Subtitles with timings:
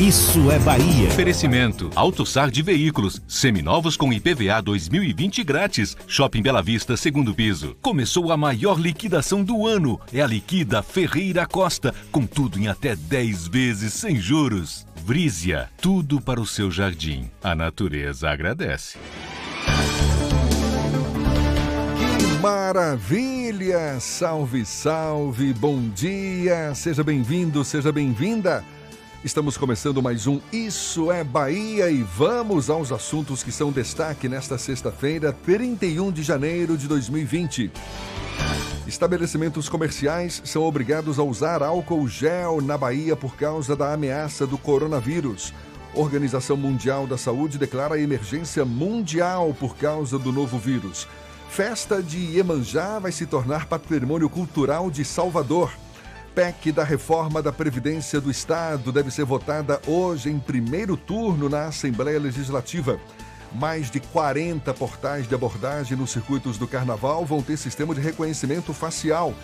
[0.00, 1.08] Isso é Bahia.
[1.08, 1.90] Oferecimento.
[1.94, 3.22] AutoSar de veículos.
[3.28, 5.96] Seminovos com IPVA 2020 grátis.
[6.06, 7.76] Shopping Bela Vista, segundo piso.
[7.80, 10.00] Começou a maior liquidação do ano.
[10.12, 11.94] É a Liquida Ferreira Costa.
[12.10, 14.86] Com tudo em até 10 vezes sem juros.
[15.04, 15.70] Vrízia.
[15.80, 17.30] Tudo para o seu jardim.
[17.42, 18.98] A natureza agradece.
[22.40, 24.00] Maravilha!
[24.00, 26.74] Salve, salve, bom dia!
[26.74, 28.64] Seja bem-vindo, seja bem-vinda!
[29.24, 34.58] Estamos começando mais um Isso é Bahia e vamos aos assuntos que são destaque nesta
[34.58, 37.70] sexta-feira, 31 de janeiro de 2020.
[38.84, 44.58] Estabelecimentos comerciais são obrigados a usar álcool gel na Bahia por causa da ameaça do
[44.58, 45.54] coronavírus.
[45.94, 51.06] Organização Mundial da Saúde declara emergência mundial por causa do novo vírus.
[51.48, 55.70] Festa de Iemanjá vai se tornar patrimônio cultural de Salvador.
[56.34, 61.66] PEC da reforma da Previdência do Estado deve ser votada hoje em primeiro turno na
[61.66, 62.98] Assembleia Legislativa.
[63.52, 68.72] Mais de 40 portais de abordagem nos circuitos do Carnaval vão ter sistema de reconhecimento
[68.72, 69.34] facial.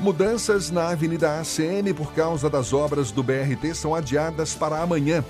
[0.00, 5.24] Mudanças na Avenida ACM por causa das obras do BRT são adiadas para amanhã.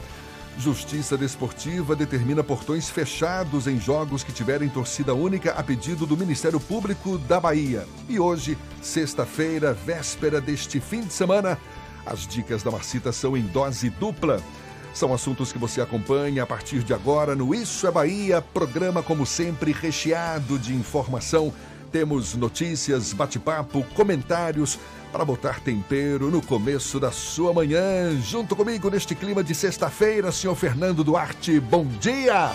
[0.58, 6.60] Justiça Desportiva determina portões fechados em jogos que tiverem torcida única a pedido do Ministério
[6.60, 7.86] Público da Bahia.
[8.08, 11.58] E hoje, sexta-feira, véspera deste fim de semana,
[12.06, 14.40] as dicas da Marcita são em dose dupla.
[14.94, 19.26] São assuntos que você acompanha a partir de agora no Isso é Bahia, programa como
[19.26, 21.52] sempre recheado de informação.
[21.90, 24.78] Temos notícias, bate-papo, comentários
[25.14, 28.20] para botar tempero no começo da sua manhã.
[28.20, 31.60] Junto comigo neste clima de sexta-feira, senhor Fernando Duarte.
[31.60, 32.50] Bom dia!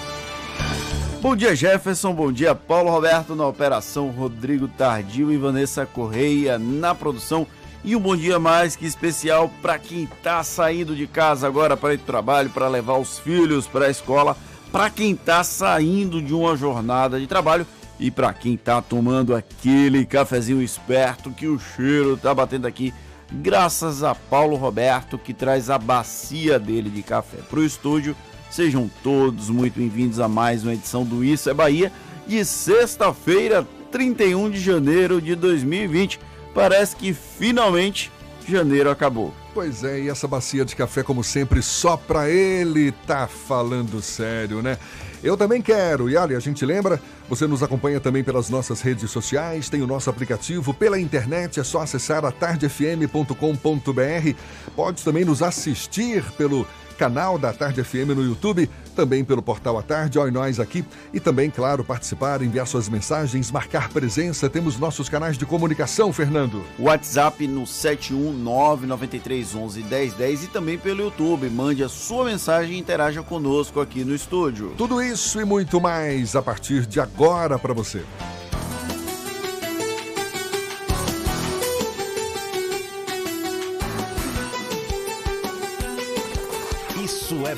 [1.22, 2.14] Bom dia, Jefferson.
[2.14, 7.47] Bom dia, Paulo Roberto na operação, Rodrigo Tardio e Vanessa Correia na produção.
[7.81, 11.94] E um bom dia mais que especial para quem está saindo de casa agora para
[11.94, 14.36] ir para o trabalho, para levar os filhos para a escola,
[14.70, 17.66] para quem está saindo de uma jornada de trabalho
[18.00, 22.94] e para quem tá tomando aquele cafezinho esperto que o cheiro tá batendo aqui,
[23.32, 28.16] graças a Paulo Roberto que traz a bacia dele de café pro estúdio.
[28.50, 31.92] Sejam todos muito bem-vindos a mais uma edição do Isso é Bahia
[32.26, 36.20] de sexta-feira, 31 de janeiro de 2020.
[36.54, 38.12] Parece que finalmente
[38.48, 39.34] janeiro acabou.
[39.54, 44.62] Pois é, e essa bacia de café, como sempre, só pra ele tá falando sério,
[44.62, 44.78] né?
[45.24, 46.09] Eu também quero.
[46.09, 49.88] E olha, a gente lembra, você nos acompanha também pelas nossas redes sociais, tem o
[49.88, 54.34] nosso aplicativo pela internet, é só acessar atardefm.com.br.
[54.75, 56.66] Pode também nos assistir pelo
[57.00, 60.84] canal da Tarde FM no YouTube, também pelo portal A Tarde, Oi Nós aqui,
[61.14, 64.50] e também, claro, participar, enviar suas mensagens, marcar presença.
[64.50, 66.62] Temos nossos canais de comunicação, Fernando.
[66.78, 71.50] WhatsApp no 71993111010 e também pelo YouTube.
[71.50, 74.73] Mande a sua mensagem e interaja conosco aqui no estúdio.
[74.78, 78.03] Tudo isso e muito mais a partir de agora para você.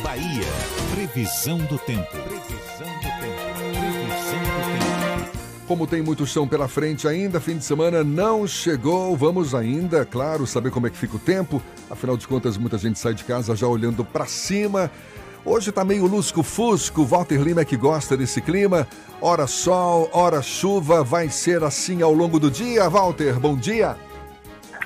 [0.04, 0.48] Bahia.
[0.94, 2.10] Previsão do tempo.
[2.12, 3.42] Previsão do tempo.
[3.54, 5.38] Previsão do tempo.
[5.68, 9.16] Como tem muito chão pela frente ainda, fim de semana não chegou.
[9.16, 11.62] Vamos ainda, claro, saber como é que fica o tempo.
[11.90, 14.92] Afinal de contas, muita gente sai de casa já olhando para cima.
[15.46, 18.88] Hoje tá meio lusco-fusco, Walter Lima é que gosta desse clima.
[19.22, 22.90] Hora sol, hora chuva, vai ser assim ao longo do dia.
[22.90, 23.96] Walter, bom dia.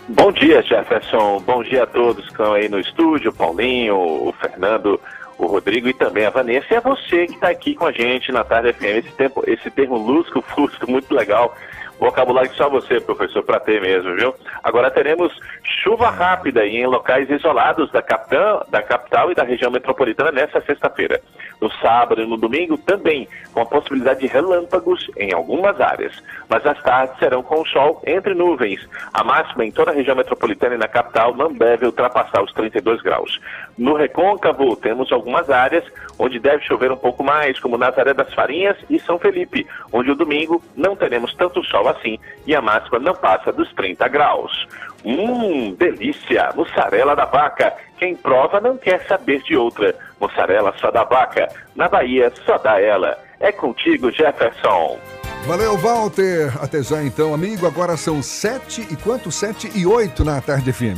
[0.07, 1.39] Bom dia, Jefferson.
[1.39, 4.99] Bom dia a todos que estão aí no estúdio, Paulinho, o Fernando,
[5.35, 6.67] o Rodrigo e também a Vanessa.
[6.69, 8.83] E é você que está aqui com a gente na Tarde FM.
[8.83, 11.55] Esse, tempo, esse termo lusco-fusco, muito legal.
[11.99, 14.35] Vocabulário que só você, professor, para ter mesmo, viu?
[14.63, 20.31] Agora teremos chuva rápida em locais isolados da capital, da capital e da região metropolitana
[20.31, 21.19] nesta sexta-feira.
[21.61, 26.21] No sábado e no domingo também, com a possibilidade de relâmpagos em algumas áreas.
[26.49, 28.87] Mas as tardes serão com sol entre nuvens.
[29.13, 33.01] A máxima em toda a região metropolitana e na capital não deve ultrapassar os 32
[33.01, 33.39] graus.
[33.77, 35.83] No recôncavo, temos algumas áreas
[36.19, 40.15] onde deve chover um pouco mais, como Nazaré das Farinhas e São Felipe, onde o
[40.15, 44.67] domingo não teremos tanto sol assim e a máxima não passa dos 30 graus.
[45.05, 46.51] Hum, delícia!
[46.55, 47.73] Mussarela da vaca.
[47.97, 49.95] Quem prova não quer saber de outra.
[50.19, 51.47] Mussarela só da vaca.
[51.75, 53.17] Na Bahia, só dá ela.
[53.39, 54.97] É contigo, Jefferson.
[55.45, 56.51] Valeu, Walter.
[56.61, 57.67] Até já então, amigo.
[57.67, 59.31] Agora são sete e quanto?
[59.31, 60.97] Sete e oito na tarde FM.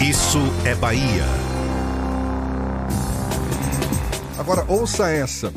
[0.00, 1.24] Isso é Bahia.
[4.38, 5.52] Agora, ouça essa.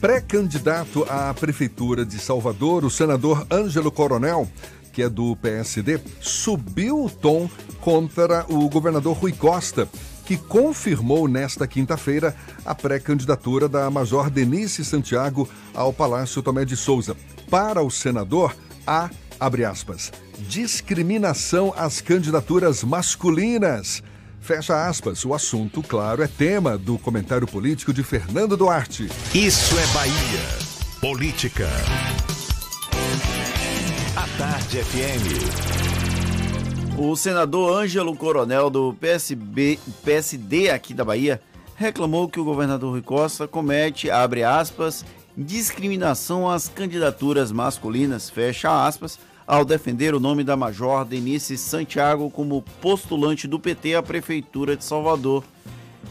[0.00, 4.48] Pré-candidato à Prefeitura de Salvador, o senador Ângelo Coronel,
[4.92, 9.86] que é do PSD, subiu o tom contra o governador Rui Costa,
[10.30, 17.16] que confirmou nesta quinta-feira a pré-candidatura da Major Denise Santiago ao Palácio Tomé de Souza.
[17.50, 18.54] Para o senador,
[18.86, 19.10] há,
[19.40, 24.04] abre aspas, discriminação às candidaturas masculinas.
[24.40, 25.24] Fecha aspas.
[25.24, 29.08] O assunto, claro, é tema do comentário político de Fernando Duarte.
[29.34, 30.44] Isso é Bahia.
[31.00, 31.68] Política.
[34.14, 35.89] A Tarde FM.
[37.02, 41.40] O senador Ângelo Coronel, do PSB, PSD aqui da Bahia,
[41.74, 45.02] reclamou que o governador Rui Costa comete, abre aspas,
[45.34, 52.60] discriminação às candidaturas masculinas, fecha aspas, ao defender o nome da Major Denise Santiago como
[52.82, 55.42] postulante do PT à Prefeitura de Salvador.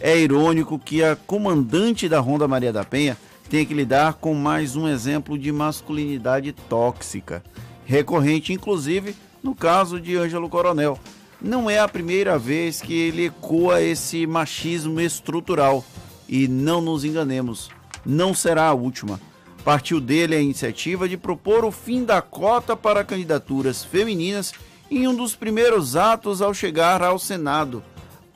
[0.02, 3.16] É irônico que a comandante da Ronda Maria da Penha
[3.48, 7.44] tenha que lidar com mais um exemplo de masculinidade tóxica,
[7.86, 11.00] recorrente inclusive no caso de Ângelo Coronel.
[11.42, 15.86] Não é a primeira vez que ele ecoa esse machismo estrutural
[16.28, 17.70] e não nos enganemos,
[18.06, 19.20] não será a última.
[19.64, 24.54] Partiu dele a iniciativa de propor o fim da cota para candidaturas femininas
[24.92, 27.84] em um dos primeiros atos ao chegar ao Senado.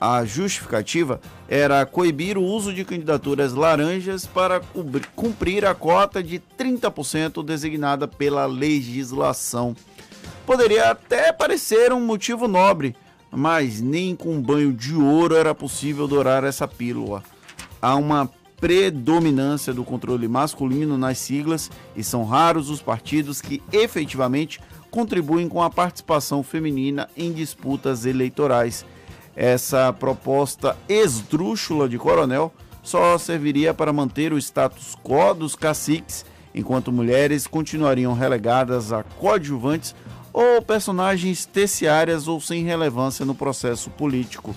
[0.00, 4.60] A justificativa era coibir o uso de candidaturas laranjas para
[5.16, 9.74] cumprir a cota de 30% designada pela legislação.
[10.46, 12.94] Poderia até parecer um motivo nobre,
[13.30, 17.22] mas nem com um banho de ouro era possível dourar essa pílula.
[17.80, 18.30] Há uma
[18.60, 24.60] predominância do controle masculino nas siglas e são raros os partidos que efetivamente
[24.90, 28.86] contribuem com a participação feminina em disputas eleitorais.
[29.36, 36.24] Essa proposta esdrúxula de Coronel só serviria para manter o status quo dos caciques,
[36.54, 39.94] enquanto mulheres continuariam relegadas a coadjuvantes
[40.34, 44.54] ou personagens terciárias ou sem relevância no processo político.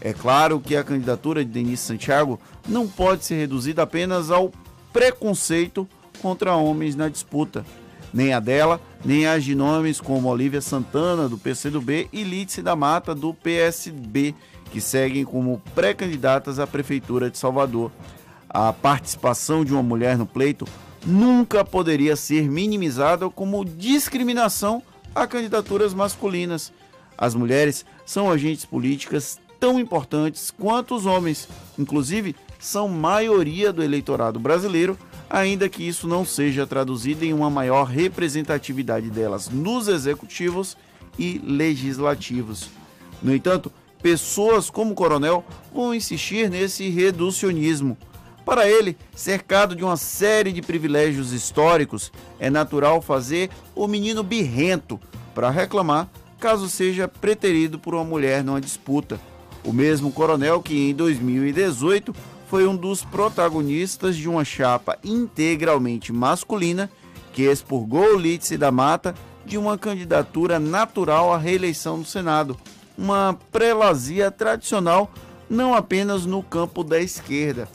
[0.00, 2.38] É claro que a candidatura de Denise Santiago
[2.68, 4.52] não pode ser reduzida apenas ao
[4.92, 5.86] preconceito
[6.22, 7.66] contra homens na disputa.
[8.14, 12.76] Nem a dela, nem as de nomes como Olivia Santana, do PCdoB, e Lídice da
[12.76, 14.32] Mata, do PSB,
[14.70, 17.90] que seguem como pré-candidatas à Prefeitura de Salvador.
[18.48, 20.66] A participação de uma mulher no pleito
[21.04, 24.82] nunca poderia ser minimizada como discriminação
[25.16, 26.70] a candidaturas masculinas.
[27.16, 34.38] As mulheres são agentes políticas tão importantes quanto os homens, inclusive são maioria do eleitorado
[34.38, 34.98] brasileiro,
[35.30, 40.76] ainda que isso não seja traduzido em uma maior representatividade delas nos executivos
[41.18, 42.68] e legislativos.
[43.22, 45.42] No entanto, pessoas como o Coronel
[45.72, 47.96] vão insistir nesse reducionismo.
[48.46, 55.00] Para ele, cercado de uma série de privilégios históricos, é natural fazer o menino birrento
[55.34, 59.18] para reclamar caso seja preterido por uma mulher numa disputa.
[59.64, 62.14] O mesmo coronel que em 2018
[62.48, 66.88] foi um dos protagonistas de uma chapa integralmente masculina
[67.32, 69.12] que expurgou Lídice da Mata
[69.44, 72.56] de uma candidatura natural à reeleição no Senado,
[72.96, 75.10] uma prelazia tradicional
[75.50, 77.68] não apenas no campo da esquerda.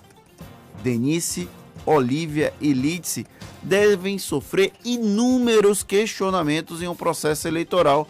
[0.84, 1.48] Denise,
[1.86, 3.26] Olívia e Lídice
[3.62, 8.08] devem sofrer inúmeros questionamentos em um processo eleitoral.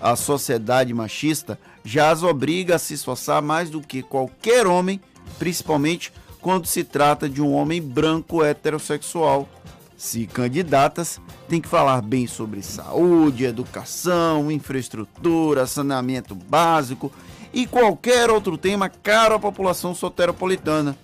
[0.00, 5.00] A sociedade machista já as obriga a se esforçar mais do que qualquer homem,
[5.38, 9.48] principalmente quando se trata de um homem branco heterossexual.
[9.96, 17.12] Se candidatas, tem que falar bem sobre saúde, educação, infraestrutura, saneamento básico
[17.52, 20.96] e qualquer outro tema caro à população soteropolitana.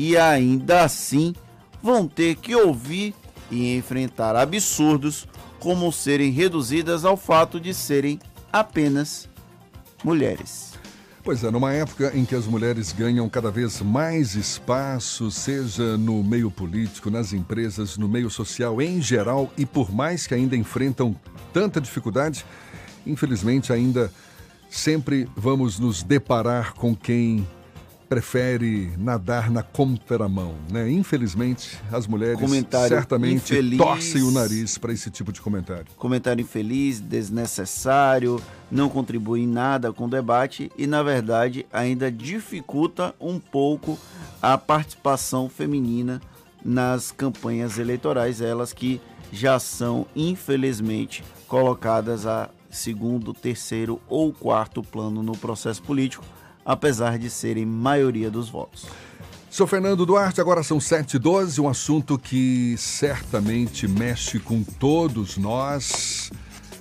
[0.00, 1.34] E ainda assim
[1.82, 3.16] vão ter que ouvir
[3.50, 5.26] e enfrentar absurdos
[5.58, 8.20] como serem reduzidas ao fato de serem
[8.52, 9.28] apenas
[10.04, 10.74] mulheres.
[11.24, 16.22] Pois é, numa época em que as mulheres ganham cada vez mais espaço, seja no
[16.22, 21.12] meio político, nas empresas, no meio social em geral, e por mais que ainda enfrentam
[21.52, 22.46] tanta dificuldade,
[23.04, 24.12] infelizmente ainda
[24.70, 27.44] sempre vamos nos deparar com quem
[28.08, 30.90] prefere nadar na contramão, né?
[30.90, 35.86] Infelizmente, as mulheres comentário certamente infeliz, torcem o nariz para esse tipo de comentário.
[35.96, 43.14] Comentário infeliz, desnecessário, não contribui em nada com o debate e, na verdade, ainda dificulta
[43.20, 43.98] um pouco
[44.40, 46.20] a participação feminina
[46.64, 49.00] nas campanhas eleitorais, elas que
[49.30, 56.24] já são, infelizmente, colocadas a segundo, terceiro ou quarto plano no processo político
[56.68, 58.84] apesar de serem maioria dos votos.
[59.50, 66.30] Sou Fernando Duarte, agora são 7h12, um assunto que certamente mexe com todos nós.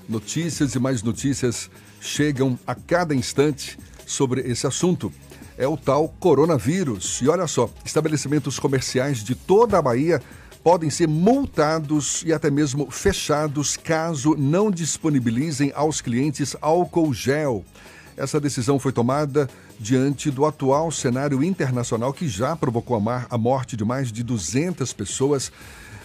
[0.10, 5.10] Notícias e mais notícias chegam a cada instante sobre esse assunto.
[5.58, 7.22] É o tal coronavírus.
[7.22, 10.22] E olha só, estabelecimentos comerciais de toda a Bahia
[10.62, 17.63] podem ser multados e até mesmo fechados caso não disponibilizem aos clientes álcool gel.
[18.17, 19.48] Essa decisão foi tomada
[19.79, 25.51] diante do atual cenário internacional que já provocou a morte de mais de 200 pessoas.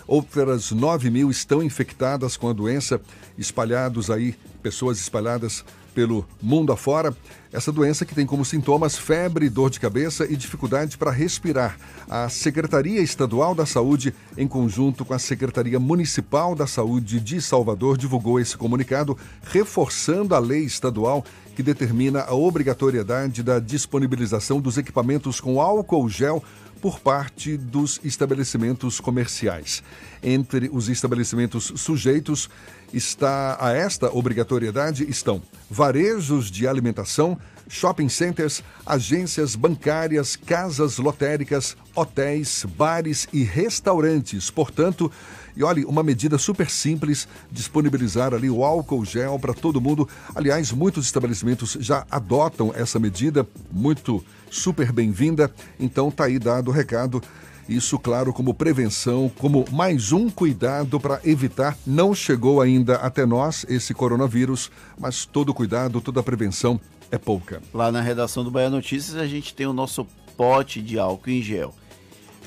[0.07, 3.01] Outras 9 mil estão infectadas com a doença,
[3.39, 5.65] espalhados aí, pessoas espalhadas
[5.95, 7.15] pelo mundo afora.
[7.53, 11.79] Essa doença que tem como sintomas febre, dor de cabeça e dificuldade para respirar.
[12.09, 17.99] A Secretaria Estadual da Saúde, em conjunto com a Secretaria Municipal da Saúde de Salvador,
[17.99, 21.25] divulgou esse comunicado, reforçando a lei estadual
[21.55, 26.43] que determina a obrigatoriedade da disponibilização dos equipamentos com álcool gel
[26.83, 29.85] por parte dos estabelecimentos comerciais.
[30.21, 32.51] Entre os estabelecimentos sujeitos
[32.93, 35.41] está a esta obrigatoriedade estão
[35.71, 44.51] varejos de alimentação, shopping centers, agências bancárias, casas lotéricas, hotéis, bares e restaurantes.
[44.51, 45.11] Portanto,
[45.57, 50.09] e olhe, uma medida super simples, disponibilizar ali o álcool gel para todo mundo.
[50.35, 55.53] Aliás, muitos estabelecimentos já adotam essa medida, muito super bem-vinda.
[55.79, 57.23] Então tá aí dado o recado.
[57.69, 61.77] Isso, claro, como prevenção, como mais um cuidado para evitar.
[61.87, 66.81] Não chegou ainda até nós esse coronavírus, mas todo cuidado, toda prevenção
[67.11, 67.63] é pouca.
[67.73, 70.07] Lá na redação do Bahia Notícias a gente tem o nosso
[70.37, 71.75] pote de álcool em gel.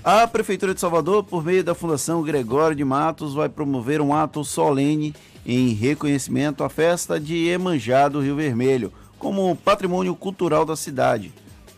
[0.08, 4.44] A Prefeitura de Salvador, por meio da Fundação Gregório de Matos, vai promover um ato
[4.44, 11.34] solene em reconhecimento à festa de Emanjá do Rio Vermelho, como patrimônio cultural da cidade.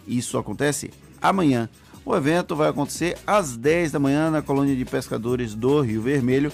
[0.05, 0.91] Isso acontece
[1.21, 1.69] amanhã.
[2.03, 6.51] O evento vai acontecer às 10 da manhã na colônia de pescadores do Rio Vermelho.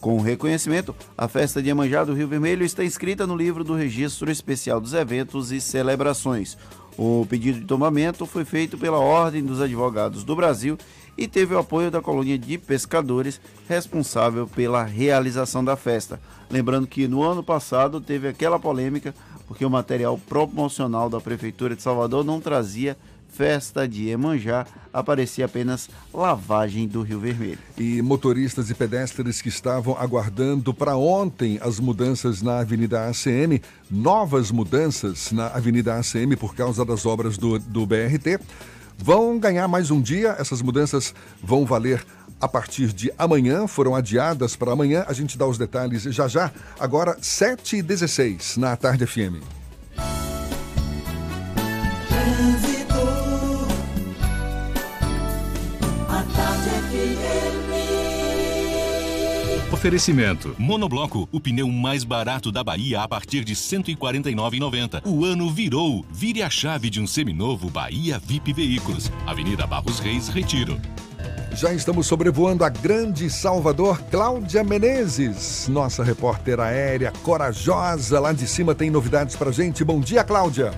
[0.00, 4.32] Com reconhecimento, a festa de Emanjá do Rio Vermelho está inscrita no livro do Registro
[4.32, 6.58] Especial dos Eventos e Celebrações.
[6.96, 10.78] O pedido de tomamento foi feito pela Ordem dos Advogados do Brasil
[11.16, 16.20] e teve o apoio da colônia de pescadores responsável pela realização da festa.
[16.50, 19.14] Lembrando que no ano passado teve aquela polêmica
[19.46, 22.96] porque o material promocional da Prefeitura de Salvador não trazia
[23.34, 27.58] festa de Emanjá, aparecia apenas lavagem do Rio Vermelho.
[27.76, 34.52] E motoristas e pedestres que estavam aguardando para ontem as mudanças na Avenida ACM, novas
[34.52, 38.38] mudanças na Avenida ACM por causa das obras do, do BRT,
[38.98, 40.36] vão ganhar mais um dia.
[40.38, 42.04] Essas mudanças vão valer
[42.40, 45.04] a partir de amanhã, foram adiadas para amanhã.
[45.08, 46.50] A gente dá os detalhes já já.
[46.78, 49.42] Agora, 7h16 na Tarde FM.
[59.84, 60.56] Oferecimento.
[60.58, 65.02] Monobloco, o pneu mais barato da Bahia a partir de R$ 149,90.
[65.04, 66.02] O ano virou.
[66.10, 69.12] Vire a chave de um seminovo Bahia VIP Veículos.
[69.26, 70.80] Avenida Barros Reis, Retiro.
[71.52, 78.18] Já estamos sobrevoando a grande Salvador, Cláudia Menezes, nossa repórter aérea corajosa.
[78.18, 79.84] Lá de cima tem novidades pra gente.
[79.84, 80.70] Bom dia, Cláudia.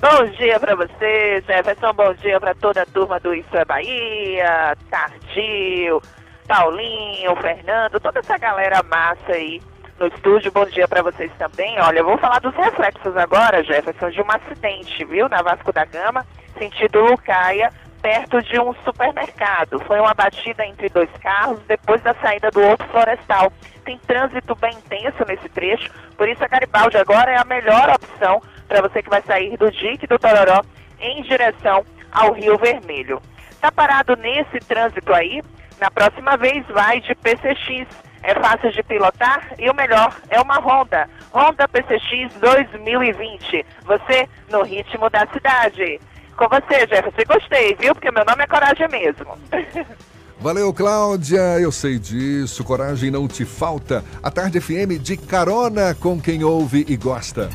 [0.00, 1.92] Bom dia para você, Jefferson.
[1.92, 6.00] Bom dia para toda a turma do Isso é Bahia, Tardio,
[6.46, 9.60] Paulinho, Fernando, toda essa galera massa aí
[9.98, 10.52] no estúdio.
[10.52, 11.80] Bom dia para vocês também.
[11.80, 15.84] Olha, eu vou falar dos reflexos agora, Jefferson, de um acidente, viu, na Vasco da
[15.84, 16.26] Gama,
[16.58, 17.72] sentido Lucaia,
[18.02, 19.80] perto de um supermercado.
[19.86, 23.50] Foi uma batida entre dois carros depois da saída do outro florestal.
[23.84, 28.42] Tem trânsito bem intenso nesse trecho, por isso a Garibaldi agora é a melhor opção
[28.68, 30.62] para você que vai sair do Dique do Tororó
[31.00, 33.20] em direção ao Rio Vermelho.
[33.60, 35.42] Tá parado nesse trânsito aí?
[35.80, 37.86] Na próxima vez vai de PCX
[38.24, 41.08] é fácil de pilotar e o melhor é uma Honda.
[41.32, 43.66] Honda PCX 2020.
[43.84, 46.00] Você no ritmo da cidade.
[46.34, 47.22] Com você, Jefferson.
[47.28, 47.94] Gostei, viu?
[47.94, 49.38] Porque meu nome é Coragem mesmo.
[50.40, 51.60] Valeu, Cláudia.
[51.60, 52.64] Eu sei disso.
[52.64, 54.02] Coragem não te falta.
[54.22, 57.50] A Tarde FM de carona com quem ouve e gosta.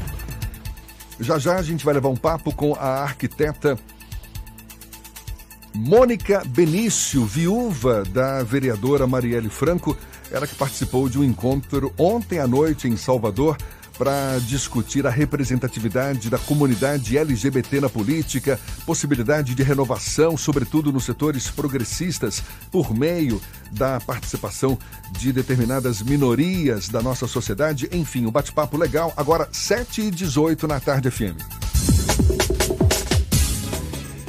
[1.20, 3.76] Já já a gente vai levar um papo com a arquiteta
[5.74, 9.98] Mônica Benício, viúva da vereadora Marielle Franco,
[10.32, 13.58] ela que participou de um encontro ontem à noite em Salvador
[14.00, 21.50] para discutir a representatividade da comunidade LGBT na política, possibilidade de renovação, sobretudo nos setores
[21.52, 24.80] progressistas, por meio da participação
[25.12, 27.90] de determinadas minorias da nossa sociedade.
[27.92, 29.14] Enfim, um bate-papo legal.
[29.18, 32.79] Agora, 7 e 18 na tarde FM.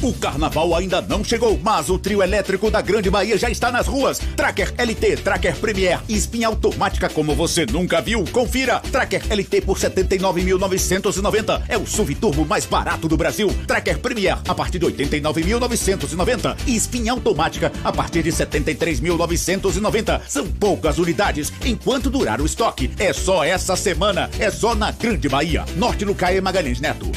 [0.00, 3.88] O carnaval ainda não chegou, mas o trio elétrico da Grande Bahia já está nas
[3.88, 4.20] ruas.
[4.36, 8.24] Tracker LT, Tracker Premier, espinha automática como você nunca viu.
[8.30, 8.78] Confira.
[8.92, 13.48] Tracker LT por 79.990 é o SUV turbo mais barato do Brasil.
[13.66, 20.20] Tracker Premier a partir de 89.990 e espinha automática a partir de 73.990.
[20.28, 22.88] São poucas unidades enquanto durar o estoque.
[23.00, 25.64] É só essa semana, é só na Grande Bahia.
[25.74, 27.10] Norte Lucaia Magalhães Neto.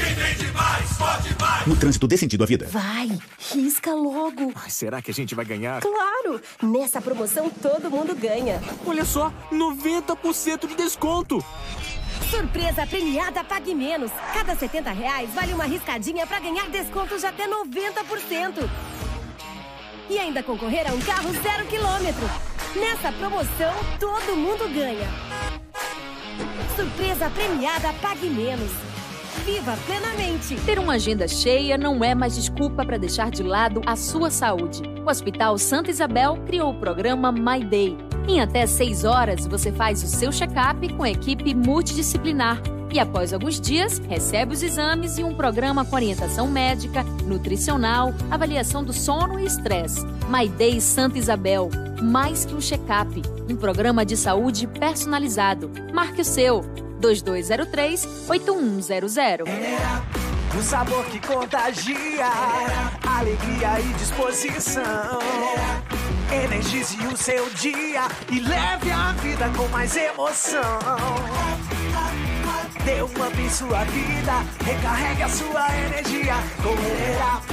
[1.67, 2.70] No trânsito dê sentido à vida.
[2.71, 3.19] Vai,
[3.53, 4.53] risca logo.
[4.69, 5.81] Será que a gente vai ganhar?
[5.81, 6.41] Claro!
[6.63, 8.61] Nessa promoção todo mundo ganha.
[8.87, 11.43] Olha só, 90% de desconto.
[12.29, 14.09] Surpresa premiada Pague Menos.
[14.33, 18.69] Cada 70 reais vale uma riscadinha para ganhar descontos de até 90%.
[20.09, 22.23] E ainda concorrer a um carro zero quilômetro.
[22.73, 25.09] Nessa promoção, todo mundo ganha.
[26.77, 28.90] Surpresa premiada Pague Menos.
[29.45, 30.55] Viva plenamente!
[30.65, 34.83] Ter uma agenda cheia não é mais desculpa para deixar de lado a sua saúde.
[35.03, 37.97] O Hospital Santa Isabel criou o programa My Day.
[38.27, 42.61] Em até seis horas, você faz o seu check-up com equipe multidisciplinar.
[42.93, 48.83] E após alguns dias, recebe os exames e um programa com orientação médica, nutricional, avaliação
[48.83, 50.05] do sono e estresse.
[50.29, 51.69] My Day Santa Isabel.
[51.99, 53.21] Mais que um check-up.
[53.49, 55.71] Um programa de saúde personalizado.
[55.91, 56.63] Marque o seu.
[57.01, 59.43] 2203-8100.
[60.57, 62.27] O sabor que contagia,
[63.05, 65.19] alegria e disposição.
[66.31, 70.77] Energize o seu dia e leve a vida com mais emoção.
[72.85, 74.33] Dê um up em sua vida,
[74.63, 77.43] recarregue a sua energia com Enerap.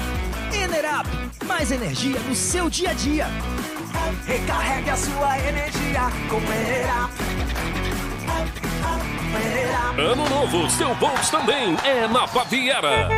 [0.53, 1.09] Enerap,
[1.47, 3.27] mais energia no seu dia a dia.
[4.27, 7.13] Recarregue a sua energia com Enerap.
[9.99, 13.09] Ano novo, seu Volks também é na Baviera.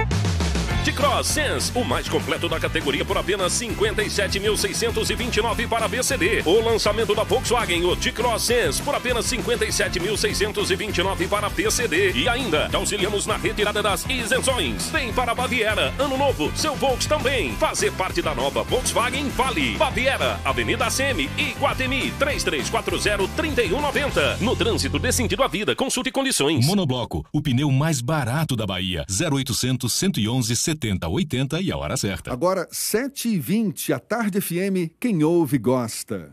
[0.91, 6.43] T-Cross Sense, o mais completo da categoria por apenas 57.629 para BCD.
[6.45, 12.11] O lançamento da Volkswagen, o T-Cross Sense, por apenas 57.629 para PCD.
[12.11, 14.91] E ainda, auxiliamos na retirada das isenções.
[14.91, 17.53] Vem para Baviera, ano novo, seu Volks também.
[17.53, 19.77] Fazer parte da nova Volkswagen Vale.
[19.77, 24.41] Baviera, Avenida ACM e Guatemi, 3340-3190.
[24.41, 26.67] No trânsito dê sentido à vida, consulte condições.
[26.67, 29.07] Monobloco, o pneu mais barato da Bahia.
[29.09, 32.33] 0800 111 7080 e a hora certa.
[32.33, 36.33] Agora, 7h20, a Tarde FM, quem ouve gosta.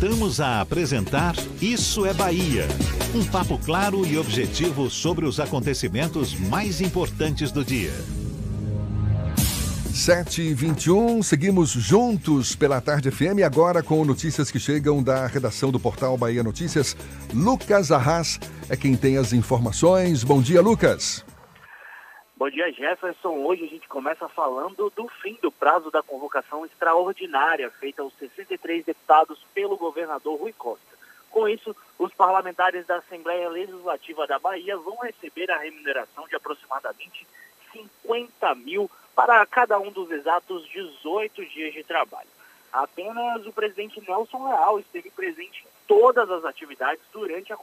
[0.00, 2.66] Voltamos a apresentar Isso é Bahia.
[3.14, 7.92] Um papo claro e objetivo sobre os acontecimentos mais importantes do dia.
[9.92, 15.70] 7 e 21 seguimos juntos pela Tarde FM, agora com notícias que chegam da redação
[15.70, 16.96] do portal Bahia Notícias.
[17.34, 20.24] Lucas Arras é quem tem as informações.
[20.24, 21.22] Bom dia, Lucas.
[22.40, 23.44] Bom dia, Jefferson.
[23.44, 28.82] Hoje a gente começa falando do fim do prazo da convocação extraordinária feita aos 63
[28.82, 30.96] deputados pelo governador Rui Costa.
[31.30, 37.26] Com isso, os parlamentares da Assembleia Legislativa da Bahia vão receber a remuneração de aproximadamente
[37.74, 42.30] 50 mil para cada um dos exatos 18 dias de trabalho.
[42.72, 47.58] Apenas o presidente Nelson Leal esteve presente em todas as atividades durante a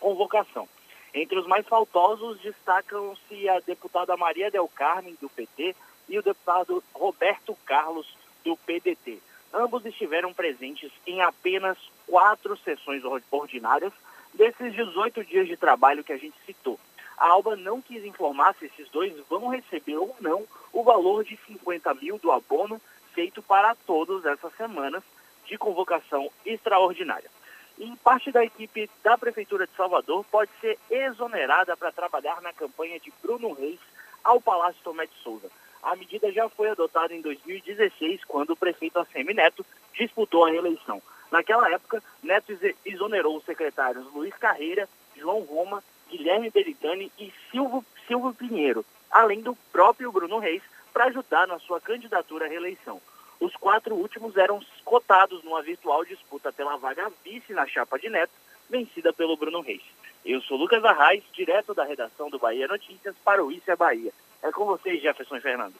[0.00, 0.66] convocação.
[1.14, 5.76] Entre os mais faltosos destacam-se a deputada Maria Del Carmen, do PT,
[6.08, 8.06] e o deputado Roberto Carlos,
[8.44, 9.20] do PDT.
[9.52, 13.92] Ambos estiveram presentes em apenas quatro sessões ordinárias
[14.34, 16.78] desses 18 dias de trabalho que a gente citou.
[17.16, 21.38] A Alba não quis informar se esses dois vão receber ou não o valor de
[21.46, 22.80] 50 mil do abono
[23.14, 25.04] feito para todos essas semanas
[25.46, 27.30] de convocação extraordinária.
[27.78, 33.00] E parte da equipe da Prefeitura de Salvador pode ser exonerada para trabalhar na campanha
[33.00, 33.80] de Bruno Reis
[34.22, 35.50] ao Palácio Tomé de Souza.
[35.82, 41.02] A medida já foi adotada em 2016, quando o prefeito ACM Neto disputou a reeleição.
[41.30, 42.56] Naquela época, Neto
[42.86, 49.54] exonerou os secretários Luiz Carreira, João Roma, Guilherme Beritani e Silvio, Silvio Pinheiro, além do
[49.72, 53.00] próprio Bruno Reis, para ajudar na sua candidatura à reeleição.
[53.40, 58.32] Os quatro últimos eram cotados numa virtual disputa pela vaga vice na chapa de Neto,
[58.70, 59.82] vencida pelo Bruno Reis.
[60.24, 64.12] Eu sou Lucas Arraes, direto da redação do Bahia Notícias para o Isso é Bahia.
[64.42, 65.74] É com vocês, Jefferson Fernando.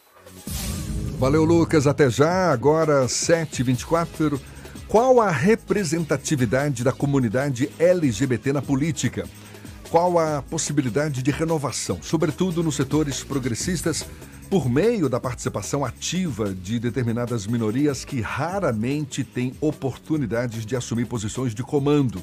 [1.18, 1.86] Valeu, Lucas.
[1.86, 2.52] Até já.
[2.52, 4.38] Agora, 7h24.
[4.88, 9.26] Qual a representatividade da comunidade LGBT na política?
[9.90, 14.08] Qual a possibilidade de renovação, sobretudo nos setores progressistas,
[14.50, 21.54] por meio da participação ativa de determinadas minorias que raramente têm oportunidades de assumir posições
[21.54, 22.22] de comando?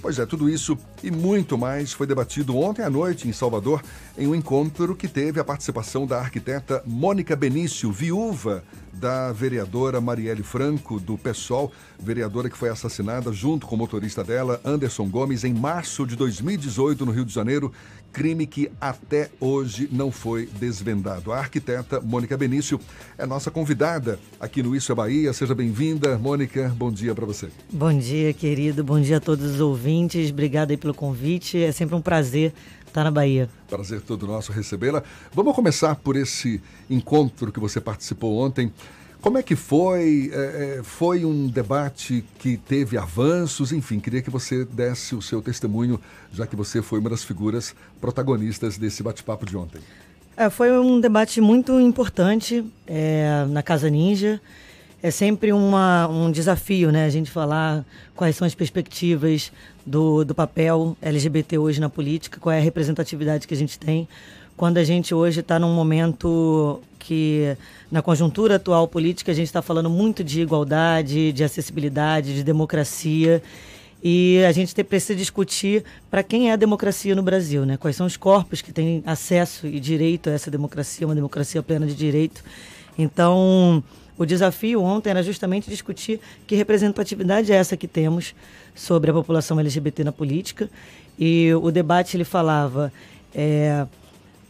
[0.00, 3.80] Pois é, tudo isso e muito mais foi debatido ontem à noite em Salvador,
[4.18, 10.42] em um encontro que teve a participação da arquiteta Mônica Benício, viúva da vereadora Marielle
[10.42, 15.54] Franco, do PSOL, vereadora que foi assassinada junto com o motorista dela, Anderson Gomes, em
[15.54, 17.72] março de 2018, no Rio de Janeiro,
[18.12, 21.32] crime que até hoje não foi desvendado.
[21.32, 22.78] A arquiteta Mônica Benício
[23.16, 25.32] é nossa convidada aqui no Isso é Bahia.
[25.32, 26.68] Seja bem-vinda, Mônica.
[26.76, 27.48] Bom dia para você.
[27.72, 28.84] Bom dia, querido.
[28.84, 30.30] Bom dia a todos os ouvintes.
[30.30, 31.62] Obrigada pelo convite.
[31.62, 32.52] É sempre um prazer
[32.92, 33.48] estar na Bahia.
[33.68, 35.02] Prazer todo nosso recebê-la.
[35.34, 38.72] Vamos começar por esse encontro que você participou ontem.
[39.20, 40.30] Como é que foi?
[40.32, 43.72] É, é, foi um debate que teve avanços?
[43.72, 45.98] Enfim, queria que você desse o seu testemunho,
[46.32, 49.80] já que você foi uma das figuras protagonistas desse bate-papo de ontem.
[50.36, 54.40] É, foi um debate muito importante é, na Casa Ninja.
[55.02, 57.04] É sempre uma, um desafio, né?
[57.04, 57.84] A gente falar
[58.14, 59.50] quais são as perspectivas
[59.84, 64.08] do, do papel LGBT hoje na política, qual é a representatividade que a gente tem,
[64.56, 67.56] quando a gente hoje está num momento que,
[67.90, 73.42] na conjuntura atual política, a gente está falando muito de igualdade, de acessibilidade, de democracia.
[74.04, 77.76] E a gente precisa discutir para quem é a democracia no Brasil, né?
[77.76, 81.86] Quais são os corpos que têm acesso e direito a essa democracia, uma democracia plena
[81.86, 82.44] de direito.
[82.96, 83.82] Então,
[84.18, 88.34] o desafio ontem era justamente discutir que representatividade é essa que temos
[88.74, 90.70] sobre a população LGBT na política.
[91.18, 92.92] E o debate ele falava
[93.34, 93.86] é,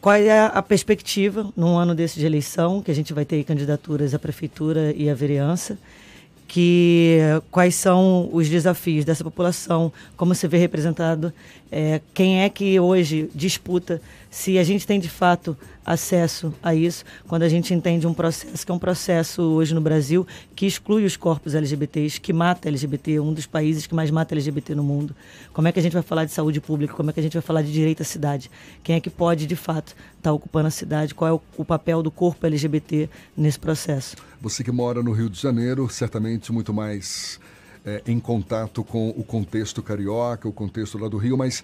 [0.01, 4.15] qual é a perspectiva num ano desse de eleição, que a gente vai ter candidaturas
[4.15, 5.79] à prefeitura e à vereança,
[6.49, 7.19] que
[7.51, 11.33] quais são os desafios dessa população, como se vê representado,
[11.71, 17.05] é, quem é que hoje disputa se a gente tem de fato acesso a isso,
[17.29, 21.05] quando a gente entende um processo que é um processo hoje no Brasil que exclui
[21.05, 25.15] os corpos LGBTs, que mata LGBT, um dos países que mais mata LGBT no mundo.
[25.53, 26.95] Como é que a gente vai falar de saúde pública?
[26.95, 28.51] Como é que a gente vai falar de direito à cidade?
[28.83, 31.15] Quem é que pode, de fato, estar tá ocupando a cidade?
[31.15, 34.17] Qual é o, o papel do corpo LGBT nesse processo?
[34.41, 37.39] Você que mora no Rio de Janeiro, certamente muito mais
[37.85, 41.63] é, em contato com o contexto carioca, o contexto lá do Rio, mas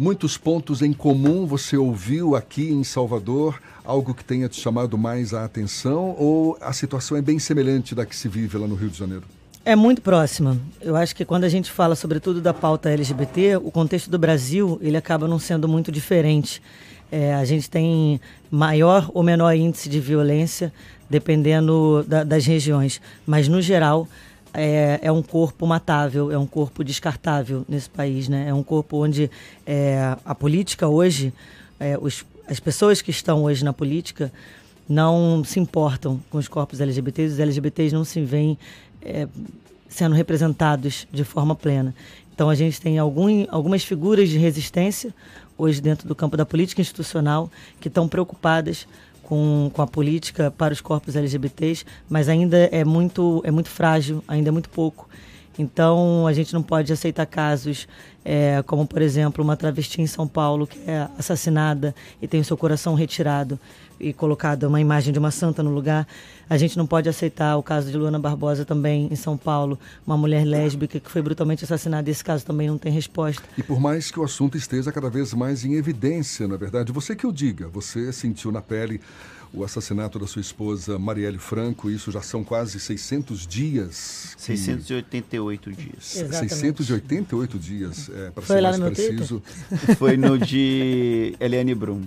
[0.00, 3.60] muitos pontos em comum você ouviu aqui em Salvador?
[3.84, 6.16] Algo que tenha te chamado mais a atenção?
[6.18, 9.24] Ou a situação é bem semelhante da que se vive lá no Rio de Janeiro?
[9.62, 10.56] É muito próxima.
[10.80, 14.78] Eu acho que quando a gente fala, sobretudo, da pauta LGBT, o contexto do Brasil
[14.80, 16.62] ele acaba não sendo muito diferente.
[17.12, 18.18] É, a gente tem
[18.50, 20.72] maior ou menor índice de violência,
[21.10, 23.02] dependendo da, das regiões.
[23.26, 24.08] Mas, no geral,
[24.52, 28.48] é, é, um corpo matável, é um corpo descartável nesse país, né?
[28.48, 29.30] É um corpo onde
[29.66, 31.32] é, a política hoje,
[31.78, 34.32] é, os, as pessoas que estão hoje na política
[34.88, 38.58] não se importam com os corpos LGBTs, os LGBTs não se veem
[39.02, 39.28] é,
[39.88, 41.94] sendo representados de forma plena.
[42.34, 45.14] Então a gente tem algum, algumas figuras de resistência
[45.56, 48.86] hoje dentro do campo da política institucional que estão preocupadas
[49.30, 54.24] com, com a política para os corpos LGBTs, mas ainda é muito, é muito frágil,
[54.26, 55.08] ainda é muito pouco.
[55.56, 57.86] Então, a gente não pode aceitar casos
[58.24, 62.44] é, como, por exemplo, uma travesti em São Paulo que é assassinada e tem o
[62.44, 63.56] seu coração retirado
[64.00, 66.06] e colocada uma imagem de uma santa no lugar.
[66.48, 70.16] A gente não pode aceitar o caso de Luana Barbosa também em São Paulo, uma
[70.16, 72.10] mulher lésbica que foi brutalmente assassinada.
[72.10, 73.42] Esse caso também não tem resposta.
[73.56, 76.90] E por mais que o assunto esteja cada vez mais em evidência, na é verdade,
[76.92, 79.00] você que o diga, você sentiu na pele
[79.52, 81.90] o assassinato da sua esposa Marielle Franco.
[81.90, 84.34] Isso já são quase 600 dias.
[84.36, 86.16] que- 688 dias.
[86.16, 86.54] Exatamente.
[86.54, 89.42] 688 dias, é, para Foi ser lá mais preciso.
[89.98, 92.02] Foi no de Eliane Brum.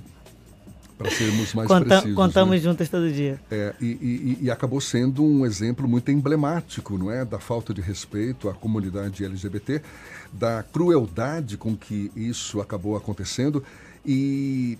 [0.98, 2.16] Para sermos mais Conta- precisos.
[2.16, 2.62] contamos né?
[2.62, 3.40] juntas todo dia.
[3.50, 7.82] É, e, e- e acabou sendo um exemplo muito emblemático, não é, da falta de
[7.82, 9.82] respeito à comunidade LGBT,
[10.32, 13.64] da crueldade com que isso acabou acontecendo
[14.06, 14.78] e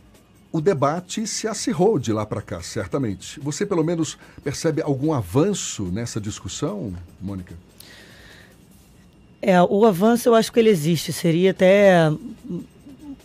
[0.52, 3.40] o debate se acirrou de lá para cá, certamente.
[3.40, 7.56] Você pelo menos percebe algum avanço nessa discussão, Mônica?
[9.42, 11.12] É, o avanço eu acho que ele existe.
[11.12, 12.10] Seria até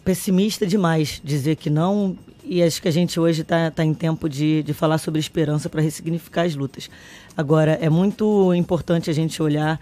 [0.05, 2.17] pessimista demais dizer que não.
[2.51, 5.69] E acho que a gente hoje está tá em tempo de, de falar sobre esperança
[5.69, 6.89] para ressignificar as lutas.
[7.37, 9.79] Agora, é muito importante a gente olhar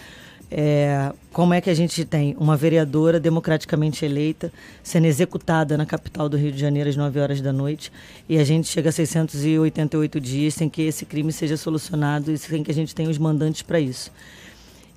[0.51, 4.53] é, como é que a gente tem uma vereadora democraticamente eleita
[4.83, 7.93] sendo executada na capital do Rio de Janeiro às 9 horas da noite
[8.29, 12.63] e a gente chega a 688 dias sem que esse crime seja solucionado e sem
[12.63, 14.13] que a gente tenha os mandantes para isso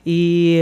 [0.05, 0.61] e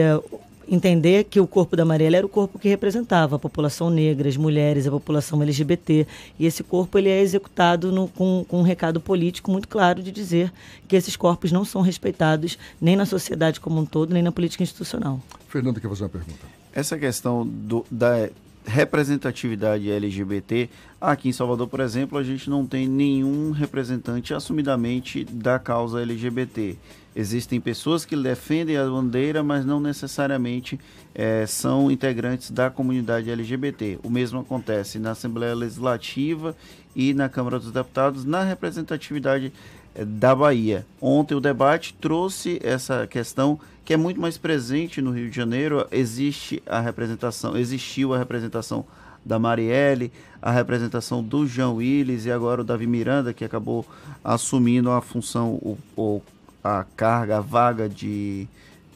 [0.69, 4.35] entender que o corpo da Marielle era o corpo que representava a população negra, as
[4.37, 6.05] mulheres, a população LGBT.
[6.37, 10.11] E esse corpo ele é executado no- com, com um recado político muito claro de
[10.11, 10.51] dizer
[10.87, 14.63] que esses corpos não são respeitados nem na sociedade como um todo, nem na política
[14.63, 15.21] institucional.
[15.47, 16.45] Fernando quer fazer uma pergunta.
[16.73, 18.29] Essa questão do- da
[18.65, 25.59] representatividade LGBT, aqui em Salvador, por exemplo, a gente não tem nenhum representante assumidamente da
[25.59, 26.75] causa LGBT.
[27.19, 30.79] Existem pessoas que defendem a bandeira, mas não necessariamente
[31.15, 33.97] eh, são integrantes da comunidade LGBT.
[34.03, 36.55] O mesmo acontece na Assembleia Legislativa
[36.95, 39.51] e na Câmara dos Deputados, na representatividade
[39.95, 40.85] eh, da Bahia.
[41.01, 45.87] Ontem o debate trouxe essa questão que é muito mais presente no Rio de Janeiro.
[45.91, 48.85] Existe a representação, existiu a representação
[49.25, 53.83] da Marielle, a representação do João Willis e agora o Davi Miranda, que acabou
[54.23, 56.21] assumindo a função, o, o-
[56.67, 58.47] a carga, a vaga de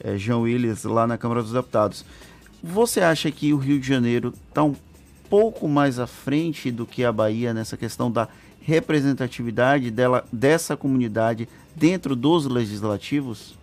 [0.02, 2.04] eh, João Willis lá na Câmara dos Deputados.
[2.62, 4.74] Você acha que o Rio de Janeiro está um
[5.28, 8.28] pouco mais à frente do que a Bahia nessa questão da
[8.60, 13.56] representatividade dela, dessa comunidade dentro dos legislativos?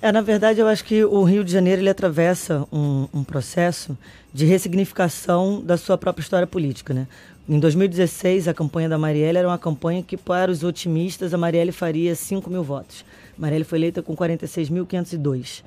[0.00, 3.96] É, na verdade, eu acho que o Rio de Janeiro ele atravessa um, um processo
[4.32, 7.08] de ressignificação da sua própria história política, né?
[7.48, 11.70] Em 2016, a campanha da Marielle era uma campanha que, para os otimistas, a Marielle
[11.70, 13.04] faria 5 mil votos.
[13.38, 15.62] Marielle foi eleita com 46.502.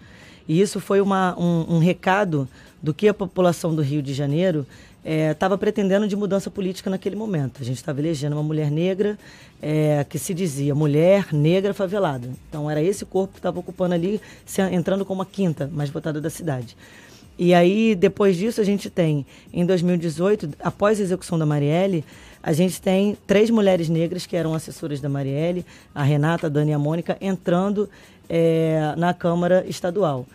[0.46, 2.50] E isso foi uma, um, um recado
[2.84, 4.68] do que a população do Rio de Janeiro
[5.06, 7.62] estava pretendendo de mudança política naquele momento.
[7.62, 9.18] A gente estava elegendo uma mulher negra
[9.62, 12.30] eh, que se dizia mulher negra favelada.
[12.50, 14.20] Então era esse corpo que estava ocupando ali,
[14.72, 16.76] entrando como a quinta mais votada da cidade.
[17.42, 22.04] E aí, depois disso, a gente tem, em 2018, após a execução da Marielle,
[22.44, 26.72] a gente tem três mulheres negras que eram assessoras da Marielle, a Renata, a Dani
[26.72, 27.90] e a Mônica, entrando
[28.30, 30.26] eh, na Câmara Estadual.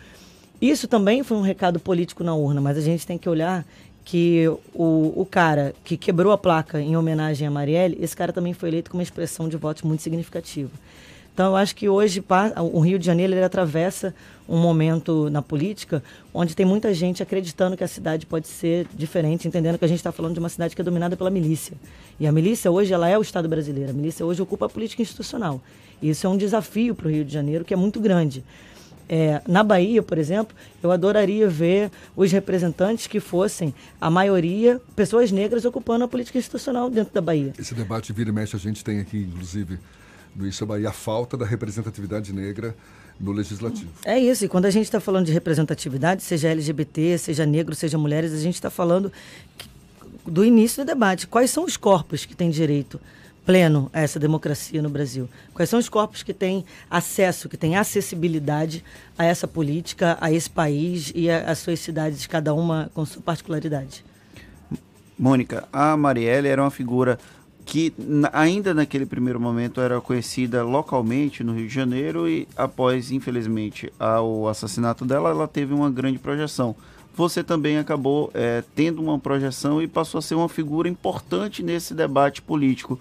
[0.59, 3.63] Isso também foi um recado político na urna, mas a gente tem que olhar
[4.03, 8.53] que o, o cara que quebrou a placa em homenagem a Marielle, esse cara também
[8.53, 10.71] foi eleito com uma expressão de votos muito significativa.
[11.35, 12.23] Então, eu acho que hoje
[12.71, 14.15] o Rio de Janeiro ele atravessa
[14.47, 16.01] um momento na política
[16.33, 19.97] onde tem muita gente acreditando que a cidade pode ser diferente, entendendo que a gente
[19.97, 21.75] está falando de uma cidade que é dominada pela milícia.
[22.17, 23.89] E a milícia hoje ela é o Estado brasileiro.
[23.89, 25.61] A milícia hoje ocupa a política institucional.
[26.01, 28.41] E isso é um desafio para o Rio de Janeiro que é muito grande.
[29.09, 35.33] É, na Bahia, por exemplo, eu adoraria ver os representantes que fossem, a maioria, pessoas
[35.33, 37.51] negras ocupando a política institucional dentro da Bahia.
[37.59, 39.77] Esse debate vira e mexe a gente tem aqui, inclusive,
[40.35, 42.75] no Isso é Bahia, a falta da representatividade negra
[43.19, 43.89] no legislativo.
[44.03, 47.97] É isso, e quando a gente está falando de representatividade, seja LGBT, seja negro, seja
[47.97, 49.11] mulheres, a gente está falando
[49.57, 49.69] que-
[50.27, 51.25] do início do debate.
[51.27, 52.99] Quais são os corpos que têm direito
[53.45, 55.29] pleno a essa democracia no Brasil?
[55.53, 58.83] Quais são os corpos que têm acesso, que têm acessibilidade
[59.17, 63.21] a essa política, a esse país e a- às suas cidades, cada uma com sua
[63.21, 64.03] particularidade?
[65.17, 67.17] Mônica, a Marielle era uma figura
[67.65, 67.91] que
[68.31, 74.47] ainda naquele primeiro momento era conhecida localmente no Rio de Janeiro e após, infelizmente, ao
[74.47, 76.75] assassinato dela, ela teve uma grande projeção.
[77.15, 81.93] Você também acabou eh, tendo uma projeção e passou a ser uma figura importante nesse
[81.93, 82.99] debate político.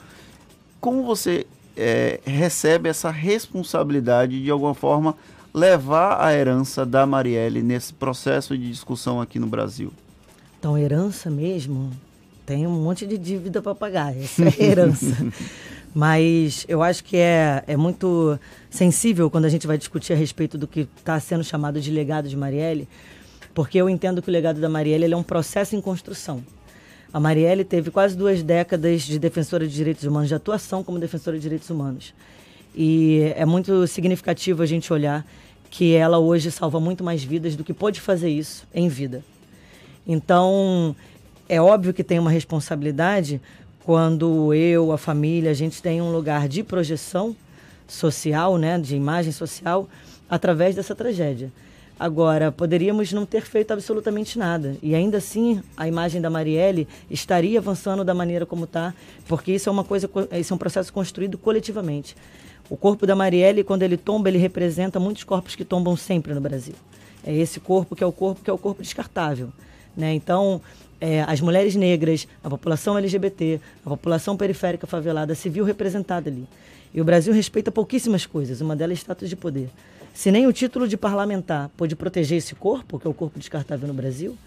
[0.81, 1.47] Como você
[1.77, 5.15] eh, recebe essa responsabilidade de alguma forma
[5.53, 9.93] levar a herança da Marielle nesse processo de discussão aqui no Brasil?
[10.59, 11.91] Então, herança mesmo,
[12.47, 14.17] tem um monte de dívida para pagar.
[14.17, 15.17] Essa é a herança.
[15.95, 20.59] Mas eu acho que é, é muito sensível quando a gente vai discutir a respeito
[20.59, 22.89] do que está sendo chamado de legado de Marielle,
[23.55, 26.43] porque eu entendo que o legado da Marielle é um processo em construção.
[27.13, 31.37] A Marielle teve quase duas décadas de defensora de direitos humanos, de atuação como defensora
[31.37, 32.13] de direitos humanos.
[32.75, 35.25] E é muito significativo a gente olhar
[35.71, 39.23] que ela hoje salva muito mais vidas do que pôde fazer isso em vida.
[40.05, 40.97] Então,
[41.49, 43.41] é óbvio que tem uma responsabilidade
[43.85, 47.37] quando eu, a família, a gente tem um lugar de projeção
[47.87, 49.89] social, né, de imagem social,
[50.29, 51.53] através dessa tragédia.
[52.01, 54.77] Agora, poderíamos não ter feito absolutamente nada.
[54.83, 58.93] E ainda assim, a imagem da Marielle estaria avançando da maneira como está,
[59.29, 62.17] porque isso é uma coisa, isso é um processo construído coletivamente.
[62.69, 66.41] O corpo da Marielle, quando ele tomba, ele representa muitos corpos que tombam sempre no
[66.41, 66.75] Brasil.
[67.25, 69.51] É esse corpo que é o corpo que é o corpo descartável.
[69.97, 70.15] Né?
[70.15, 70.61] Então,
[71.01, 76.47] é, as mulheres negras, a população LGBT, a população periférica favelada se viu representada ali.
[76.93, 79.69] E o Brasil respeita pouquíssimas coisas, uma delas é status de poder.
[80.15, 83.89] Se nem o título de parlamentar pôde proteger esse corpo, que é o corpo descartável
[83.89, 84.39] no Brasil,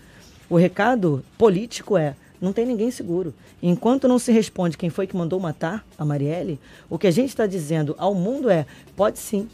[0.50, 3.34] o recado político é: não tem ninguém seguro.
[3.62, 6.58] Enquanto não se responde quem foi que mandou matar a Marielle,
[6.90, 9.50] o que a gente está dizendo ao mundo é: pode sim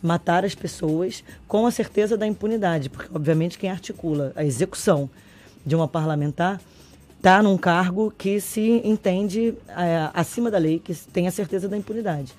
[0.00, 5.10] matar as pessoas com a certeza da impunidade, porque obviamente quem articula a execução
[5.66, 6.60] de uma parlamentar
[7.16, 11.76] está num cargo que se entende é, acima da lei, que tem a certeza da
[11.76, 12.32] impunidade.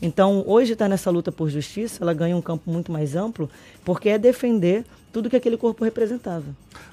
[0.00, 3.48] Então, hoje está nessa luta por justiça, ela ganha um campo muito mais amplo,
[3.84, 6.46] porque é defender tudo que aquele corpo representava.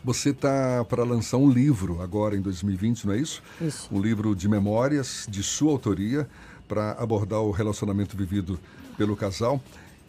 [0.04, 3.42] Você está para lançar um livro agora em 2020, não é isso?
[3.60, 3.90] Isso.
[3.92, 6.30] Um livro de memórias de sua autoria
[6.68, 8.60] para abordar o relacionamento vivido
[8.96, 9.60] pelo casal,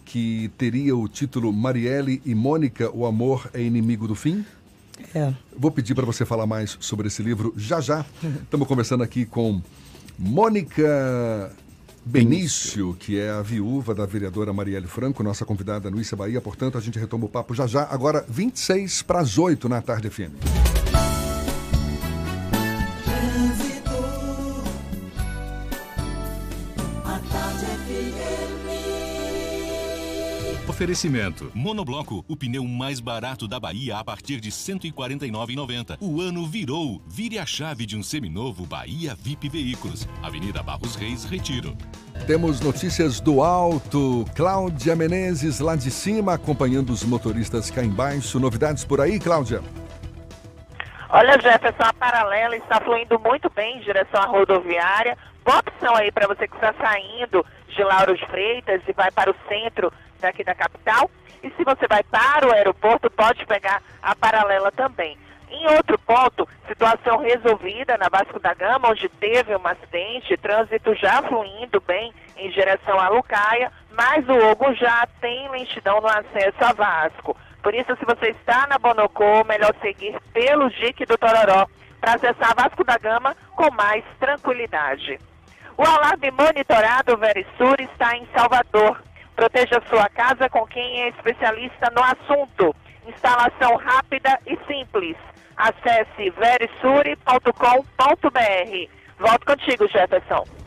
[0.05, 4.45] que teria o título Marielle e Mônica, o amor é inimigo do fim?
[5.15, 5.33] É.
[5.57, 8.05] Vou pedir para você falar mais sobre esse livro já já.
[8.43, 9.61] Estamos conversando aqui com
[10.19, 11.51] Mônica
[12.05, 16.41] Benício, que é a viúva da vereadora Marielle Franco, nossa convidada no Issa Bahia.
[16.41, 20.09] Portanto, a gente retoma o papo já já, agora 26 para as 8 na tarde
[20.09, 20.90] FM.
[30.81, 31.53] Oferecimento.
[31.55, 35.99] Monobloco, o pneu mais barato da Bahia a partir de R$ 149,90.
[36.01, 37.03] O ano virou.
[37.07, 40.09] Vire a chave de um seminovo Bahia VIP Veículos.
[40.23, 41.77] Avenida Barros Reis, Retiro.
[42.27, 44.25] Temos notícias do alto.
[44.35, 48.41] Cláudia Menezes lá de cima, acompanhando os motoristas cá embaixo.
[48.41, 49.61] Novidades por aí, Cláudia?
[51.11, 55.19] Olha, Jefferson, a paralela está fluindo muito bem em direção à rodoviária.
[55.45, 59.37] Boa opção aí para você que está saindo de Lauro Freitas e vai para o
[59.49, 61.11] centro daqui da capital.
[61.43, 65.17] E se você vai para o aeroporto, pode pegar a paralela também.
[65.51, 71.23] Em outro ponto, situação resolvida na Vasco da Gama, onde teve um acidente, trânsito já
[71.23, 76.73] fluindo bem em direção à Lucaia, mas o Ogo já tem lentidão no acesso a
[76.73, 77.37] Vasco.
[77.63, 81.67] Por isso, se você está na Bonocô, melhor seguir pelo Dique do Tororó
[82.01, 85.19] para acessar Vasco da Gama com mais tranquilidade.
[85.77, 89.03] O alarme monitorado Verisur está em Salvador.
[89.35, 92.75] Proteja sua casa com quem é especialista no assunto.
[93.07, 95.17] Instalação rápida e simples.
[95.57, 98.91] Acesse verisure.com.br.
[99.19, 100.60] Volto contigo, Jefferson.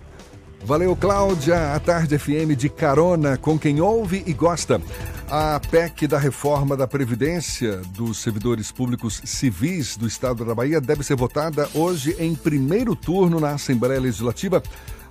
[0.65, 1.73] Valeu, Cláudia.
[1.73, 4.82] A Tarde FM de carona com quem ouve e gosta.
[5.30, 11.04] A PEC da reforma da Previdência dos servidores públicos civis do Estado da Bahia deve
[11.04, 14.63] ser votada hoje em primeiro turno na Assembleia Legislativa.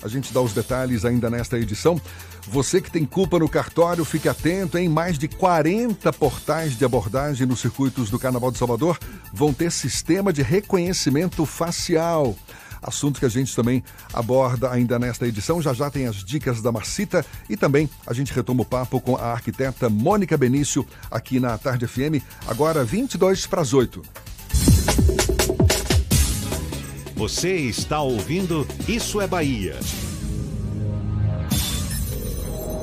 [0.03, 2.01] A gente dá os detalhes ainda nesta edição.
[2.49, 7.47] Você que tem culpa no cartório, fique atento, em mais de 40 portais de abordagem
[7.47, 8.99] nos circuitos do Carnaval de Salvador
[9.33, 12.35] vão ter sistema de reconhecimento facial.
[12.83, 15.63] Assunto que a gente também aborda ainda nesta edição.
[15.63, 19.17] Já já tem as dicas da Marcita e também a gente retoma o papo com
[19.17, 24.03] a arquiteta Mônica Benício aqui na Tarde FM, agora 22 para as 8.
[27.15, 29.79] Você está ouvindo Isso é Bahia.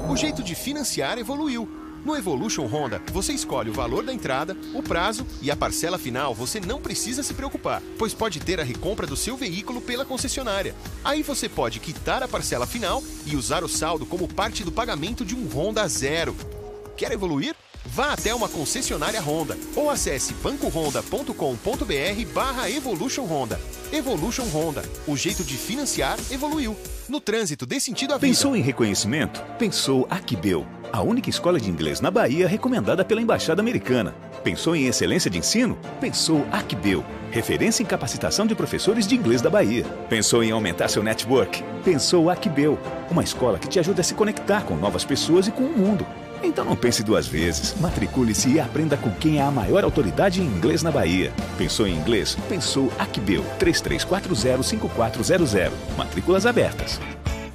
[0.10, 1.79] O jeito de financiar evoluiu.
[2.04, 6.34] No Evolution Honda, você escolhe o valor da entrada, o prazo e a parcela final
[6.34, 10.74] você não precisa se preocupar, pois pode ter a recompra do seu veículo pela concessionária.
[11.04, 15.26] Aí você pode quitar a parcela final e usar o saldo como parte do pagamento
[15.26, 16.36] de um Honda zero.
[16.96, 17.56] Quer evoluir?
[17.86, 23.60] Vá até uma concessionária Honda ou acesse bancohonda.com.br barra Evolution Honda.
[23.92, 24.84] Evolution Honda.
[25.08, 26.78] O jeito de financiar evoluiu.
[27.08, 28.28] No trânsito, dê sentido à vida.
[28.28, 29.44] Pensou em reconhecimento?
[29.58, 34.14] Pensou Aquibel, a única escola de inglês na Bahia recomendada pela Embaixada Americana.
[34.44, 35.78] Pensou em excelência de ensino?
[36.00, 39.84] Pensou Aquibel, referência em capacitação de professores de inglês da Bahia.
[40.10, 41.64] Pensou em aumentar seu network?
[41.84, 42.80] Pensou Aquibel,
[43.10, 46.06] uma escola que te ajuda a se conectar com novas pessoas e com o mundo.
[46.42, 47.76] Então não pense duas vezes.
[47.80, 51.32] Matricule-se e aprenda com quem é a maior autoridade em inglês na Bahia.
[51.58, 52.38] Pensou em inglês?
[52.48, 55.72] Pensou Acbeu 33405400.
[55.98, 57.00] Matrículas abertas.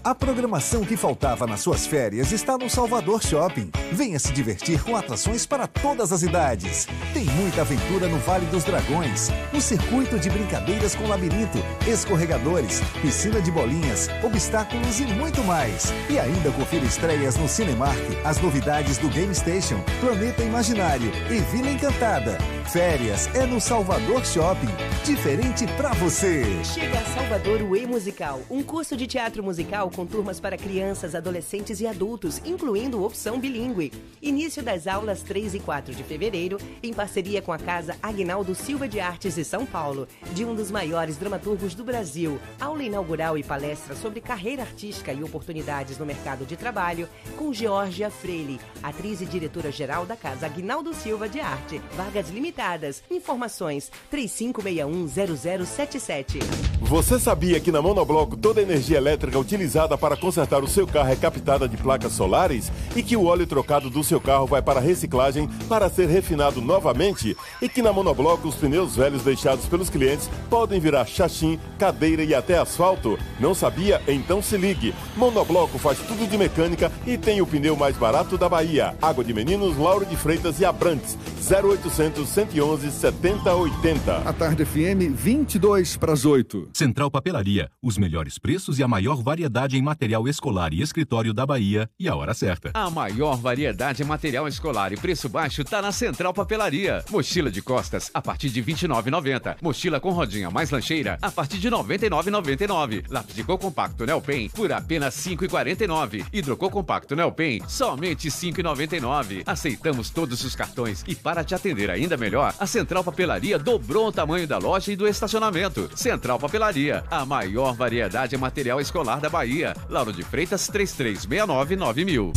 [0.05, 3.71] A programação que faltava nas suas férias está no Salvador Shopping.
[3.91, 6.87] Venha se divertir com atrações para todas as idades.
[7.15, 11.57] Tem muita aventura no Vale dos Dragões, um circuito de brincadeiras com labirinto,
[11.89, 15.91] escorregadores, piscina de bolinhas, obstáculos e muito mais.
[16.11, 17.97] E ainda confira estreias no Cinemark,
[18.27, 22.37] as novidades do Game Station, Planeta Imaginário e Vila Encantada.
[22.67, 24.69] Férias é no Salvador Shopping.
[25.05, 26.45] Diferente pra você.
[26.63, 31.81] Chega a Salvador o E-Musical, um curso de teatro musical com turmas para crianças, adolescentes
[31.81, 33.93] e adultos, incluindo opção bilíngue.
[34.21, 38.89] Início das aulas 3 e 4 de fevereiro, em parceria com a Casa Agnaldo Silva
[38.89, 42.39] de Artes de São Paulo, de um dos maiores dramaturgos do Brasil.
[42.61, 48.11] Aula inaugural e palestra sobre carreira artística e oportunidades no mercado de trabalho, com Georgia
[48.11, 51.81] Freire, atriz e diretora-geral da Casa Agnaldo Silva de Arte.
[51.97, 53.03] Vagas limitadas.
[53.11, 56.41] Informações 35610077.
[56.81, 61.13] Você sabia que na Monobloco toda a energia elétrica utilizada para consertar o seu carro
[61.13, 62.73] é captada de placas solares?
[62.97, 67.37] E que o óleo trocado do seu carro vai para reciclagem para ser refinado novamente?
[67.61, 72.35] E que na Monobloco os pneus velhos deixados pelos clientes podem virar chachim, cadeira e
[72.35, 73.19] até asfalto?
[73.39, 74.01] Não sabia?
[74.09, 74.95] Então se ligue.
[75.17, 78.97] Monobloco faz tudo de mecânica e tem o pneu mais barato da Bahia.
[79.03, 81.19] Água de Meninos, Lauro de Freitas e Abrantes.
[81.47, 84.17] 0800 111 7080.
[84.17, 86.71] A tarde FM 22 para as 8.
[86.73, 91.45] Central Papelaria, os melhores preços e a maior variedade em material escolar e escritório da
[91.47, 92.71] Bahia e a hora certa.
[92.75, 97.05] A maior variedade em material escolar e preço baixo tá na Central Papelaria.
[97.11, 99.57] Mochila de costas a partir de R$ 29,90.
[99.61, 103.05] Mochila com rodinha mais lancheira a partir de R$ 99,99.
[103.09, 106.27] Lápis de cor compacto Nelpen por apenas R$ 5,49.
[106.33, 109.43] Hidrocor compacto Nelpen somente R$ 5,99.
[109.47, 114.13] Aceitamos todos os cartões e para te atender ainda melhor, a Central Papelaria dobrou o
[114.13, 115.91] tamanho da loja e do estacionamento.
[115.97, 119.64] Central Papelaria, a maior variedade em material escolar da Bahia.
[119.89, 122.33] Lauro de Freitas 3369 9000.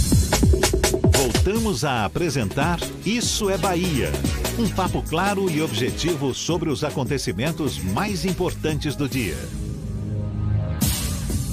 [1.17, 4.11] Voltamos a apresentar Isso é Bahia.
[4.59, 9.37] Um papo claro e objetivo sobre os acontecimentos mais importantes do dia.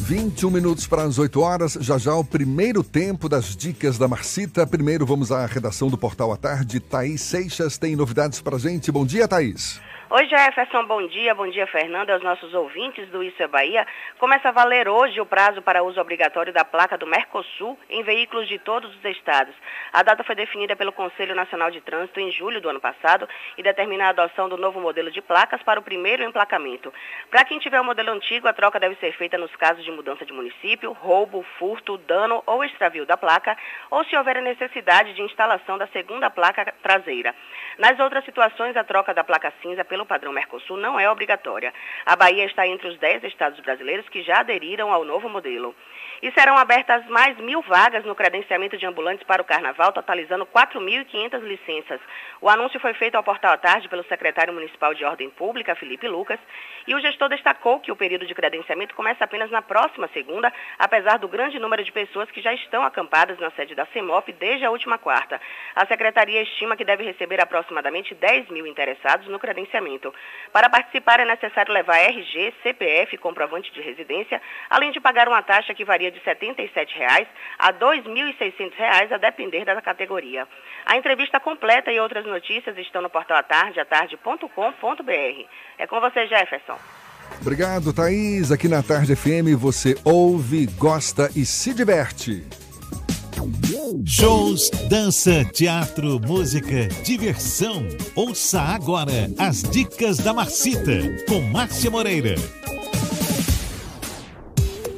[0.05, 4.67] 21 minutos para as 8 horas, já já o primeiro tempo das dicas da Marcita.
[4.67, 6.79] Primeiro vamos à redação do Portal à Tarde.
[6.79, 8.93] Thaís Seixas tem novidades para a gente.
[8.93, 9.81] Bom dia, Thaís.
[10.17, 11.35] Oi, Jefferson, bom dia.
[11.35, 13.85] Bom dia, Fernando, aos nossos ouvintes do Isso é Bahia.
[14.17, 18.47] Começa a valer hoje o prazo para uso obrigatório da placa do Mercosul em veículos
[18.47, 19.53] de todos os estados.
[19.93, 23.63] A data foi definida pelo Conselho Nacional de Trânsito em julho do ano passado e
[23.65, 26.95] determina a adoção do novo modelo de placas para o primeiro emplacamento.
[27.29, 30.25] Para quem tiver o modelo antigo, a troca deve ser feita nos casos de mudança
[30.25, 33.59] de município, roubo, furto, dano ou extravio da placa,
[33.91, 37.35] ou se houver a necessidade de instalação da segunda placa traseira.
[37.79, 41.73] Nas outras situações, a troca da placa cinza pelo padrão Mercosul não é obrigatória.
[42.05, 45.75] A Bahia está entre os 10 estados brasileiros que já aderiram ao novo modelo.
[46.23, 51.41] E serão abertas mais mil vagas no credenciamento de ambulantes para o Carnaval, totalizando 4.500
[51.41, 52.01] licenças.
[52.41, 56.09] O anúncio foi feito ao Portal à Tarde pelo secretário municipal de Ordem Pública, Felipe
[56.09, 56.41] Lucas,
[56.87, 61.19] e o gestor destacou que o período de credenciamento começa apenas na próxima segunda, apesar
[61.19, 64.71] do grande número de pessoas que já estão acampadas na sede da CEMOP desde a
[64.71, 65.41] última quarta.
[65.75, 70.15] A secretaria estima que deve receber aproximadamente 10 mil interessados no credenciamento.
[70.53, 75.75] Para participar é necessário levar RG, CPF comprovante de residência, além de pagar uma taxa
[75.75, 77.27] que varia de R$ 77,00
[77.59, 80.47] a R$ 2.600, a depender da categoria.
[80.87, 85.49] A entrevista completa e outras notícias estão no portal atarde, atarde.com.br.
[85.79, 86.74] É com você, Jefferson.
[87.41, 88.51] Obrigado, Thaís.
[88.51, 92.43] Aqui na Tarde FM você ouve, gosta e se diverte.
[94.07, 97.87] Shows, dança, teatro, música, diversão.
[98.15, 102.35] Ouça agora as dicas da Marcita com Márcia Moreira.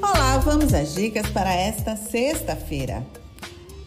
[0.00, 3.04] Olá, vamos às dicas para esta sexta-feira.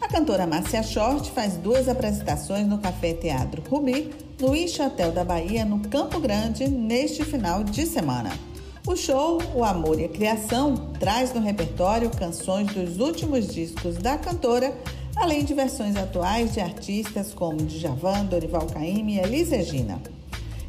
[0.01, 5.25] A cantora Márcia Short faz duas apresentações no Café Teatro Rubi, no Ixo Hotel da
[5.25, 8.31] Bahia, no Campo Grande, neste final de semana.
[8.87, 14.17] O show O Amor e a Criação traz no repertório canções dos últimos discos da
[14.17, 14.73] cantora,
[15.17, 20.01] além de versões atuais de artistas como Djavan, Dorival Caymmi e Elis Regina.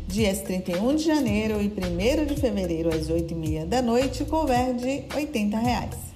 [0.09, 5.57] Dias 31 de janeiro e 1 de fevereiro às 8h30 da noite, couvert de 80
[5.57, 6.10] reais.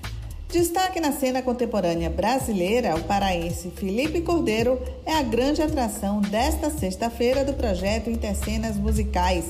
[0.54, 7.44] Destaque na cena contemporânea brasileira, o paraense Felipe Cordeiro é a grande atração desta sexta-feira
[7.44, 9.46] do projeto Intercenas Musicais.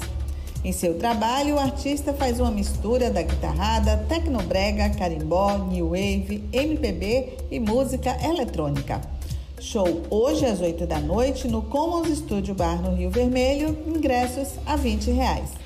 [0.65, 7.35] Em seu trabalho, o artista faz uma mistura da guitarrada, tecnobrega, carimbó, new wave, MPB
[7.51, 9.03] e música eletrônica.
[9.61, 14.75] Show hoje às 8 da noite no Commons Studio Bar no Rio Vermelho, ingressos a
[14.75, 15.64] 20 reais.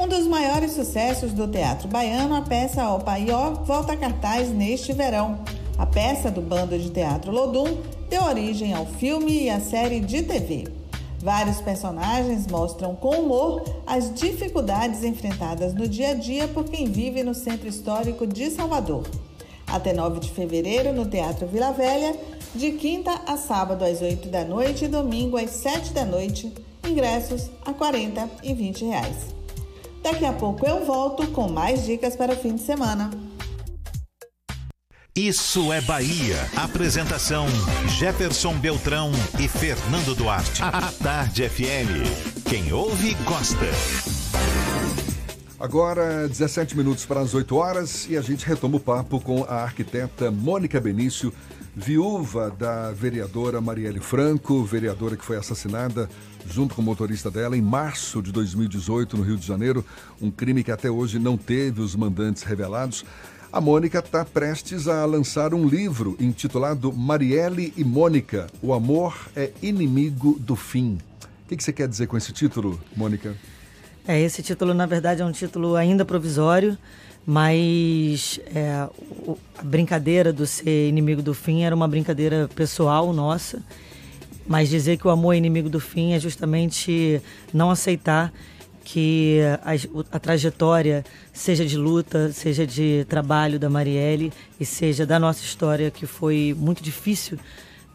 [0.00, 4.94] Um dos maiores sucessos do teatro baiano, a peça Ó Paió volta a cartaz neste
[4.94, 5.40] verão.
[5.76, 7.76] A peça do bando de teatro Lodum
[8.08, 10.68] deu origem ao filme e à série de TV.
[11.18, 17.22] Vários personagens mostram com humor as dificuldades enfrentadas no dia a dia por quem vive
[17.22, 19.06] no centro histórico de Salvador.
[19.66, 22.16] Até 9 de fevereiro, no Teatro Vila Velha,
[22.54, 26.50] de quinta a sábado às 8 da noite e domingo às 7 da noite,
[26.88, 29.39] ingressos a 40 e 20 reais.
[30.02, 33.10] Daqui a pouco eu volto com mais dicas para o fim de semana.
[35.14, 36.36] Isso é Bahia.
[36.56, 37.46] Apresentação:
[37.98, 40.62] Jefferson Beltrão e Fernando Duarte.
[40.62, 42.48] A Tarde FM.
[42.48, 43.66] Quem ouve, gosta.
[45.58, 49.56] Agora, 17 minutos para as 8 horas e a gente retoma o papo com a
[49.56, 51.34] arquiteta Mônica Benício,
[51.74, 56.08] viúva da vereadora Marielle Franco, vereadora que foi assassinada
[56.48, 59.84] junto com o motorista dela em março de 2018 no Rio de Janeiro,
[60.20, 63.04] um crime que até hoje não teve os mandantes revelados.
[63.52, 69.50] A Mônica está prestes a lançar um livro intitulado Marielle e Mônica: O amor é
[69.60, 70.98] inimigo do fim.
[71.44, 73.34] O que, que você quer dizer com esse título, Mônica?
[74.06, 76.78] É, esse título, na verdade, é um título ainda provisório,
[77.26, 78.70] mas é,
[79.58, 83.62] a brincadeira do ser inimigo do fim era uma brincadeira pessoal nossa.
[84.46, 88.32] Mas dizer que o amor é inimigo do fim é justamente não aceitar
[88.82, 95.18] que a, a, trajetória, seja de luta, seja de trabalho da Marielle e seja da
[95.18, 97.38] nossa história, que foi muito difícil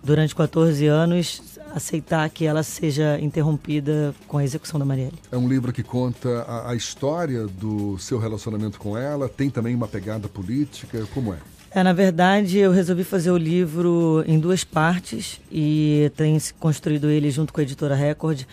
[0.01, 5.19] durante 14 anos, aceitar que ela seja interrompida com a execução da Marielle.
[5.29, 9.75] É um livro que conta a, a história do seu relacionamento com ela, tem também
[9.75, 11.37] uma pegada política, como é?
[11.71, 17.29] É, na verdade, eu resolvi fazer o livro em duas partes e tenho construído ele
[17.29, 18.43] junto com a editora Record,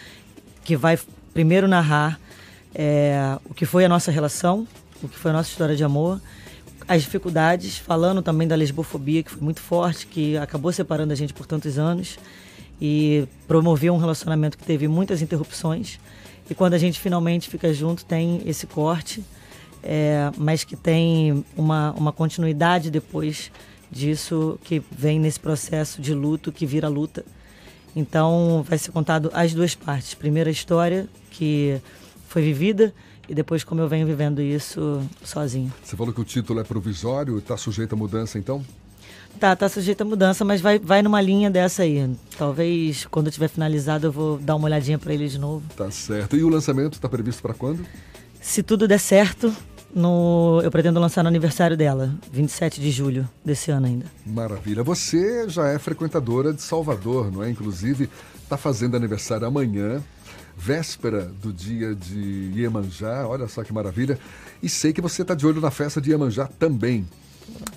[0.65, 0.99] que vai
[1.33, 2.19] primeiro narrar
[2.75, 4.67] é, o que foi a nossa relação,
[5.01, 6.21] o que foi a nossa história de amor,
[6.89, 11.33] as dificuldades, falando também da lesbofobia, que foi muito forte, que acabou separando a gente
[11.33, 12.19] por tantos anos
[12.85, 16.01] e promoveu um relacionamento que teve muitas interrupções.
[16.51, 19.23] E quando a gente finalmente fica junto, tem esse corte,
[19.85, 23.53] é, mas que tem uma, uma continuidade depois
[23.89, 27.25] disso, que vem nesse processo de luto que vira luta.
[27.95, 30.15] Então, vai ser contado as duas partes.
[30.15, 31.81] Primeiro, a história, que
[32.27, 32.93] foi vivida
[33.29, 35.73] e depois como eu venho vivendo isso sozinho.
[35.85, 38.65] Você falou que o título é provisório, está sujeito a mudança então?
[39.39, 42.09] Tá, tá sujeito a mudança, mas vai, vai numa linha dessa aí.
[42.39, 45.65] Talvez quando eu tiver finalizado eu vou dar uma olhadinha para ele de novo.
[45.77, 46.37] Tá certo.
[46.37, 47.85] E o lançamento está previsto para quando?
[48.41, 49.55] Se tudo der certo,
[49.95, 54.07] no, eu pretendo lançar no aniversário dela, 27 de julho desse ano ainda.
[54.25, 54.83] Maravilha.
[54.83, 57.51] Você já é frequentadora de Salvador, não é?
[57.51, 58.09] Inclusive,
[58.43, 60.03] está fazendo aniversário amanhã
[60.57, 64.19] véspera do dia de Iemanjá, olha só que maravilha.
[64.63, 67.07] E sei que você está de olho na festa de Iemanjá também.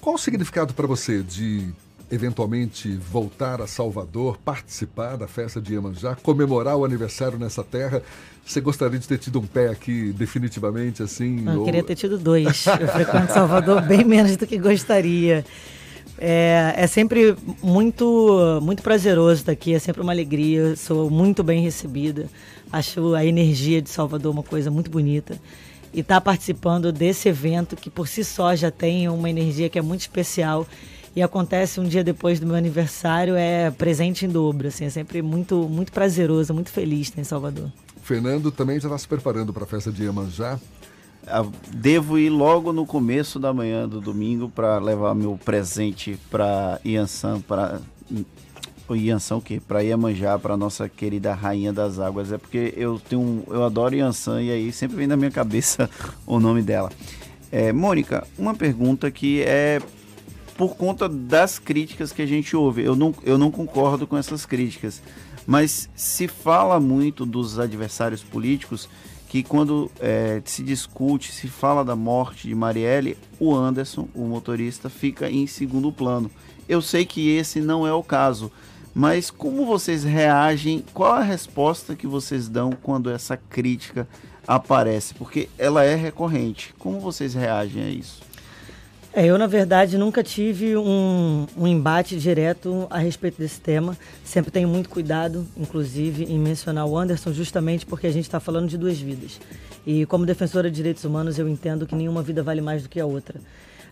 [0.02, 1.74] Qual o significado para você de
[2.12, 8.02] eventualmente voltar a Salvador, participar da festa de Iemanjá, comemorar o aniversário nessa terra?
[8.46, 11.44] Você gostaria de ter tido um pé aqui definitivamente assim?
[11.48, 11.66] Eu ou...
[11.66, 12.66] queria ter tido dois.
[12.80, 15.44] Eu frequento Salvador bem menos do que gostaria.
[16.18, 21.62] É, é sempre muito, muito prazeroso estar aqui, é sempre uma alegria, sou muito bem
[21.62, 22.28] recebida.
[22.72, 25.40] Acho a energia de Salvador uma coisa muito bonita.
[25.96, 29.80] E estar tá participando desse evento que por si só já tem uma energia que
[29.80, 30.68] é muito especial
[31.16, 35.22] e acontece um dia depois do meu aniversário é presente em dobro, assim, é sempre
[35.22, 37.72] muito muito prazeroso, muito feliz estar em Salvador.
[38.04, 40.60] Fernando também já está se preparando para a festa de Iemanjá.
[41.26, 46.78] Ah, devo ir logo no começo da manhã do domingo para levar meu presente para
[46.86, 47.80] Iansã, para
[48.88, 49.62] o Iansã o quê?
[49.66, 52.32] Para Iemanjá, para nossa querida rainha das águas.
[52.32, 55.90] É porque eu tenho eu adoro Iansã e aí sempre vem na minha cabeça
[56.26, 56.92] o nome dela.
[57.52, 59.80] É, Mônica, uma pergunta que é
[60.58, 62.84] por conta das críticas que a gente ouve.
[62.84, 65.02] Eu não, eu não concordo com essas críticas,
[65.46, 68.90] mas se fala muito dos adversários políticos
[69.28, 74.90] que quando é, se discute, se fala da morte de Marielle, o Anderson, o motorista,
[74.90, 76.32] fica em segundo plano.
[76.70, 78.52] Eu sei que esse não é o caso,
[78.96, 80.86] mas como vocês reagem?
[80.94, 84.08] Qual a resposta que vocês dão quando essa crítica
[84.48, 85.14] aparece?
[85.14, 86.74] Porque ela é recorrente.
[86.80, 88.22] Como vocês reagem a isso?
[89.12, 93.98] É, eu, na verdade, nunca tive um, um, embate direto a respeito desse tema.
[94.24, 98.70] Sempre tenho muito cuidado, inclusive, em mencionar o Anderson, justamente porque a gente está falando
[98.70, 99.42] de duas vidas.
[99.86, 103.00] E, como defensora de direitos humanos, eu entendo que nenhuma vida vale mais do que
[103.00, 103.42] a outra.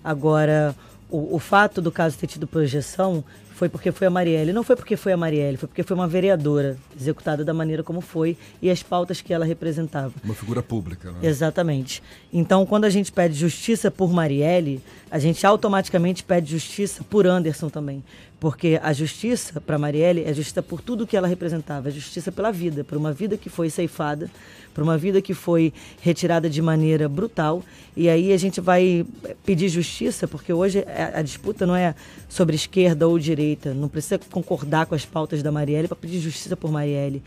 [0.02, 0.74] Agora,
[1.10, 3.24] o, o fato do caso ter tido projeção
[3.54, 4.52] foi porque foi a Marielle.
[4.52, 8.02] Não foi porque foi a Marielle, foi porque foi uma vereadora executada da maneira como
[8.02, 10.14] foi e as pautas que ela representava.
[10.24, 11.20] Uma figura pública, né?
[11.22, 12.02] Exatamente.
[12.32, 17.70] Então, quando a gente pede justiça por Marielle, a gente automaticamente pede justiça por Anderson
[17.70, 18.04] também.
[18.40, 22.52] Porque a justiça para Marielle é justiça por tudo que ela representava, é justiça pela
[22.52, 24.30] vida, por uma vida que foi ceifada,
[24.74, 27.64] por uma vida que foi retirada de maneira brutal.
[27.96, 29.06] E aí a gente vai
[29.46, 31.96] pedir justiça, porque hoje a, a disputa não é
[32.28, 33.43] sobre esquerda ou direita,
[33.76, 37.22] não precisa concordar com as pautas da Marielle para pedir justiça por Marielle.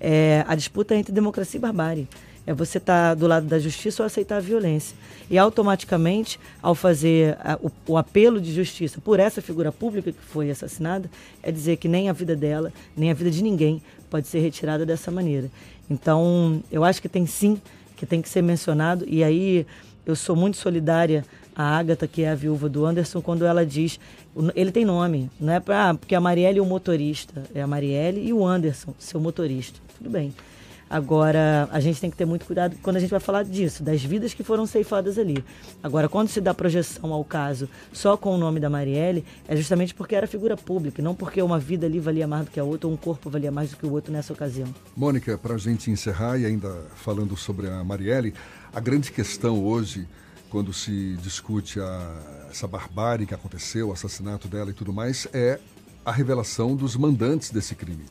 [0.00, 2.08] É, a disputa é entre democracia e barbárie.
[2.46, 4.96] É você estar tá do lado da justiça ou aceitar a violência.
[5.28, 10.22] E automaticamente, ao fazer a, o, o, apelo de justiça por essa figura pública que
[10.22, 11.10] foi assassinada,
[11.42, 14.86] é dizer que nem a vida dela, nem a vida de ninguém pode ser retirada
[14.86, 15.50] dessa maneira.
[15.90, 17.60] Então, eu acho que tem sim,
[17.96, 19.04] que tem que ser mencionado.
[19.08, 19.66] E aí,
[20.06, 21.24] eu sou muito solidária
[21.56, 23.98] à Agatha, que é a viúva do Anderson, quando ela diz.
[24.54, 25.94] Ele tem nome, não é para.
[25.94, 27.44] Porque a Marielle é o motorista.
[27.54, 29.80] É a Marielle e o Anderson, seu motorista.
[29.96, 30.34] Tudo bem.
[30.88, 34.04] Agora, a gente tem que ter muito cuidado quando a gente vai falar disso, das
[34.04, 35.44] vidas que foram ceifadas ali.
[35.82, 39.92] Agora, quando se dá projeção ao caso só com o nome da Marielle, é justamente
[39.92, 42.86] porque era figura pública, não porque uma vida ali valia mais do que a outra,
[42.86, 44.72] ou um corpo valia mais do que o outro nessa ocasião.
[44.96, 48.32] Mônica, para a gente encerrar e ainda falando sobre a Marielle,
[48.72, 50.06] a grande questão hoje,
[50.50, 55.58] quando se discute a, essa barbárie que aconteceu, o assassinato dela e tudo mais, é
[56.04, 58.04] a revelação dos mandantes desse crime.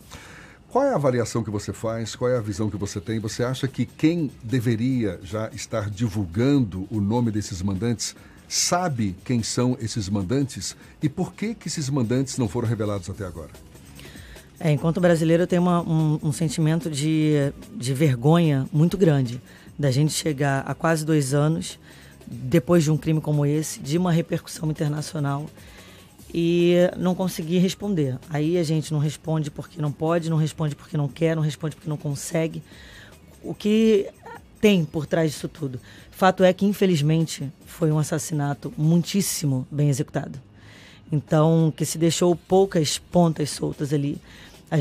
[0.69, 2.15] Qual é a avaliação que você faz?
[2.15, 3.17] Qual é a visão que você tem?
[3.19, 8.13] Você acha que quem deveria já estar divulgando o nome desses mandantes
[8.47, 13.25] sabe quem são esses mandantes e por que, que esses mandantes não foram revelados até
[13.25, 13.51] agora?
[14.59, 19.41] É, enquanto brasileiro, eu tenho uma, um, um, sentimento de, de vergonha muito grande
[19.77, 21.79] da gente chegar a quase dois anos
[22.28, 25.45] depois de um crime como esse, de uma repercussão internacional
[26.34, 28.17] e não consegui responder.
[28.30, 31.76] Aí a gente não responde porque não pode, não responde porque não quer, não responde
[31.76, 32.61] porque não consegue.
[33.41, 34.09] O que
[34.59, 35.80] tem por trás disso tudo?
[36.11, 40.39] Fato é que, infelizmente, foi um assassinato muitíssimo bem executado.
[41.11, 44.19] Então, que se deixou poucas pontas soltas ali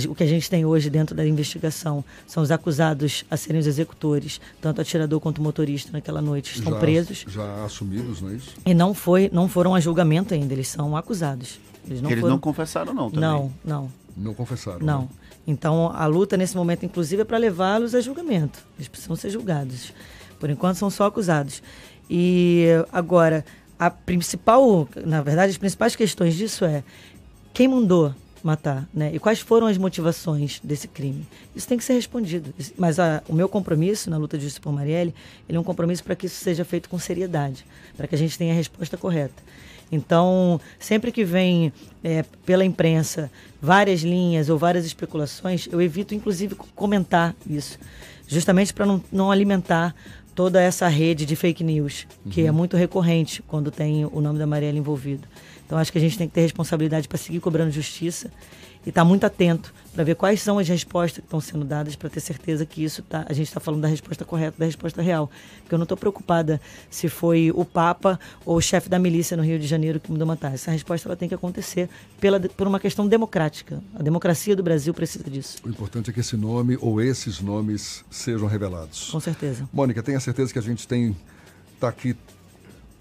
[0.04, 3.66] o que a gente tem hoje dentro da investigação são os acusados a serem os
[3.66, 7.24] executores, tanto atirador quanto motorista naquela noite estão já, presos.
[7.28, 8.54] Já assumidos, não é isso?
[8.66, 11.60] E não foi, não foram a julgamento ainda, eles são acusados.
[11.86, 12.34] Eles não, eles foram...
[12.34, 13.20] não confessaram não também.
[13.20, 13.92] Não, não.
[14.16, 14.84] Não confessaram.
[14.84, 15.02] Não.
[15.02, 15.08] Né?
[15.46, 18.58] Então a luta nesse momento, inclusive, é para levá-los a julgamento.
[18.76, 19.92] Eles precisam ser julgados.
[20.40, 21.62] Por enquanto são só acusados.
[22.08, 23.44] E agora
[23.78, 26.82] a principal, na verdade, as principais questões disso é
[27.52, 28.14] quem mandou
[28.44, 29.10] matar, né?
[29.14, 31.26] E quais foram as motivações desse crime?
[31.56, 32.52] Isso tem que ser respondido.
[32.76, 35.14] Mas a, o meu compromisso na luta de justiça por Marielle,
[35.48, 37.64] ele é um compromisso para que isso seja feito com seriedade,
[37.96, 39.42] para que a gente tenha a resposta correta.
[39.90, 41.72] Então, sempre que vem
[42.02, 43.30] é, pela imprensa
[43.62, 47.78] várias linhas ou várias especulações, eu evito, inclusive, comentar isso,
[48.26, 49.94] justamente para não, não alimentar
[50.34, 52.48] toda essa rede de fake news, que é uhum.
[52.48, 55.26] é muito recorrente quando tem o nome da Marielle envolvido.
[55.66, 58.30] Então acho que a gente tem que ter responsabilidade para seguir cobrando justiça
[58.84, 61.96] e estar tá muito atento para ver quais são as respostas que estão sendo dadas
[61.96, 65.00] para ter certeza que isso tá, a gente está falando da resposta correta, da resposta
[65.00, 65.30] real.
[65.60, 66.60] Porque eu não estou preocupada
[66.90, 70.26] se foi o Papa ou o chefe da milícia no Rio de Janeiro que mandou
[70.26, 70.52] matar.
[70.52, 71.88] Essa resposta ela tem que acontecer
[72.20, 73.82] pela, por uma questão democrática.
[73.94, 75.58] A democracia do Brasil precisa disso.
[75.64, 79.10] O importante é que esse nome ou esses nomes sejam revelados.
[79.10, 79.68] Com certeza.
[79.72, 81.16] Mônica, tenha certeza que a gente tem
[81.74, 82.16] está aqui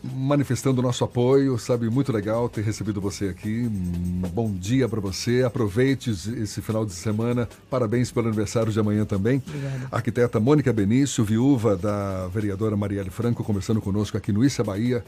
[0.04, 1.90] manifestando o nosso apoio, sabe?
[1.90, 3.70] Muito legal ter recebido você aqui.
[3.72, 5.44] Um bom dia para você.
[5.44, 7.48] Aproveite esse final de semana.
[7.70, 9.42] Parabéns pelo aniversário de amanhã também.
[9.48, 9.88] Obrigada.
[9.92, 15.04] Arquiteta Mônica Benício, viúva da vereadora Marielle Franco, conversando conosco aqui no Issa Bahia.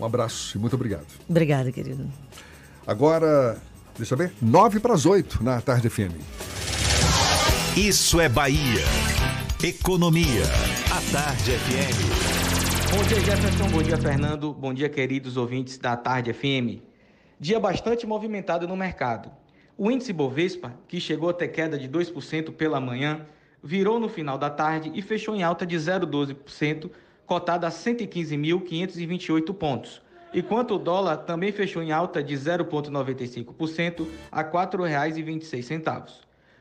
[0.00, 1.06] Um abraço e muito obrigado.
[1.28, 2.06] Obrigada, querido.
[2.86, 3.58] Agora,
[3.96, 6.14] deixa eu ver, nove para as oito na Tarde FM.
[7.76, 8.84] Isso é Bahia.
[9.62, 10.44] Economia.
[10.90, 12.43] A Tarde FM.
[12.96, 13.68] Bom dia, Jefferson.
[13.70, 14.52] Bom dia, Fernando.
[14.52, 16.80] Bom dia, queridos ouvintes da Tarde FM.
[17.40, 19.32] Dia bastante movimentado no mercado.
[19.76, 23.26] O índice Bovespa, que chegou a ter queda de 2% pela manhã,
[23.60, 26.88] virou no final da tarde e fechou em alta de 0,12%,
[27.26, 30.00] cotado a 115.528 pontos.
[30.32, 36.20] Enquanto o dólar também fechou em alta de 0,95% a R$ 4,26.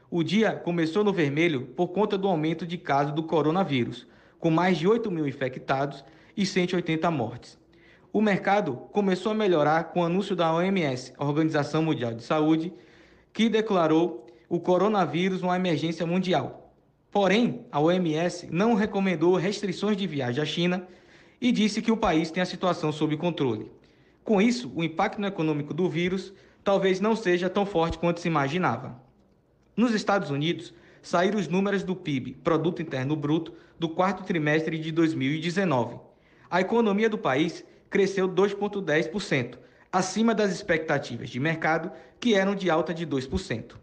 [0.10, 4.08] O dia começou no vermelho por conta do aumento de casos do coronavírus,
[4.40, 6.04] com mais de 8 mil infectados
[6.36, 7.58] e 180 mortes.
[8.12, 12.74] O mercado começou a melhorar com o anúncio da OMS, Organização Mundial de Saúde,
[13.32, 16.72] que declarou o coronavírus uma emergência mundial.
[17.10, 20.88] Porém, a OMS não recomendou restrições de viagem à China
[21.42, 23.72] e disse que o país tem a situação sob controle.
[24.24, 29.02] Com isso, o impacto econômico do vírus talvez não seja tão forte quanto se imaginava.
[29.76, 34.92] Nos Estados Unidos, saíram os números do PIB, Produto Interno Bruto, do quarto trimestre de
[34.92, 36.12] 2019.
[36.54, 39.58] A economia do país cresceu 2,10%,
[39.91, 43.74] acima das expectativas de mercado, que eram de alta de 2%.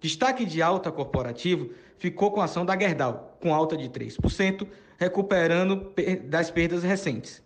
[0.00, 5.92] Destaque de alta corporativo ficou com a ação da Gerdau, com alta de 3%, recuperando
[6.26, 7.42] das perdas recentes.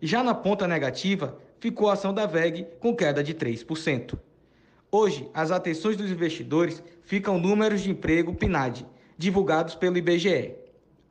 [0.00, 4.16] Já na ponta negativa, ficou a ação da VEG, com queda de 3%.
[4.88, 8.86] Hoje, as atenções dos investidores ficam números de emprego PNAD,
[9.18, 10.54] divulgados pelo IBGE.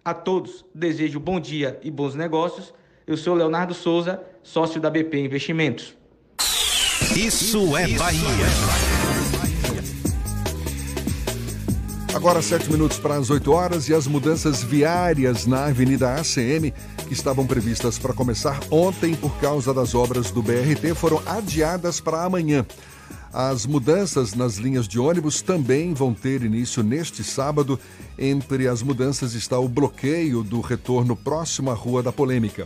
[0.05, 2.73] A todos, desejo bom dia e bons negócios.
[3.07, 5.95] Eu sou Leonardo Souza, sócio da BP Investimentos.
[7.15, 8.21] Isso é Bahia.
[12.15, 16.73] Agora, sete minutos para as 8 horas e as mudanças viárias na Avenida ACM,
[17.07, 22.23] que estavam previstas para começar ontem por causa das obras do BRT, foram adiadas para
[22.23, 22.65] amanhã.
[23.37, 27.77] As mudanças nas linhas de ônibus também vão ter início neste sábado.
[28.17, 32.65] Entre as mudanças está o bloqueio do retorno próximo à Rua da Polêmica.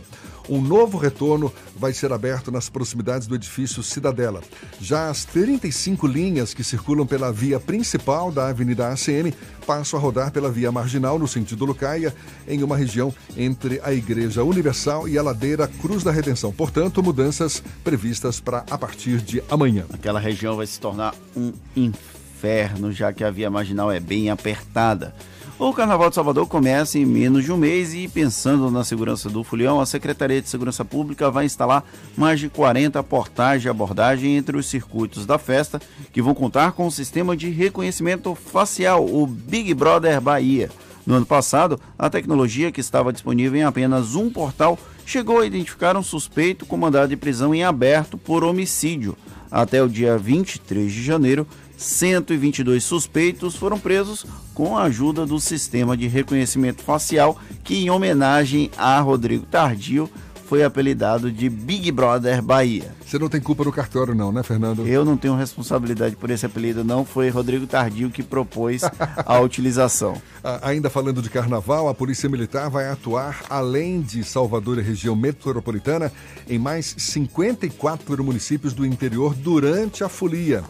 [0.50, 4.42] Um novo retorno vai ser aberto nas proximidades do edifício Cidadela.
[4.80, 9.32] Já as 35 linhas que circulam pela via principal da Avenida ACM
[9.64, 12.12] passam a rodar pela via marginal no sentido Lucaia,
[12.48, 16.52] em uma região entre a Igreja Universal e a ladeira Cruz da Redenção.
[16.52, 19.84] Portanto, mudanças previstas para a partir de amanhã.
[19.92, 25.14] Aquela região vai se tornar um inferno, já que a via marginal é bem apertada.
[25.60, 29.44] O Carnaval de Salvador começa em menos de um mês e, pensando na segurança do
[29.44, 31.84] Fulião, a Secretaria de Segurança Pública vai instalar
[32.16, 35.78] mais de 40 portais de abordagem entre os circuitos da festa,
[36.14, 40.70] que vão contar com um sistema de reconhecimento facial, o Big Brother Bahia.
[41.06, 45.94] No ano passado, a tecnologia que estava disponível em apenas um portal chegou a identificar
[45.94, 49.14] um suspeito com mandado de prisão em aberto por homicídio.
[49.50, 51.46] Até o dia 23 de janeiro,
[51.76, 54.24] 122 suspeitos foram presos
[54.60, 60.06] com a ajuda do sistema de reconhecimento facial, que, em homenagem a Rodrigo Tardio,
[60.44, 62.94] foi apelidado de Big Brother Bahia.
[63.06, 64.86] Você não tem culpa no cartório, não, né, Fernando?
[64.86, 67.06] Eu não tenho responsabilidade por esse apelido, não.
[67.06, 68.82] Foi Rodrigo Tardio que propôs
[69.24, 70.20] a utilização.
[70.60, 76.12] Ainda falando de carnaval, a Polícia Militar vai atuar além de Salvador e região metropolitana
[76.46, 80.62] em mais 54 municípios do interior durante a folia.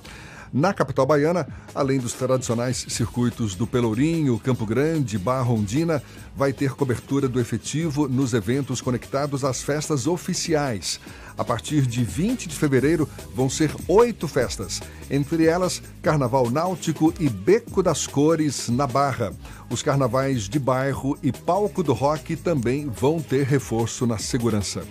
[0.53, 6.03] Na capital baiana, além dos tradicionais circuitos do Pelourinho, Campo Grande, Barra Ondina,
[6.35, 10.99] vai ter cobertura do efetivo nos eventos conectados às festas oficiais.
[11.39, 17.29] A partir de 20 de fevereiro vão ser oito festas, entre elas Carnaval Náutico e
[17.29, 19.33] Beco das Cores na Barra.
[19.71, 24.83] Os carnavais de bairro e Palco do Rock também vão ter reforço na segurança.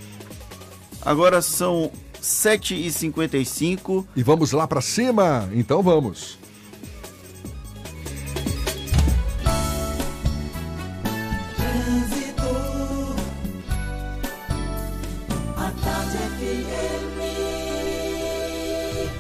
[1.02, 1.92] Agora são
[2.22, 4.06] 7h55.
[4.16, 5.50] E vamos lá para cima?
[5.54, 6.39] Então vamos.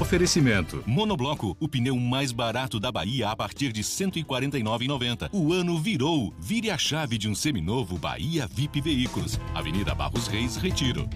[0.09, 0.83] Oferecimento.
[0.87, 5.29] Monobloco, o pneu mais barato da Bahia a partir de R$ 149,90.
[5.31, 6.33] O ano virou.
[6.39, 9.39] Vire a chave de um seminovo Bahia VIP Veículos.
[9.53, 11.07] Avenida Barros Reis, Retiro.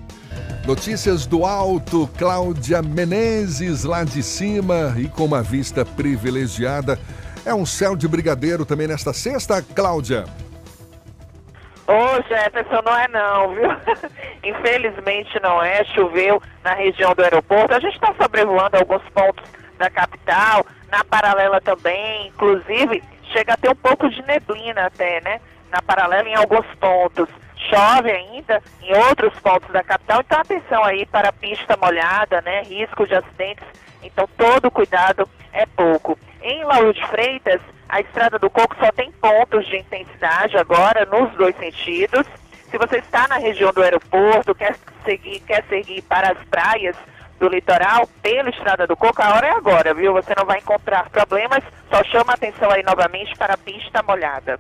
[0.68, 7.00] Notícias do alto, Cláudia Menezes lá de cima e com uma vista privilegiada.
[7.44, 10.26] É um céu de brigadeiro também nesta sexta, Cláudia.
[11.88, 13.70] Ô, Jefferson, não é não, viu?
[14.44, 15.84] Infelizmente não é.
[15.86, 17.74] Choveu na região do aeroporto.
[17.74, 19.44] A gente está sobrevoando alguns pontos
[19.78, 22.28] da capital, na paralela também.
[22.28, 25.42] Inclusive, chega a ter um pouco de neblina até, né?
[25.70, 27.28] Na paralela em alguns pontos.
[27.70, 30.22] Chove ainda em outros pontos da capital.
[30.22, 32.62] Então, atenção aí para pista molhada, né?
[32.64, 33.66] Risco de acidentes.
[34.02, 36.18] Então, todo cuidado é pouco.
[36.44, 41.32] Em Lauro de Freitas, a Estrada do Coco só tem pontos de intensidade agora nos
[41.38, 42.28] dois sentidos.
[42.70, 44.76] Se você está na região do aeroporto, quer
[45.06, 46.98] seguir, quer seguir para as praias
[47.40, 50.12] do litoral pela Estrada do Coco, a hora é agora, viu?
[50.12, 54.60] Você não vai encontrar problemas, só chama atenção aí novamente para a pista molhada.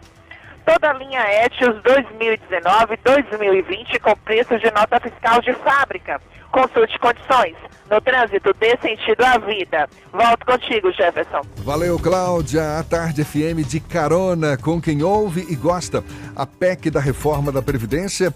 [0.65, 6.21] Toda a linha Etios 2019-2020 com preço de nota fiscal de fábrica.
[6.51, 7.55] Consulte condições.
[7.89, 9.89] No trânsito, dê sentido à vida.
[10.11, 11.41] Volto contigo, Jefferson.
[11.57, 12.77] Valeu, Cláudia.
[12.79, 16.03] A Tarde FM de carona com quem ouve e gosta.
[16.35, 18.33] A PEC da reforma da Previdência.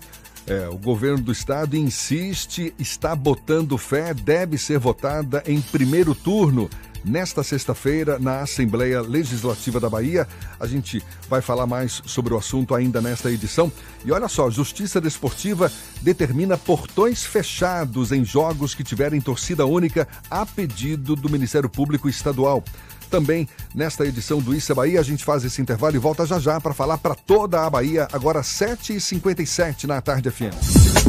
[0.47, 6.69] É, o governo do estado insiste, está botando fé, deve ser votada em primeiro turno.
[7.03, 10.27] Nesta sexta-feira na Assembleia Legislativa da Bahia.
[10.59, 13.71] A gente vai falar mais sobre o assunto ainda nesta edição.
[14.05, 15.71] E olha só, Justiça Desportiva
[16.01, 22.63] determina portões fechados em jogos que tiverem torcida única a pedido do Ministério Público Estadual.
[23.09, 26.59] Também nesta edição do Issa Bahia, a gente faz esse intervalo e volta já já
[26.59, 31.07] para falar para toda a Bahia, agora 7h57 na tarde FM.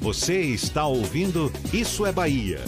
[0.00, 2.60] Você está ouvindo Isso é Bahia.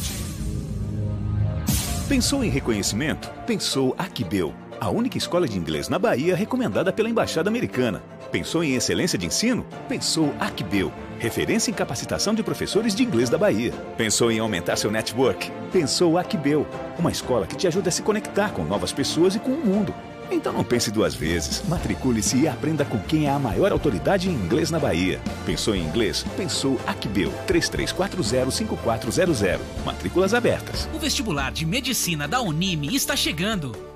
[2.08, 3.28] Pensou em reconhecimento?
[3.48, 8.00] Pensou Aquibel, a única escola de inglês na Bahia recomendada pela Embaixada Americana.
[8.30, 9.66] Pensou em excelência de ensino?
[9.88, 13.72] Pensou Aquibel, referência em capacitação de professores de inglês da Bahia.
[13.96, 15.50] Pensou em aumentar seu network?
[15.72, 16.64] Pensou Aquibel,
[16.96, 19.92] uma escola que te ajuda a se conectar com novas pessoas e com o mundo.
[20.30, 21.62] Então não pense duas vezes.
[21.68, 25.18] Matricule-se e aprenda com quem é a maior autoridade em inglês na Bahia.
[25.44, 26.24] Pensou em inglês?
[26.36, 29.58] Pensou Aquibel 33405400.
[29.84, 30.88] Matrículas abertas.
[30.94, 33.95] O vestibular de medicina da Unime está chegando.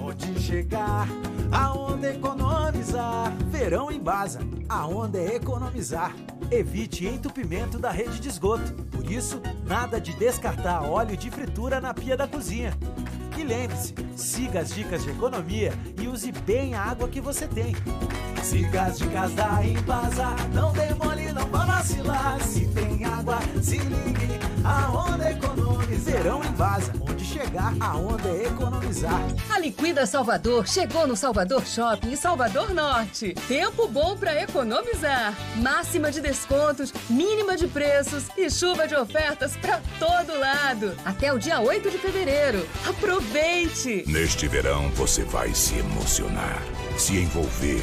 [0.00, 1.06] Onde chegar,
[1.52, 3.32] aonde economizar.
[3.48, 6.14] Verão em Baza, aonde é economizar.
[6.50, 8.72] Evite entupimento da rede de esgoto.
[8.90, 12.76] Por isso, nada de descartar óleo de fritura na pia da cozinha.
[13.36, 17.74] E lembre-se, siga as dicas de economia e use bem a água que você tem.
[18.42, 22.40] Siga as dicas da Embasa, não demole, não vá vacilar.
[22.42, 26.14] Se tem água, se ligue, aonde economizar.
[26.14, 29.20] Verão Embasa, onde chegar, aonde é economizar.
[29.50, 33.34] A Liquida Salvador chegou no Salvador Shopping em Salvador Norte.
[33.48, 35.34] Tempo bom para economizar.
[35.56, 40.94] Máxima de descontos, mínima de preços e chuva de ofertas para todo lado.
[41.04, 42.66] Até o dia 8 de fevereiro.
[42.86, 43.23] Aproveite!
[44.06, 46.62] Neste verão você vai se emocionar,
[46.96, 47.82] se envolver,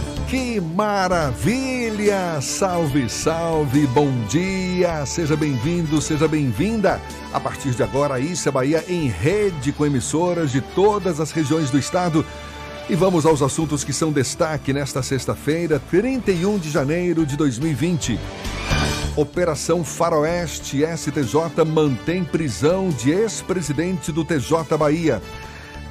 [0.31, 2.39] Que maravilha!
[2.39, 5.05] Salve, salve, bom dia!
[5.05, 7.01] Seja bem-vindo, seja bem-vinda.
[7.33, 11.69] A partir de agora, Isso é Bahia em rede com emissoras de todas as regiões
[11.69, 12.25] do estado.
[12.89, 18.17] E vamos aos assuntos que são destaque nesta sexta-feira, 31 de janeiro de 2020.
[19.17, 25.21] Operação Faroeste STJ mantém prisão de ex-presidente do TJ Bahia.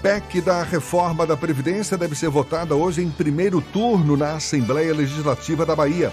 [0.03, 5.67] PEC da reforma da Previdência deve ser votada hoje em primeiro turno na Assembleia Legislativa
[5.67, 6.11] da Bahia.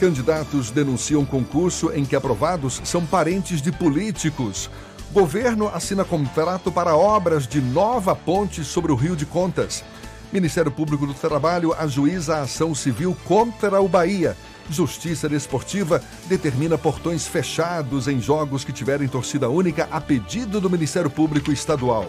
[0.00, 4.70] Candidatos denunciam concurso em que aprovados são parentes de políticos.
[5.12, 9.84] Governo assina contrato para obras de nova ponte sobre o Rio de Contas.
[10.32, 14.34] Ministério Público do Trabalho ajuiza a ação civil contra o Bahia.
[14.70, 21.10] Justiça Desportiva determina portões fechados em jogos que tiverem torcida única a pedido do Ministério
[21.10, 22.06] Público Estadual.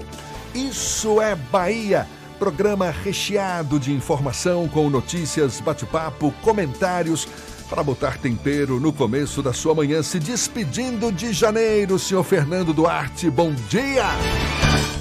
[0.53, 2.07] Isso é Bahia.
[2.37, 7.27] Programa recheado de informação com notícias, bate-papo, comentários
[7.69, 13.29] para botar tempero no começo da sua manhã, se despedindo de janeiro, senhor Fernando Duarte.
[13.29, 14.05] Bom dia!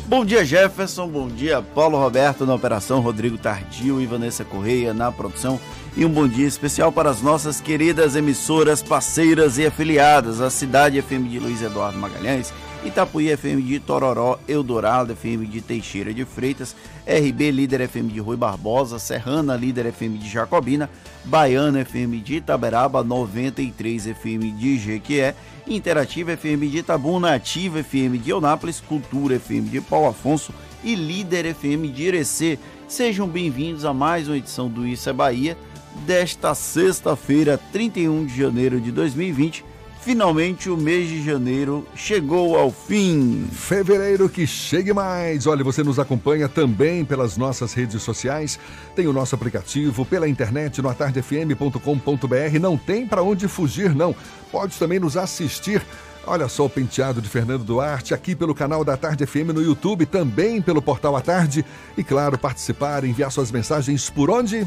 [0.06, 1.06] Bom dia, Jefferson.
[1.06, 5.60] Bom dia, Paulo Roberto na operação, Rodrigo Tardio e Vanessa Correia na produção.
[5.96, 11.00] E um bom dia especial para as nossas queridas emissoras, parceiras e afiliadas, a Cidade
[11.00, 12.52] FM de Luiz Eduardo Magalhães
[12.84, 16.76] Itapuí FM de Tororó, Eldorado FM de Teixeira de Freitas,
[17.06, 20.88] RB Líder FM de Rui Barbosa, Serrana Líder FM de Jacobina,
[21.24, 25.34] Baiana FM de Itaberaba, 93 FM de Jequié,
[25.66, 30.54] Interativa FM de Itabuna, Ativa FM de Eunápolis, Cultura FM de Paulo Afonso
[30.84, 32.58] e Líder FM de Irecê.
[32.86, 35.58] Sejam bem-vindos a mais uma edição do Isso é Bahia
[36.06, 39.67] desta sexta-feira, 31 de janeiro de 2020.
[40.08, 43.46] Finalmente o mês de janeiro chegou ao fim.
[43.52, 45.46] Fevereiro que chegue mais.
[45.46, 48.58] Olha, você nos acompanha também pelas nossas redes sociais.
[48.96, 52.58] Tem o nosso aplicativo pela internet no atardefm.com.br.
[52.58, 54.16] Não tem para onde fugir, não.
[54.50, 55.82] Pode também nos assistir.
[56.26, 60.06] Olha só o penteado de Fernando Duarte aqui pelo canal da Tarde FM no YouTube,
[60.06, 61.62] também pelo portal A Tarde.
[61.98, 64.66] E claro, participar, enviar suas mensagens por onde?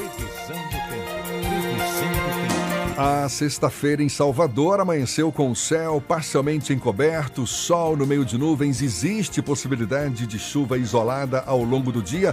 [3.03, 8.79] A sexta-feira em Salvador amanheceu com o céu parcialmente encoberto, sol no meio de nuvens.
[8.79, 12.31] Existe possibilidade de chuva isolada ao longo do dia.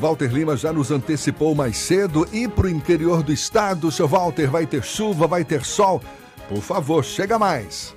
[0.00, 2.26] Walter Lima já nos antecipou mais cedo.
[2.32, 6.02] E para o interior do estado, seu Walter, vai ter chuva, vai ter sol?
[6.48, 7.94] Por favor, chega mais.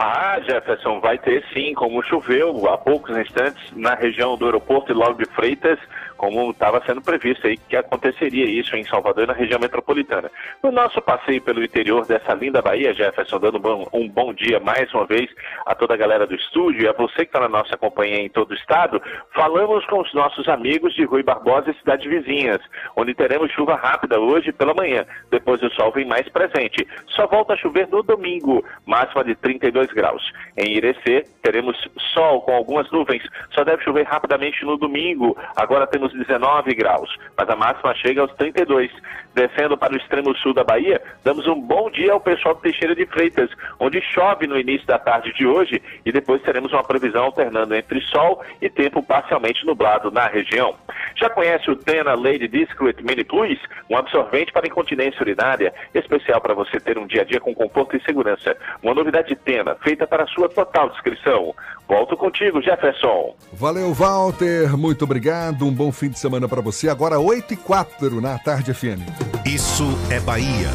[0.00, 4.94] Ah, Jefferson, vai ter sim, como choveu há poucos instantes na região do aeroporto e
[4.96, 5.78] logo de Freitas,
[6.20, 10.30] como estava sendo previsto aí que aconteceria isso em Salvador e na região metropolitana.
[10.62, 14.92] No nosso passeio pelo interior dessa linda Bahia, Jefferson, dando bom, um bom dia mais
[14.92, 15.30] uma vez
[15.64, 18.28] a toda a galera do estúdio e a você que está na nossa companhia em
[18.28, 19.00] todo o estado,
[19.34, 22.60] falamos com os nossos amigos de Rui Barbosa e cidades vizinhas,
[22.94, 26.86] onde teremos chuva rápida hoje pela manhã, depois o sol vem mais presente.
[27.16, 30.22] Só volta a chover no domingo, máxima de 32 graus.
[30.54, 31.78] Em Irecê, teremos
[32.12, 33.22] sol com algumas nuvens,
[33.54, 35.34] só deve chover rapidamente no domingo.
[35.56, 38.90] Agora temos 19 graus, mas a máxima chega aos 32.
[39.34, 42.96] Descendo para o extremo sul da Bahia, damos um bom dia ao pessoal de Teixeira
[42.96, 43.48] de Freitas,
[43.78, 48.00] onde chove no início da tarde de hoje e depois teremos uma previsão alternando entre
[48.00, 50.74] sol e tempo parcialmente nublado na região.
[51.14, 53.58] Já conhece o Tena Lady Discreet Mini Plus,
[53.88, 57.96] um absorvente para incontinência urinária, especial para você ter um dia a dia com conforto
[57.96, 58.56] e segurança.
[58.82, 61.54] Uma novidade Tena, feita para sua total descrição.
[61.88, 63.34] Volto contigo, Jefferson.
[63.52, 64.76] Valeu, Walter.
[64.76, 65.66] Muito obrigado.
[65.66, 66.88] Um bom fim de semana para você.
[66.88, 69.04] Agora 8 e 4 na Tarde FM.
[69.44, 70.70] Isso é Bahia.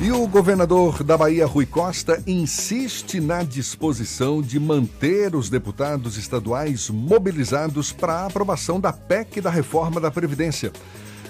[0.00, 6.88] E o governador da Bahia, Rui Costa, insiste na disposição de manter os deputados estaduais
[6.88, 10.72] mobilizados para a aprovação da PEC da reforma da Previdência.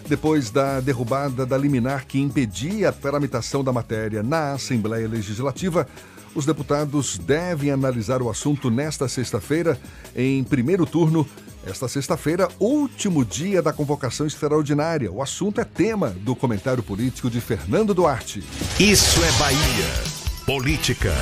[0.08, 5.88] Depois da derrubada da liminar que impedia a tramitação da matéria na Assembleia Legislativa,
[6.36, 9.80] os deputados devem analisar o assunto nesta sexta-feira,
[10.14, 11.26] em primeiro turno.
[11.64, 15.10] Esta sexta-feira, último dia da convocação extraordinária.
[15.10, 18.44] O assunto é tema do comentário político de Fernando Duarte.
[18.78, 20.04] Isso é Bahia.
[20.44, 21.12] Política.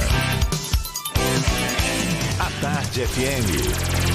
[2.38, 4.13] A Tarde FM.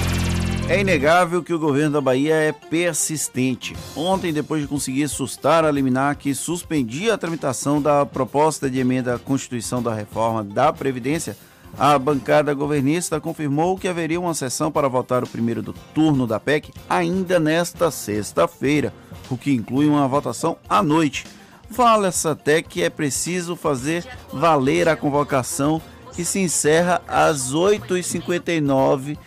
[0.70, 3.74] É inegável que o governo da Bahia é persistente.
[3.96, 9.16] Ontem, depois de conseguir sustar a liminar que suspendia a tramitação da proposta de emenda
[9.16, 11.36] à Constituição da reforma da Previdência,
[11.76, 16.38] a bancada governista confirmou que haveria uma sessão para votar o primeiro do turno da
[16.38, 18.94] PEC ainda nesta sexta-feira,
[19.28, 21.26] o que inclui uma votação à noite.
[21.72, 25.82] Fala-se até que é preciso fazer valer a convocação
[26.14, 29.18] que se encerra às 8h59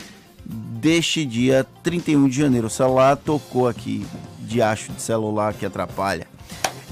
[0.46, 2.68] deste dia 31 de janeiro.
[2.68, 4.06] O celular tocou aqui,
[4.40, 6.28] de acho de celular que atrapalha.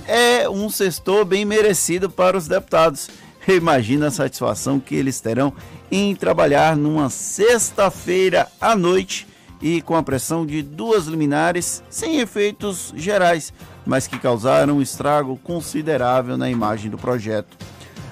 [0.07, 3.09] É um sextor bem merecido para os deputados.
[3.47, 5.53] Imagina a satisfação que eles terão
[5.91, 9.27] em trabalhar numa sexta-feira à noite
[9.61, 13.53] e com a pressão de duas liminares sem efeitos gerais,
[13.85, 17.57] mas que causaram um estrago considerável na imagem do projeto.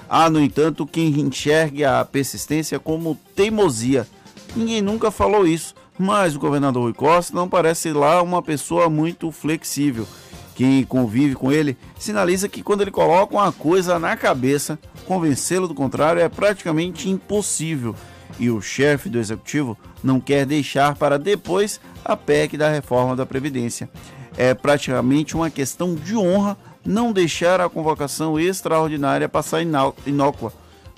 [0.08, 4.06] Há, no entanto, quem enxergue a persistência como teimosia.
[4.54, 9.30] Ninguém nunca falou isso, mas o governador Rui Costa não parece lá uma pessoa muito
[9.30, 10.06] flexível.
[10.54, 15.74] Quem convive com ele sinaliza que quando ele coloca uma coisa na cabeça, convencê-lo do
[15.74, 17.94] contrário é praticamente impossível.
[18.38, 23.24] E o chefe do executivo não quer deixar para depois a PEC da reforma da
[23.24, 23.88] Previdência.
[24.36, 30.52] É praticamente uma questão de honra não deixar a convocação extraordinária passar inócua.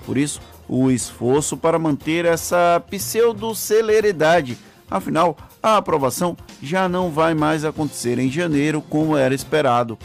[0.05, 4.57] Por isso, o esforço para manter essa pseudo-celeridade.
[4.89, 9.97] Afinal, a aprovação já não vai mais acontecer em janeiro como era esperado.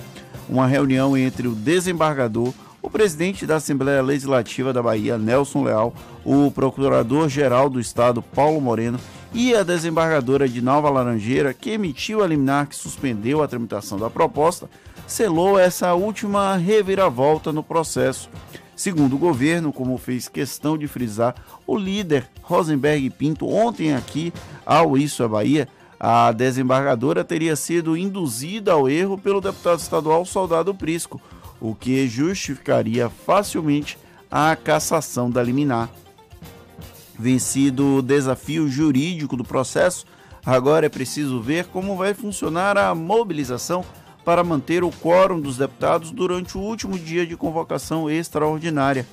[0.49, 5.93] Uma reunião entre o desembargador, o presidente da Assembleia Legislativa da Bahia, Nelson Leal,
[6.25, 8.99] o procurador-geral do Estado, Paulo Moreno,
[9.35, 14.09] e a desembargadora de Nova Laranjeira, que emitiu a liminar que suspendeu a tramitação da
[14.09, 14.71] proposta,
[15.07, 18.31] selou essa última reviravolta no processo.
[18.79, 21.35] Segundo o governo, como fez questão de frisar
[21.67, 24.33] o líder Rosenberg Pinto ontem aqui
[24.65, 25.69] ao Isso é Bahia,
[25.99, 31.21] a desembargadora teria sido induzida ao erro pelo deputado estadual Soldado Prisco,
[31.61, 33.99] o que justificaria facilmente
[34.31, 35.91] a cassação da liminar.
[37.19, 40.07] Vencido o desafio jurídico do processo,
[40.47, 43.85] agora é preciso ver como vai funcionar a mobilização
[44.29, 49.07] para manter o quórum dos deputados durante o último dia de convocação extraordinária.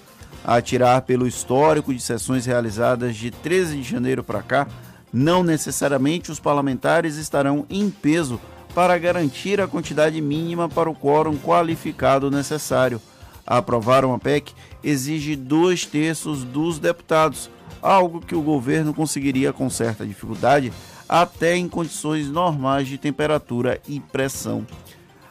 [0.43, 4.67] A tirar pelo histórico de sessões realizadas de 13 de janeiro para cá,
[5.13, 8.41] não necessariamente os parlamentares estarão em peso
[8.73, 13.01] para garantir a quantidade mínima para o quórum qualificado necessário.
[13.47, 14.51] Aprovar uma PEC
[14.83, 17.49] exige dois terços dos deputados,
[17.81, 20.73] algo que o governo conseguiria com certa dificuldade
[21.07, 24.67] até em condições normais de temperatura e pressão.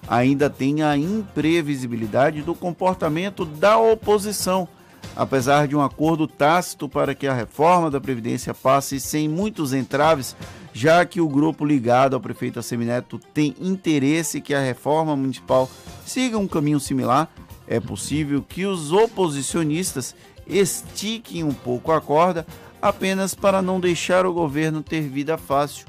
[0.06, 4.68] Ainda tem a imprevisibilidade do comportamento da oposição.
[5.16, 10.36] Apesar de um acordo tácito para que a reforma da Previdência passe sem muitos entraves,
[10.72, 15.70] já que o grupo ligado ao prefeito Assemineto tem interesse que a reforma municipal
[16.04, 17.30] siga um caminho similar,
[17.66, 20.14] é possível que os oposicionistas
[20.46, 22.46] estiquem um pouco a corda
[22.82, 25.86] apenas para não deixar o governo ter vida fácil.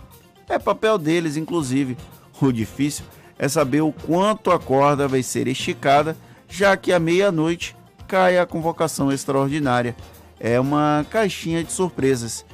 [0.48, 1.98] É papel deles, inclusive.
[2.40, 3.04] O difícil
[3.38, 6.18] é saber o quanto a corda vai ser esticada,
[6.48, 7.76] já que à meia-noite
[8.08, 9.96] cai a convocação extraordinária.
[10.40, 12.46] É uma caixinha de surpresas.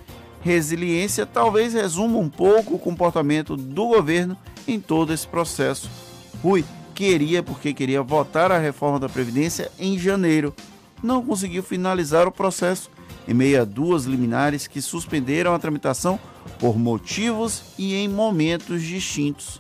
[0.41, 4.36] Resiliência talvez resuma um pouco o comportamento do governo
[4.67, 5.89] em todo esse processo.
[6.41, 6.65] Rui
[6.95, 10.53] queria, porque queria votar a reforma da Previdência em janeiro.
[11.03, 12.89] Não conseguiu finalizar o processo
[13.27, 16.19] em meio a duas liminares que suspenderam a tramitação
[16.59, 19.59] por motivos e em momentos distintos.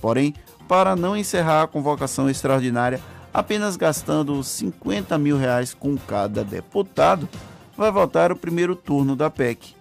[0.00, 0.34] Porém,
[0.68, 3.00] para não encerrar a convocação extraordinária
[3.32, 7.28] apenas gastando 50 mil reais com cada deputado,
[7.76, 9.74] vai votar o primeiro turno da PEC.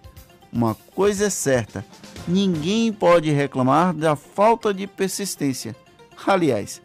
[0.52, 1.86] Uma coisa é certa:
[2.28, 5.76] ninguém pode reclamar da falta de persistência.
[6.26, 6.82] Aliás,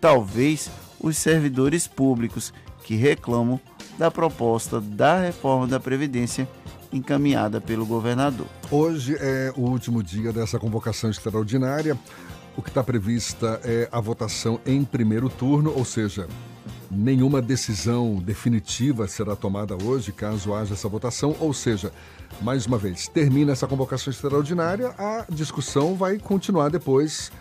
[0.00, 2.52] talvez os servidores públicos
[2.82, 3.60] que reclamam
[3.98, 6.48] da proposta da reforma da Previdência
[6.92, 8.46] encaminhada pelo governador.
[8.70, 11.98] Hoje é o último dia dessa convocação extraordinária.
[12.56, 16.28] O que está prevista é a votação em primeiro turno, ou seja,
[16.88, 21.92] nenhuma decisão definitiva será tomada hoje caso haja essa votação, ou seja,
[22.40, 27.32] mais uma vez, termina essa convocação extraordinária, a discussão vai continuar depois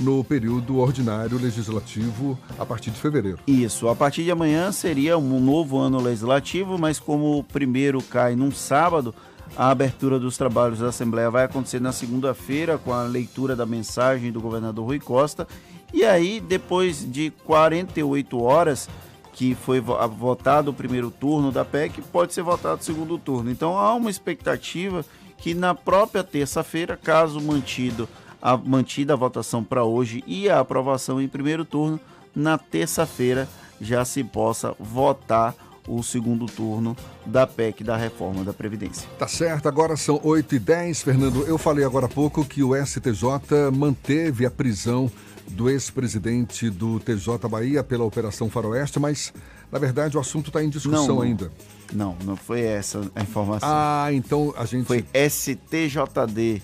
[0.00, 3.38] no período ordinário legislativo a partir de fevereiro.
[3.46, 8.34] Isso, a partir de amanhã seria um novo ano legislativo, mas como o primeiro cai
[8.34, 9.14] num sábado,
[9.56, 14.32] a abertura dos trabalhos da Assembleia vai acontecer na segunda-feira com a leitura da mensagem
[14.32, 15.46] do governador Rui Costa.
[15.92, 18.88] E aí, depois de 48 horas
[19.32, 23.50] que foi votado o primeiro turno da PEC, pode ser votado o segundo turno.
[23.50, 25.04] Então há uma expectativa
[25.38, 28.08] que na própria terça-feira, caso mantido
[28.40, 31.98] a, mantida a votação para hoje e a aprovação em primeiro turno,
[32.34, 33.48] na terça-feira
[33.80, 35.54] já se possa votar
[35.86, 36.96] o segundo turno
[37.26, 39.08] da PEC da reforma da Previdência.
[39.18, 41.46] Tá certo, agora são 8 e 10 Fernando.
[41.46, 45.10] Eu falei agora há pouco que o STJ manteve a prisão
[45.48, 49.32] do ex-presidente do TJ Bahia pela Operação Faroeste, mas
[49.70, 51.52] na verdade o assunto está em discussão não, não, ainda.
[51.92, 53.68] Não, não foi essa a informação.
[53.70, 54.86] Ah, então a gente.
[54.86, 56.62] Foi STJD.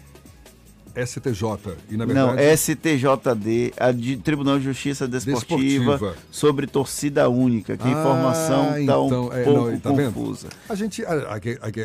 [1.07, 1.43] STJ.
[1.91, 2.37] E, na verdade...
[2.37, 6.17] Não, STJD, a de Tribunal de Justiça Desportiva, Desportiva.
[6.31, 10.49] sobre torcida única, que a informação está ah, então, um é, pouco não, tá confusa.
[10.49, 10.57] Vendo?
[10.69, 11.03] A gente,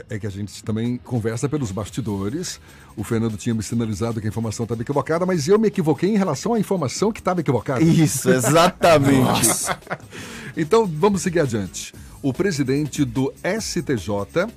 [0.09, 2.59] é que a gente também conversa pelos bastidores.
[2.95, 6.17] O Fernando tinha me sinalizado que a informação estava equivocada, mas eu me equivoquei em
[6.17, 7.81] relação à informação que estava equivocada.
[7.81, 9.67] Isso, exatamente.
[10.55, 11.93] então, vamos seguir adiante.
[12.21, 14.47] O presidente do STJ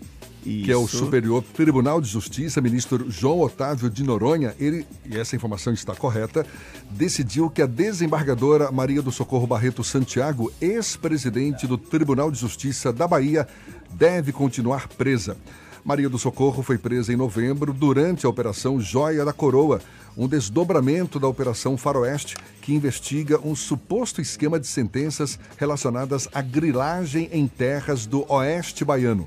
[0.46, 0.64] isso.
[0.64, 5.34] que é o Superior Tribunal de Justiça, ministro João Otávio de Noronha, ele, e essa
[5.34, 6.46] informação está correta,
[6.90, 13.08] decidiu que a desembargadora Maria do Socorro Barreto Santiago, ex-presidente do Tribunal de Justiça da
[13.08, 13.46] Bahia,
[13.90, 15.36] deve continuar presa.
[15.84, 19.80] Maria do Socorro foi presa em novembro durante a Operação Joia da Coroa,
[20.16, 27.28] um desdobramento da Operação Faroeste, que investiga um suposto esquema de sentenças relacionadas à grilagem
[27.30, 29.26] em terras do Oeste Baiano.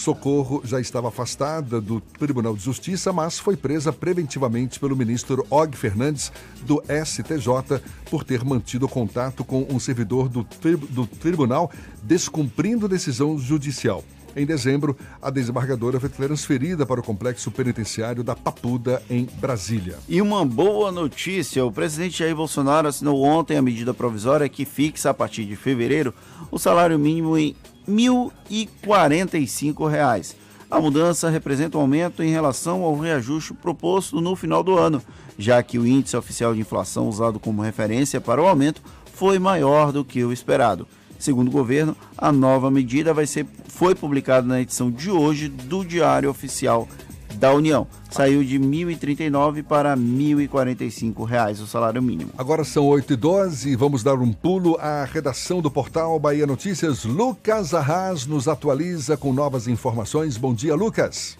[0.00, 5.76] Socorro já estava afastada do Tribunal de Justiça, mas foi presa preventivamente pelo ministro Og
[5.76, 6.32] Fernandes,
[6.62, 11.70] do STJ, por ter mantido contato com um servidor do, tri do tribunal,
[12.02, 14.02] descumprindo decisão judicial.
[14.34, 19.98] Em dezembro, a desembargadora foi transferida para o complexo penitenciário da Papuda, em Brasília.
[20.08, 25.10] E uma boa notícia: o presidente Jair Bolsonaro assinou ontem a medida provisória que fixa,
[25.10, 26.14] a partir de fevereiro,
[26.50, 27.54] o salário mínimo em
[27.86, 30.34] R$ 1.045.
[30.70, 35.02] A mudança representa um aumento em relação ao reajuste proposto no final do ano,
[35.36, 38.80] já que o índice oficial de inflação usado como referência para o aumento
[39.12, 40.86] foi maior do que o esperado.
[41.18, 45.84] Segundo o governo, a nova medida vai ser, foi publicada na edição de hoje do
[45.84, 46.88] Diário Oficial
[47.36, 47.86] da União.
[48.10, 52.32] Saiu de R$ 1.039 para 1.045 reais o salário mínimo.
[52.36, 57.04] Agora são 8h12 e vamos dar um pulo à redação do portal Bahia Notícias.
[57.04, 60.36] Lucas Arras nos atualiza com novas informações.
[60.36, 61.38] Bom dia, Lucas.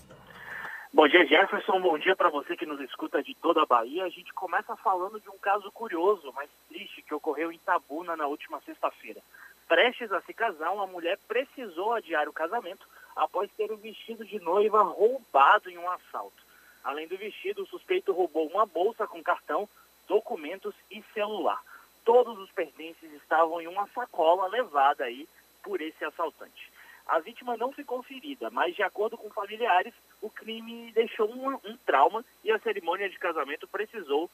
[0.93, 1.81] Bom dia, Jefferson.
[1.81, 4.05] Bom dia para você que nos escuta de toda a Bahia.
[4.05, 8.27] A gente começa falando de um caso curioso, mas triste, que ocorreu em Tabuna na
[8.27, 9.21] última sexta-feira.
[9.69, 12.85] Prestes a se casar, uma mulher precisou adiar o casamento
[13.21, 16.43] após ter o vestido de noiva roubado em um assalto.
[16.83, 19.69] Além do vestido, o suspeito roubou uma bolsa com cartão,
[20.09, 21.63] documentos e celular.
[22.03, 25.29] Todos os pertences estavam em uma sacola levada aí
[25.63, 26.73] por esse assaltante.
[27.07, 29.93] A vítima não ficou ferida, mas de acordo com familiares,
[30.23, 34.31] o crime deixou um, um trauma e a cerimônia de casamento precisou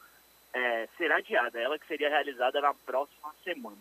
[0.52, 3.78] é, ser adiada, ela que seria realizada na próxima semana.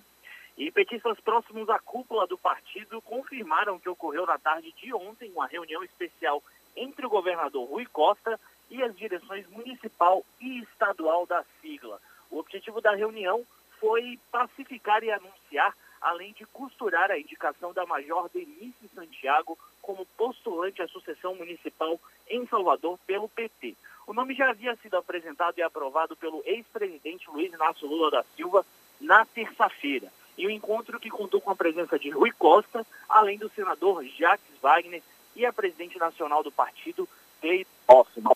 [0.57, 5.47] E petistas próximos à cúpula do partido confirmaram que ocorreu na tarde de ontem uma
[5.47, 6.41] reunião especial
[6.77, 11.99] entre o governador Rui Costa e as direções municipal e estadual da sigla.
[12.31, 13.45] O objetivo da reunião
[13.81, 20.81] foi pacificar e anunciar, além de costurar a indicação da Major Denise Santiago como postulante
[20.81, 21.99] à sucessão municipal
[22.29, 23.75] em Salvador pelo PT.
[24.07, 28.65] O nome já havia sido apresentado e aprovado pelo ex-presidente Luiz Inácio Lula da Silva
[29.01, 33.37] na terça-feira e o um encontro que contou com a presença de Rui Costa, além
[33.37, 35.01] do senador Jacques Wagner
[35.35, 37.07] e a presidente nacional do partido,
[37.41, 38.35] Cleide Hoffmann.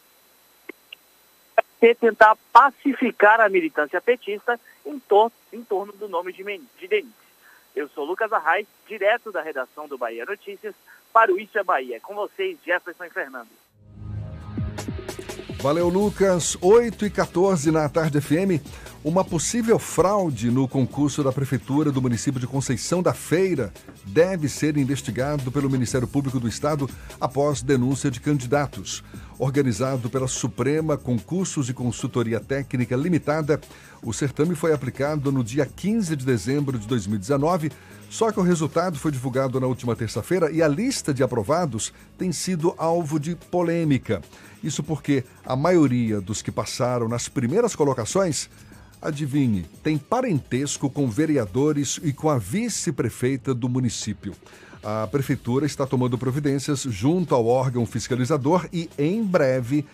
[1.80, 7.14] Tentar pacificar a militância petista em, tor em torno do nome de, de Denise.
[7.76, 10.76] Eu sou Lucas Arraes, direto da redação do Bahia Notícias,
[11.14, 12.00] para o Isso é Bahia.
[12.02, 13.50] Com vocês, Jefferson e Fernando.
[15.62, 16.58] Valeu, Lucas.
[16.62, 18.64] 8 e 14 na Tarde FM.
[19.02, 23.72] Uma possível fraude no concurso da Prefeitura do município de Conceição da Feira
[24.06, 26.90] deve ser investigado pelo Ministério Público do Estado
[27.20, 29.02] após denúncia de candidatos.
[29.38, 33.62] Organizado pela Suprema Concursos e Consultoria Técnica Limitada,
[34.04, 37.72] o certame foi aplicado no dia 15 de dezembro de 2019,
[38.10, 42.34] só que o resultado foi divulgado na última terça-feira e a lista de aprovados tem
[42.34, 44.22] sido alvo de polêmica.
[44.62, 48.50] Isso porque a maioria dos que passaram nas primeiras colocações
[49.02, 54.34] Adivinhe, tem parentesco com vereadores e com a vice-prefeita do município.
[54.84, 59.86] A prefeitura está tomando providências junto ao órgão fiscalizador e, em breve,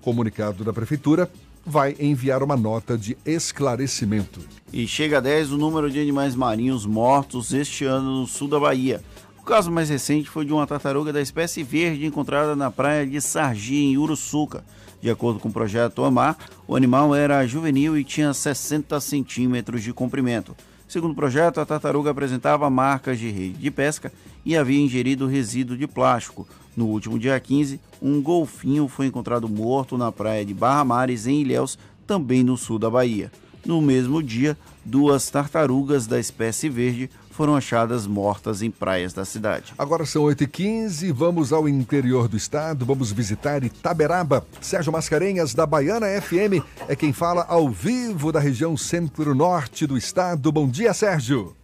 [0.00, 1.30] comunicado da prefeitura,
[1.64, 4.40] vai enviar uma nota de esclarecimento.
[4.72, 8.60] E chega a 10 o número de animais marinhos mortos este ano no sul da
[8.60, 9.02] Bahia.
[9.38, 13.20] O caso mais recente foi de uma tartaruga da espécie verde encontrada na praia de
[13.20, 14.64] Sargi, em Uruçuca.
[15.00, 16.36] De acordo com o projeto Amar,
[16.66, 20.56] o animal era juvenil e tinha 60 centímetros de comprimento.
[20.88, 24.12] Segundo o projeto, a tartaruga apresentava marcas de rede de pesca
[24.44, 26.46] e havia ingerido resíduo de plástico.
[26.76, 31.40] No último dia 15, um golfinho foi encontrado morto na praia de Barra Mares, em
[31.40, 33.32] Ilhéus, também no sul da Bahia.
[33.64, 39.74] No mesmo dia, duas tartarugas da espécie verde foram achadas mortas em praias da cidade.
[39.76, 44.46] Agora são 8h15, vamos ao interior do estado, vamos visitar Itaberaba.
[44.60, 50.50] Sérgio Mascarenhas, da Baiana FM, é quem fala ao vivo da região centro-norte do estado.
[50.50, 51.55] Bom dia, Sérgio.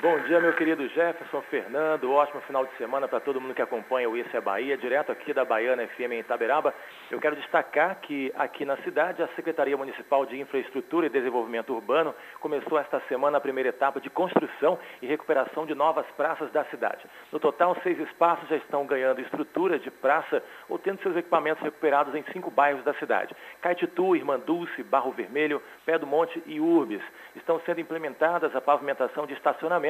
[0.00, 2.12] Bom dia, meu querido Jefferson Fernando.
[2.12, 5.34] Ótimo final de semana para todo mundo que acompanha o Isso é Bahia, direto aqui
[5.34, 6.72] da Baiana FM em Itaberaba.
[7.10, 12.14] Eu quero destacar que aqui na cidade, a Secretaria Municipal de Infraestrutura e Desenvolvimento Urbano
[12.38, 17.04] começou esta semana a primeira etapa de construção e recuperação de novas praças da cidade.
[17.32, 22.14] No total, seis espaços já estão ganhando estrutura de praça ou tendo seus equipamentos recuperados
[22.14, 23.34] em cinco bairros da cidade.
[23.60, 27.02] Caetitu, Irmã Dulce, Barro Vermelho, Pé do Monte e Urbes.
[27.34, 29.87] Estão sendo implementadas a pavimentação de estacionamento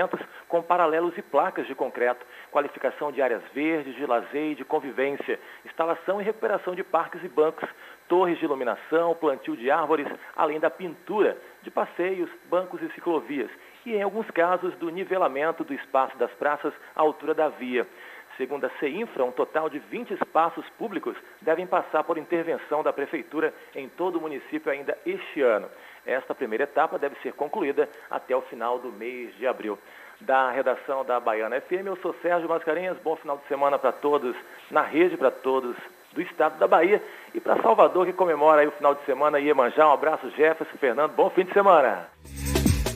[0.49, 5.39] com paralelos e placas de concreto, qualificação de áreas verdes, de lazer e de convivência,
[5.65, 7.69] instalação e recuperação de parques e bancos,
[8.09, 10.07] torres de iluminação, plantio de árvores,
[10.37, 13.51] além da pintura de passeios, bancos e ciclovias,
[13.85, 17.87] e em alguns casos do nivelamento do espaço das praças à altura da via.
[18.39, 23.53] Segundo a CEINFRA, um total de 20 espaços públicos devem passar por intervenção da Prefeitura
[23.75, 25.69] em todo o município ainda este ano.
[26.07, 29.79] Esta primeira etapa deve ser concluída até o final do mês de abril.
[30.21, 32.97] Da redação da Baiana FM, eu sou Sérgio Mascarenhas.
[33.05, 34.35] Bom final de semana para todos
[34.71, 35.77] na rede, para todos
[36.13, 37.03] do estado da Bahia
[37.35, 39.39] e para Salvador, que comemora aí o final de semana.
[39.39, 41.13] Iemanjá, um abraço, Jefferson, Fernando.
[41.13, 42.09] Bom fim de semana.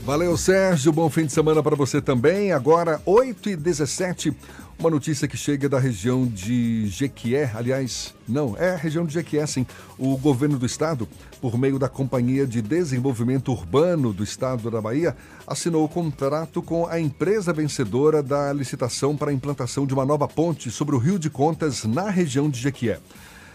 [0.05, 0.93] Valeu, Sérgio.
[0.93, 2.53] Bom fim de semana para você também.
[2.53, 4.33] Agora, 8 e 17
[4.79, 9.47] uma notícia que chega da região de Jequié, aliás, não, é a região de Jequié,
[9.47, 9.67] sim.
[9.97, 11.09] O governo do estado,
[11.41, 15.17] por meio da Companhia de Desenvolvimento Urbano do estado da Bahia,
[15.47, 20.27] assinou o contrato com a empresa vencedora da licitação para a implantação de uma nova
[20.27, 22.99] ponte sobre o Rio de Contas na região de Jequié.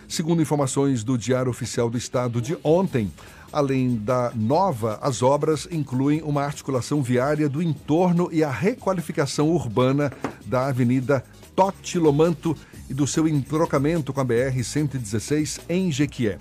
[0.07, 3.11] Segundo informações do Diário Oficial do Estado de ontem,
[3.51, 10.11] Além da nova, as obras incluem uma articulação viária do entorno e a requalificação urbana
[10.45, 11.23] da Avenida
[11.55, 12.55] Totilomanto
[12.89, 16.37] e do seu entrocamento com a BR-116 em Jequié.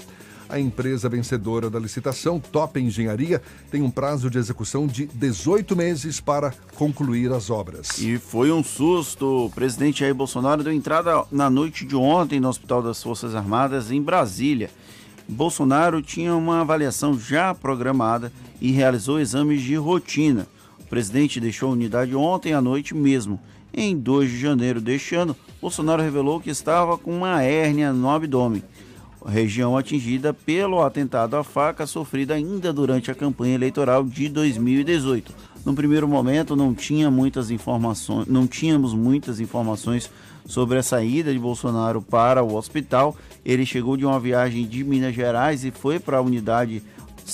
[0.48, 6.20] A empresa vencedora da licitação, Top Engenharia, tem um prazo de execução de 18 meses
[6.20, 7.98] para concluir as obras.
[7.98, 9.46] E foi um susto.
[9.46, 13.90] O presidente Jair Bolsonaro deu entrada na noite de ontem no Hospital das Forças Armadas,
[13.90, 14.70] em Brasília.
[15.28, 20.47] Bolsonaro tinha uma avaliação já programada e realizou exames de rotina.
[20.81, 23.40] O presidente deixou a unidade ontem à noite mesmo.
[23.74, 28.62] Em 2 de janeiro deste ano, Bolsonaro revelou que estava com uma hérnia no abdômen,
[29.27, 35.35] região atingida pelo atentado à faca sofrido ainda durante a campanha eleitoral de 2018.
[35.66, 40.09] No primeiro momento não tinha muitas informações, não tínhamos muitas informações
[40.47, 43.16] sobre a saída de Bolsonaro para o hospital.
[43.44, 46.84] Ele chegou de uma viagem de Minas Gerais e foi para a unidade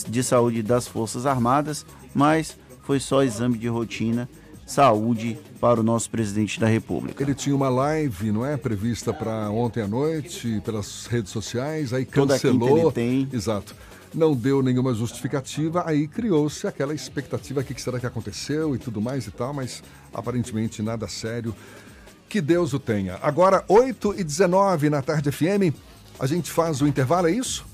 [0.08, 1.84] de saúde das Forças Armadas,
[2.14, 4.26] mas foi só exame de rotina,
[4.64, 7.22] saúde para o nosso presidente da República.
[7.22, 12.06] Ele tinha uma live, não é, prevista para ontem à noite pelas redes sociais, aí
[12.06, 12.66] cancelou.
[12.66, 13.28] Toda ele tem.
[13.30, 13.76] Exato.
[14.14, 19.00] Não deu nenhuma justificativa, aí criou-se aquela expectativa: o que será que aconteceu e tudo
[19.00, 19.82] mais e tal, mas
[20.12, 21.54] aparentemente nada sério.
[22.28, 23.18] Que Deus o tenha.
[23.22, 25.74] Agora, 8 e 19 na tarde FM,
[26.18, 27.64] a gente faz o intervalo, é isso?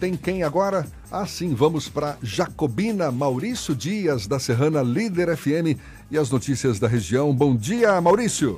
[0.00, 0.86] Tem quem agora?
[1.10, 5.78] Ah, sim, vamos para Jacobina Maurício Dias, da Serrana Líder FM
[6.10, 7.34] e as notícias da região.
[7.34, 8.56] Bom dia, Maurício.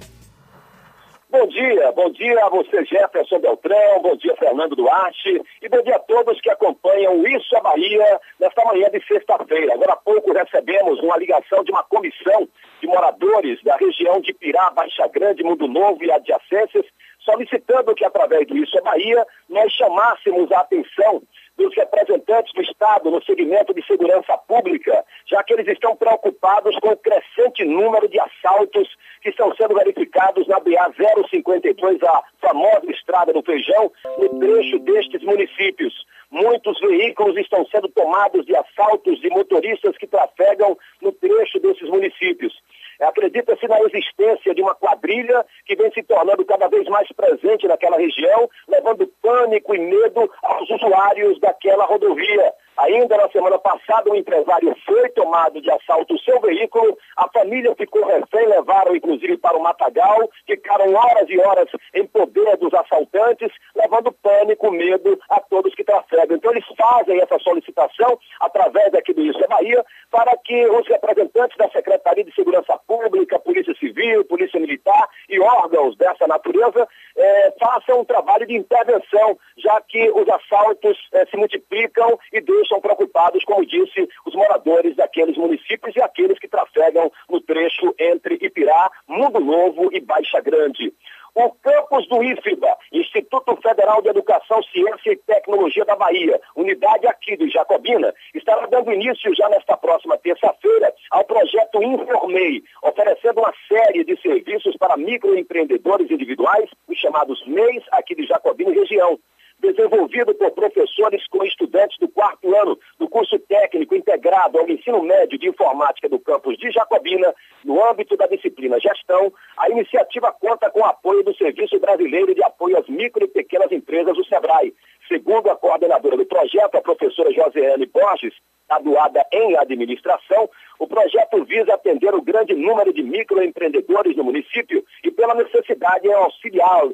[1.31, 5.95] Bom dia, bom dia a você, Jefferson Beltrão, bom dia, Fernando Duarte, e bom dia
[5.95, 9.75] a todos que acompanham Isso é Bahia nesta manhã de sexta-feira.
[9.75, 12.49] Agora há pouco recebemos uma ligação de uma comissão
[12.81, 16.85] de moradores da região de Pirá, Baixa Grande, Mundo Novo e adjacências,
[17.31, 21.23] solicitando que, através do Isso é Bahia, nós chamássemos a atenção
[21.57, 26.89] dos representantes do Estado no segmento de segurança pública, já que eles estão preocupados com
[26.89, 28.89] o crescente número de assaltos
[29.23, 30.91] que estão sendo verificados na BA
[31.31, 36.07] 052, a famosa Estrada do Feijão, no trecho destes municípios.
[36.31, 42.55] Muitos veículos estão sendo tomados de assaltos de motoristas que trafegam no trecho desses municípios.
[43.01, 47.97] Acredita-se na existência de uma quadrilha que vem se tornando cada vez mais presente naquela
[47.97, 52.53] região, levando pânico e medo aos usuários daquela rodovia.
[52.77, 57.75] Ainda na semana passada, um empresário foi tomado de assalto o seu veículo, a família
[57.75, 63.53] ficou refém, levaram inclusive para o Matagal, ficaram horas e horas em poder dos assaltantes,
[63.75, 66.37] levando pânico, medo a todos que trafegam.
[66.37, 71.57] Então eles fazem essa solicitação através aqui do Isso é Bahia, para que os representantes
[71.59, 78.01] da Secretaria de Segurança Pública, Polícia Civil, Polícia Militar e órgãos dessa natureza eh, façam
[78.01, 83.65] um trabalho de intervenção, já que os assaltos eh, se multiplicam e deixam preocupados, como
[83.65, 89.89] disse, os moradores daqueles municípios e aqueles que trafegam no trecho entre Ipirá, Mundo Novo
[89.93, 90.93] e Baixa Grande.
[91.35, 97.37] O campus do IFBA, Instituto Federal de Educação, Ciência e Tecnologia da Bahia, unidade aqui
[97.37, 104.05] do Jacobina, estará dando início já nesta próxima terça-feira ao projeto Informei, oferecendo uma série
[104.05, 109.19] de serviços para microempreendedores individuais, os chamados MEIs, aqui de Jacobina e região
[109.61, 115.39] desenvolvido por professores com estudantes do quarto ano do curso técnico integrado ao ensino médio
[115.39, 117.35] de informática do campus de Jacobina,
[117.65, 122.43] no âmbito da disciplina Gestão, a iniciativa conta com o apoio do Serviço Brasileiro de
[122.43, 124.75] Apoio às Micro e Pequenas Empresas, o SEBRAE.
[125.11, 128.33] Segundo a coordenadora do projeto, a professora Josiane Borges,
[128.69, 135.11] graduada em administração, o projeto visa atender o grande número de microempreendedores no município e
[135.11, 136.13] pela necessidade em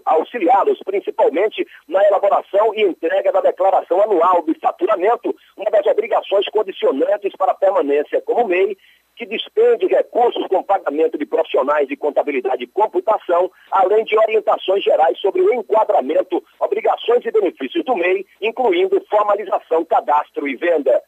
[0.07, 7.37] auxiliá-los, principalmente na elaboração e entrega da declaração anual de faturamento, uma das obrigações condicionantes
[7.37, 8.79] para a permanência como MEI
[9.17, 15.19] que despende recursos com pagamento de profissionais de contabilidade e computação, além de orientações gerais
[15.19, 21.03] sobre o enquadramento, obrigações e benefícios do MEI, incluindo formalização, cadastro e venda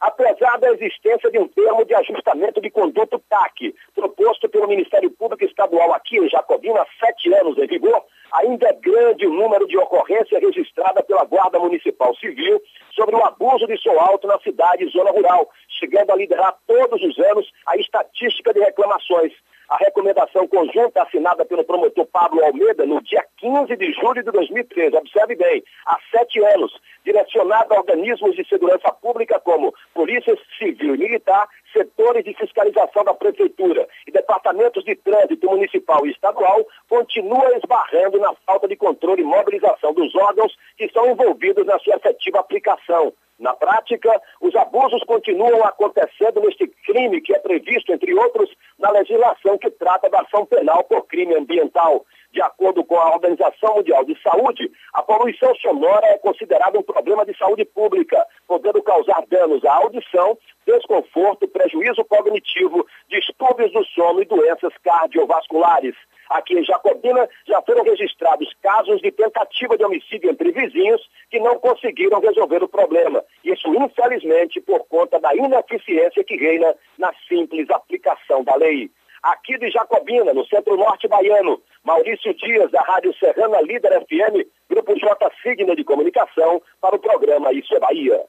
[0.00, 5.44] apesar da existência de um termo de ajustamento de conduto TAC, proposto pelo Ministério Público
[5.44, 9.76] Estadual aqui em Jacobina há sete anos em vigor, ainda é grande o número de
[9.78, 12.60] ocorrências registradas pela Guarda Municipal Civil
[12.94, 15.48] sobre o abuso de som alto na cidade e zona rural,
[15.78, 19.32] chegando a liderar todos os anos a estatística de reclamações.
[19.68, 24.96] A recomendação conjunta assinada pelo promotor Pablo Almeida no dia 15 de julho de 2013,
[24.96, 26.72] observe bem, há sete anos,
[27.04, 33.12] direcionada a organismos de segurança pública como Polícia Civil e Militar, setores de fiscalização da
[33.12, 39.24] Prefeitura e departamentos de trânsito municipal e estadual, continua esbarrando na falta de controle e
[39.24, 43.12] mobilização dos órgãos que estão envolvidos na sua efetiva aplicação.
[43.38, 44.10] Na prática,
[44.40, 50.08] os abusos continuam acontecendo neste crime que é previsto, entre outros, na legislação que trata
[50.08, 52.04] da ação penal por crime ambiental.
[52.32, 57.24] De acordo com a Organização Mundial de Saúde, a poluição sonora é considerada um problema
[57.24, 60.36] de saúde pública, podendo causar danos à audição,
[60.66, 65.94] desconforto, prejuízo cognitivo, distúrbios do sono e doenças cardiovasculares.
[66.30, 71.00] Aqui em Jacobina já foram registrados casos de tentativa de homicídio entre vizinhos
[71.30, 73.24] que não conseguiram resolver o problema.
[73.44, 78.90] Isso, infelizmente, por conta da ineficiência que reina na simples aplicação da lei.
[79.22, 85.30] Aqui de Jacobina, no centro-norte baiano, Maurício Dias, da Rádio Serrana Líder FM, Grupo J
[85.42, 88.24] Signa de Comunicação, para o programa Isso é Bahia.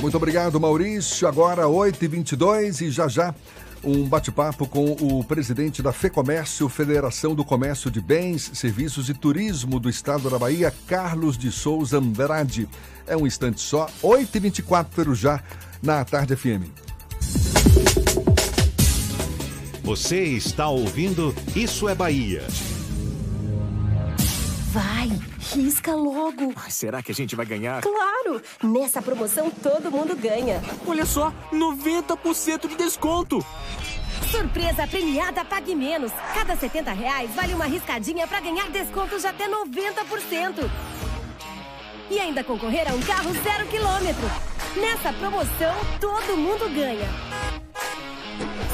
[0.00, 1.28] Muito obrigado, Maurício.
[1.28, 3.32] Agora 8h22 e já já
[3.84, 9.80] um bate-papo com o presidente da FEComércio, Federação do Comércio de Bens, Serviços e Turismo
[9.80, 12.68] do Estado da Bahia, Carlos de Souza Andrade.
[13.06, 15.42] É um instante só, 8h24 já
[15.82, 16.70] na Tarde FM.
[19.82, 22.46] Você está ouvindo Isso é Bahia.
[24.72, 25.10] Vai,
[25.54, 26.54] risca logo.
[26.70, 27.82] Será que a gente vai ganhar?
[27.82, 28.40] Claro!
[28.62, 30.62] Nessa promoção todo mundo ganha.
[30.86, 33.44] Olha só, 90% de desconto.
[34.30, 36.10] Surpresa premiada Pague Menos.
[36.32, 40.70] Cada 70 reais vale uma riscadinha para ganhar descontos de até 90%.
[42.10, 44.24] E ainda concorrer a um carro zero quilômetro.
[44.74, 47.10] Nessa promoção, todo mundo ganha.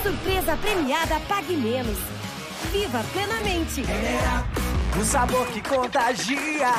[0.04, 1.98] Surpresa premiada Pague Menos.
[2.72, 3.85] Viva plenamente.
[5.01, 6.70] O sabor que contagia,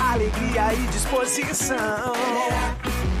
[0.00, 2.12] alegria e disposição.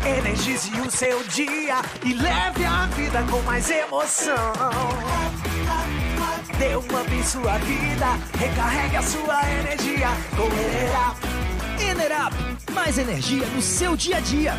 [0.06, 4.52] Energize o seu dia e leve a vida com mais emoção.
[6.58, 8.06] Dê um em sua vida,
[8.38, 11.16] recarregue a sua energia com Enerap.
[11.80, 12.34] Enerap,
[12.72, 14.54] mais energia no seu dia a dia.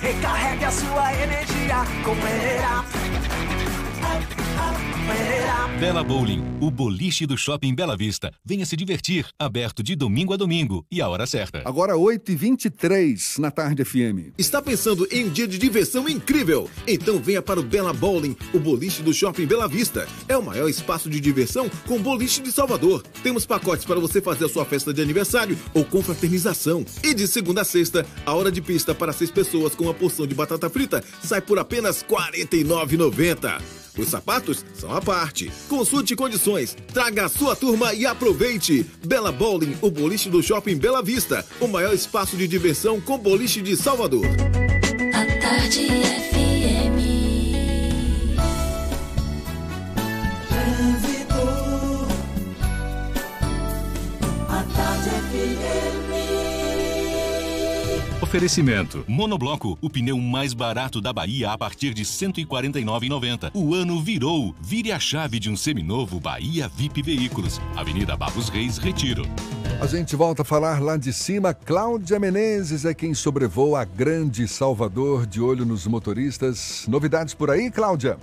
[0.00, 2.86] Recarregue a sua energia com Enerap.
[5.78, 8.32] Bela Bowling, o boliche do Shopping Bela Vista.
[8.44, 11.62] Venha se divertir, aberto de domingo a domingo e a hora certa.
[11.64, 14.34] Agora 8h23 na Tarde FM.
[14.36, 16.68] Está pensando em um dia de diversão incrível?
[16.84, 20.08] Então venha para o Bela Bowling, o boliche do Shopping Bela Vista.
[20.26, 23.04] É o maior espaço de diversão com boliche de Salvador.
[23.22, 26.84] Temos pacotes para você fazer a sua festa de aniversário ou confraternização.
[27.04, 30.26] E de segunda a sexta, a hora de pista para seis pessoas com uma porção
[30.26, 33.78] de batata frita sai por apenas R$ 49,90.
[33.98, 35.50] Os sapatos são à parte.
[35.68, 38.86] Consulte condições, traga a sua turma e aproveite.
[39.04, 43.60] Bela Bowling, o boliche do Shopping Bela Vista, o maior espaço de diversão com boliche
[43.60, 44.26] de Salvador.
[44.26, 46.98] A tarde FM.
[54.48, 55.77] A tarde FM.
[58.28, 59.06] Oferecimento.
[59.08, 63.52] Monobloco, o pneu mais barato da Bahia a partir de R$ 149,90.
[63.54, 64.54] O ano virou.
[64.60, 67.58] Vire a chave de um seminovo Bahia VIP Veículos.
[67.74, 69.22] Avenida Barros Reis, Retiro.
[69.80, 71.54] A gente volta a falar lá de cima.
[71.54, 76.86] Cláudia Menezes é quem sobrevoa a grande Salvador de olho nos motoristas.
[76.86, 78.18] Novidades por aí, Cláudia?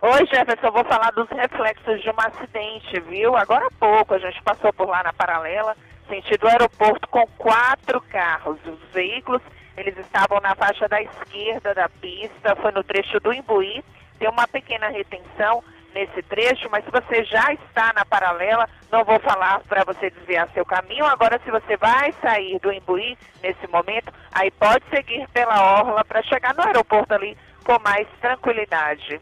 [0.00, 3.36] Oi, Jefferson, vou falar dos reflexos de um acidente, viu?
[3.36, 5.76] Agora há pouco, a gente passou por lá na paralela,
[6.12, 8.58] sentido aeroporto, com quatro carros.
[8.66, 9.40] Os veículos,
[9.78, 13.82] eles estavam na faixa da esquerda da pista, foi no trecho do Imbuí.
[14.18, 15.64] Tem uma pequena retenção
[15.94, 20.48] nesse trecho, mas se você já está na paralela, não vou falar para você desviar
[20.52, 21.06] seu caminho.
[21.06, 26.22] Agora, se você vai sair do Imbuí nesse momento, aí pode seguir pela orla para
[26.22, 29.18] chegar no aeroporto ali com mais tranquilidade.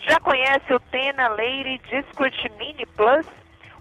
[0.00, 3.26] Já conhece o Tena Lady Discret Mini Plus?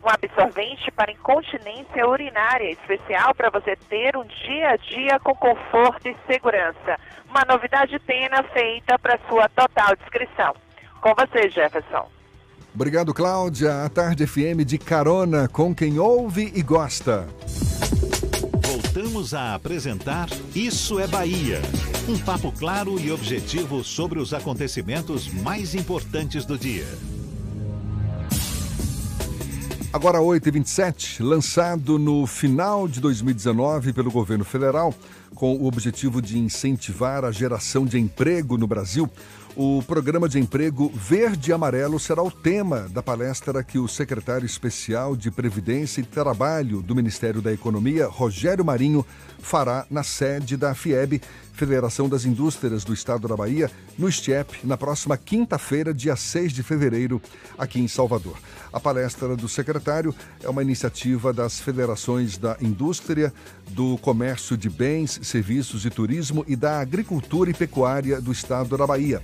[0.03, 6.07] Um absorvente para incontinência urinária, especial para você ter um dia a dia com conforto
[6.07, 6.99] e segurança.
[7.29, 10.53] Uma novidade Tena feita para sua total descrição.
[11.01, 12.07] Com você, Jefferson.
[12.75, 13.83] Obrigado, Cláudia.
[13.83, 17.27] A Tarde FM de carona com quem ouve e gosta.
[18.61, 21.61] Voltamos a apresentar Isso é Bahia.
[22.07, 26.85] Um papo claro e objetivo sobre os acontecimentos mais importantes do dia.
[29.93, 34.91] Agora 8h27, lançado no final de 2019 pelo governo federal,
[35.35, 39.07] com o objetivo de incentivar a geração de emprego no Brasil,
[39.55, 44.47] o programa de emprego Verde e Amarelo será o tema da palestra que o secretário
[44.47, 49.05] especial de Previdência e Trabalho do Ministério da Economia, Rogério Marinho,
[49.43, 51.21] fará na sede da FIEB,
[51.53, 56.63] Federação das Indústrias do Estado da Bahia, no STIEP, na próxima quinta-feira, dia 6 de
[56.63, 57.21] fevereiro,
[57.55, 58.37] aqui em Salvador.
[58.71, 63.31] A palestra do secretário é uma iniciativa das federações da Indústria,
[63.69, 68.87] do Comércio de Bens, Serviços e Turismo e da Agricultura e Pecuária do Estado da
[68.87, 69.21] Bahia.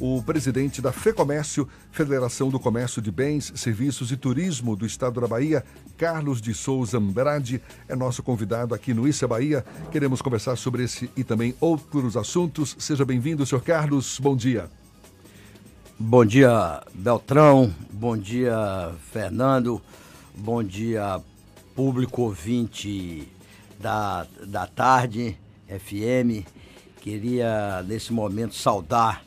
[0.00, 5.26] O presidente da FEComércio, Federação do Comércio de Bens, Serviços e Turismo do Estado da
[5.26, 5.64] Bahia,
[5.96, 9.64] Carlos de Souza Andrade, é nosso convidado aqui no Isso é Bahia.
[9.90, 12.74] Queremos conversar sobre esse e também outros assuntos.
[12.78, 14.18] Seja bem-vindo, senhor Carlos.
[14.18, 14.68] Bom dia.
[15.98, 17.72] Bom dia, Beltrão.
[17.92, 19.80] Bom dia, Fernando.
[20.34, 21.20] Bom dia,
[21.76, 23.28] público ouvinte
[23.78, 25.36] da, da tarde,
[25.68, 26.46] FM.
[27.00, 29.22] Queria, nesse momento, saudar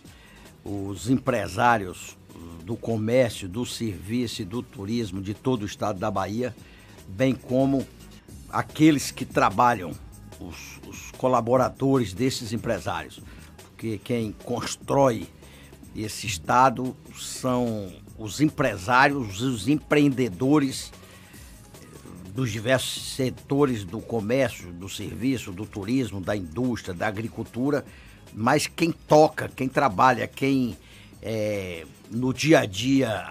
[0.65, 2.17] os empresários
[2.63, 6.55] do comércio, do serviço e do turismo de todo o estado da Bahia,
[7.07, 7.85] bem como
[8.49, 9.91] aqueles que trabalham,
[10.39, 13.21] os, os colaboradores desses empresários.
[13.57, 15.27] Porque quem constrói
[15.95, 20.91] esse estado são os empresários, os empreendedores
[22.33, 27.85] dos diversos setores do comércio, do serviço, do turismo, da indústria, da agricultura,
[28.35, 30.77] mas quem toca, quem trabalha, quem
[31.21, 33.23] é, no dia a dia,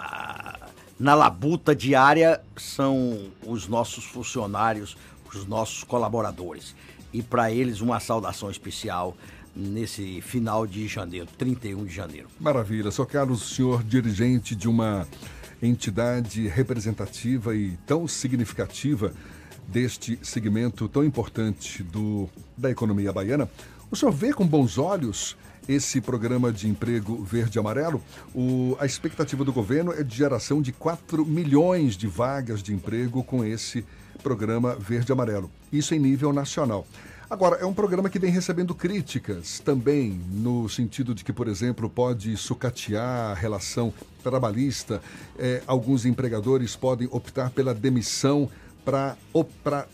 [0.99, 4.97] na labuta diária, são os nossos funcionários,
[5.33, 6.75] os nossos colaboradores.
[7.13, 9.15] E para eles, uma saudação especial
[9.55, 12.29] nesse final de janeiro, 31 de janeiro.
[12.41, 12.91] Maravilha.
[12.91, 15.07] Sou Carlos, senhor dirigente de uma
[15.63, 19.13] entidade representativa e tão significativa
[19.69, 23.49] deste segmento tão importante do, da economia baiana.
[23.95, 25.37] O senhor vê com bons olhos
[25.69, 28.03] esse programa de emprego verde e amarelo?
[28.35, 33.23] O, a expectativa do governo é de geração de 4 milhões de vagas de emprego
[33.23, 33.85] com esse
[34.21, 35.49] programa verde e amarelo.
[35.73, 36.85] Isso em nível nacional.
[37.31, 41.89] Agora, é um programa que vem recebendo críticas também, no sentido de que, por exemplo,
[41.89, 43.95] pode sucatear a relação
[44.25, 45.01] trabalhista.
[45.39, 48.51] É, alguns empregadores podem optar pela demissão
[48.85, 49.17] para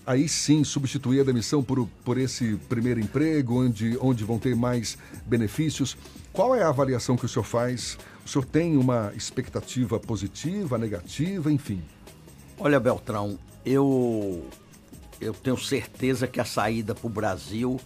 [0.07, 4.99] aí sim substituir a demissão por, por esse primeiro emprego, onde, onde vão ter mais
[5.27, 5.97] benefícios.
[6.33, 7.97] Qual é a avaliação que o senhor faz?
[8.25, 11.83] O senhor tem uma expectativa positiva, negativa, enfim?
[12.59, 14.45] Olha, Beltrão, eu
[15.21, 17.79] eu tenho certeza que a saída para o Brasil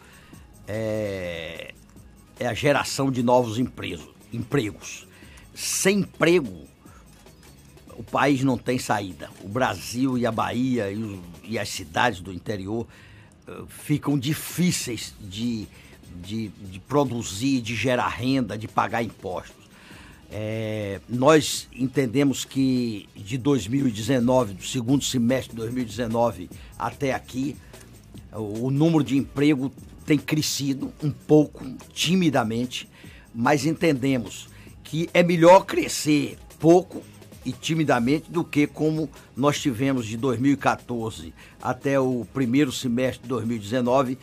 [0.69, 1.75] é,
[2.39, 4.09] é a geração de novos empregos.
[4.33, 5.09] empregos.
[5.55, 6.67] Sem emprego,
[7.97, 9.31] o país não tem saída.
[9.43, 12.87] O Brasil e a Bahia e, o, e as cidades do interior
[13.49, 15.67] uh, ficam difíceis de,
[16.23, 19.65] de, de produzir, de gerar renda, de pagar impostos.
[20.31, 27.57] É, nós entendemos que de 2019, do segundo semestre de 2019 até aqui,
[28.33, 29.73] o, o número de emprego
[30.05, 32.89] tem crescido um pouco, timidamente,
[33.35, 34.49] mas entendemos
[34.83, 37.03] que é melhor crescer pouco
[37.45, 44.19] e timidamente do que como nós tivemos de 2014 até o primeiro semestre de 2019,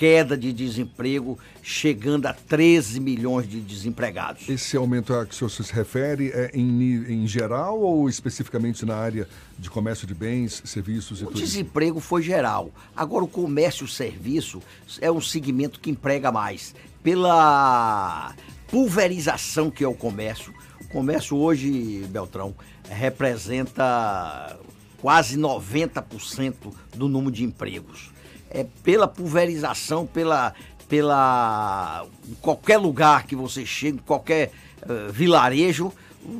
[0.00, 4.48] queda de desemprego, chegando a 13 milhões de desempregados.
[4.48, 8.96] Esse aumento a que o senhor se refere é em, em geral ou especificamente na
[8.96, 9.28] área
[9.58, 11.36] de comércio de bens, serviços e tudo?
[11.36, 12.70] O desemprego foi geral.
[12.96, 14.62] Agora, o comércio e serviço
[15.02, 16.74] é um segmento que emprega mais.
[17.02, 18.34] Pela
[18.68, 20.54] pulverização que é o comércio.
[20.90, 22.54] Comércio hoje, Beltrão,
[22.88, 24.56] representa
[25.00, 26.54] quase 90%
[26.94, 28.10] do número de empregos
[28.50, 30.52] é, pela pulverização, pela,
[30.88, 32.04] pela
[32.40, 34.50] qualquer lugar que você chegue, qualquer
[34.82, 35.92] uh, vilarejo,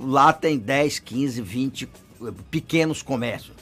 [0.03, 1.89] lá tem 10, 15, 20
[2.51, 3.60] pequenos comércios.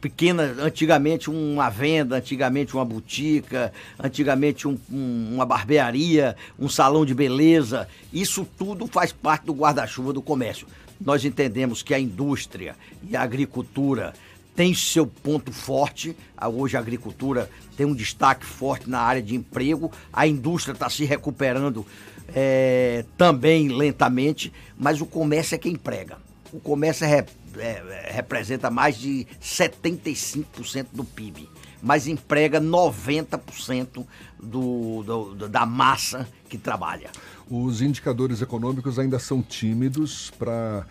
[0.00, 7.14] Pequena, antigamente uma venda, antigamente uma botica, antigamente um, um, uma barbearia, um salão de
[7.14, 7.88] beleza.
[8.12, 10.68] Isso tudo faz parte do guarda-chuva do comércio.
[11.00, 12.76] Nós entendemos que a indústria
[13.08, 14.12] e a agricultura
[14.54, 16.16] tem seu ponto forte.
[16.36, 20.90] Ah, Hoje a agricultura tem um destaque forte na área de emprego, a indústria está
[20.90, 21.86] se recuperando
[22.34, 26.18] é, também lentamente, mas o comércio é quem emprega.
[26.52, 27.24] O comércio é,
[27.58, 31.48] é, representa mais de 75% do PIB,
[31.82, 34.06] mas emprega 90%
[34.42, 37.10] do, do, da massa que trabalha.
[37.50, 40.86] Os indicadores econômicos ainda são tímidos para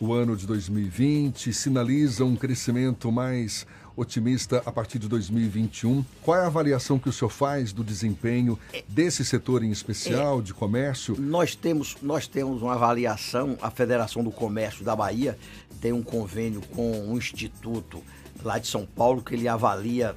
[0.00, 3.66] o ano de 2020, sinalizam um crescimento mais
[3.96, 6.04] otimista a partir de 2021.
[6.22, 10.52] Qual é a avaliação que o senhor faz do desempenho desse setor em especial, de
[10.52, 11.16] comércio?
[11.18, 15.38] Nós temos, nós temos uma avaliação, a Federação do Comércio da Bahia
[15.80, 18.02] tem um convênio com um instituto
[18.42, 20.14] lá de São Paulo que ele avalia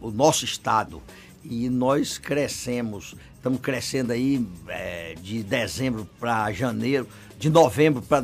[0.00, 1.00] o nosso estado
[1.44, 7.08] e nós crescemos, estamos crescendo aí é, de dezembro para janeiro,
[7.38, 8.20] de novembro para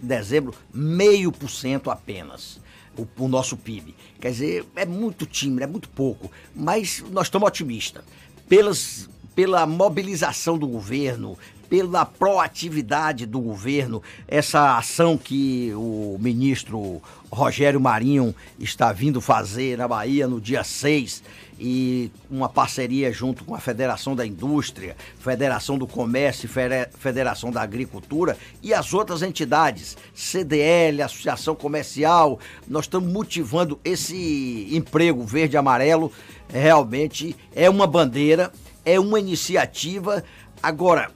[0.00, 2.59] dezembro, meio por cento apenas
[3.02, 3.94] o, o nosso PIB.
[4.20, 8.04] Quer dizer, é muito tímido, é muito pouco, mas nós estamos otimistas.
[8.48, 11.38] Pelas, pela mobilização do governo,
[11.70, 19.86] pela proatividade do governo, essa ação que o ministro Rogério Marinho está vindo fazer na
[19.86, 21.22] Bahia no dia 6
[21.60, 27.62] e uma parceria junto com a Federação da Indústria, Federação do Comércio e Federação da
[27.62, 35.58] Agricultura e as outras entidades, CDL, Associação Comercial, nós estamos motivando esse emprego verde e
[35.58, 36.10] amarelo,
[36.48, 38.50] realmente é uma bandeira,
[38.84, 40.24] é uma iniciativa.
[40.60, 41.12] Agora,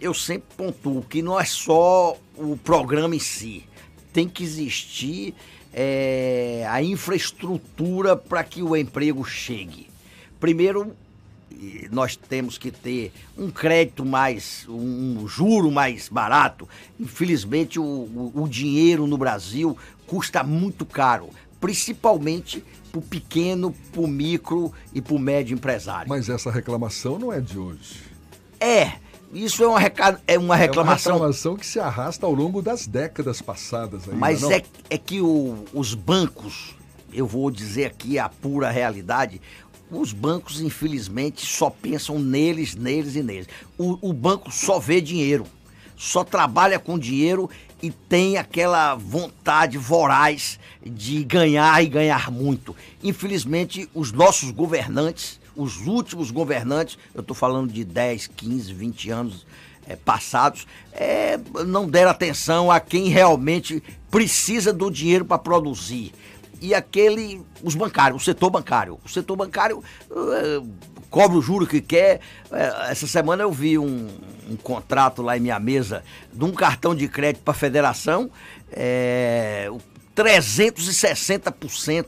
[0.00, 3.64] eu sempre pontuo que não é só o programa em si,
[4.12, 5.34] tem que existir
[5.72, 9.88] é, a infraestrutura para que o emprego chegue.
[10.40, 10.96] Primeiro,
[11.90, 16.68] nós temos que ter um crédito mais, um juro mais barato.
[16.98, 21.28] Infelizmente, o, o, o dinheiro no Brasil custa muito caro,
[21.60, 26.08] principalmente para o pequeno, para o micro e para o médio empresário.
[26.08, 28.02] Mas essa reclamação não é de hoje.
[28.58, 28.94] É,
[29.32, 30.20] isso é uma, reca...
[30.26, 31.12] é uma reclamação.
[31.12, 34.04] É uma reclamação que se arrasta ao longo das décadas passadas.
[34.04, 34.50] Ainda, Mas não?
[34.50, 36.74] é, é que o, os bancos,
[37.12, 39.40] eu vou dizer aqui a pura realidade,
[39.90, 43.48] os bancos, infelizmente, só pensam neles, neles e neles.
[43.76, 45.46] O, o banco só vê dinheiro,
[45.96, 47.50] só trabalha com dinheiro
[47.82, 52.76] e tem aquela vontade voraz de ganhar e ganhar muito.
[53.02, 59.46] Infelizmente, os nossos governantes, os últimos governantes, eu estou falando de 10, 15, 20 anos
[59.86, 66.12] é, passados, é, não deram atenção a quem realmente precisa do dinheiro para produzir.
[66.60, 69.00] E aquele, os bancários, o setor bancário.
[69.04, 70.60] O setor bancário é,
[71.08, 72.20] cobra o juro que quer.
[72.88, 74.08] Essa semana eu vi um,
[74.48, 78.30] um, contrato lá em minha mesa de um cartão de crédito para a federação,
[78.70, 79.70] é,
[80.14, 82.04] 360%.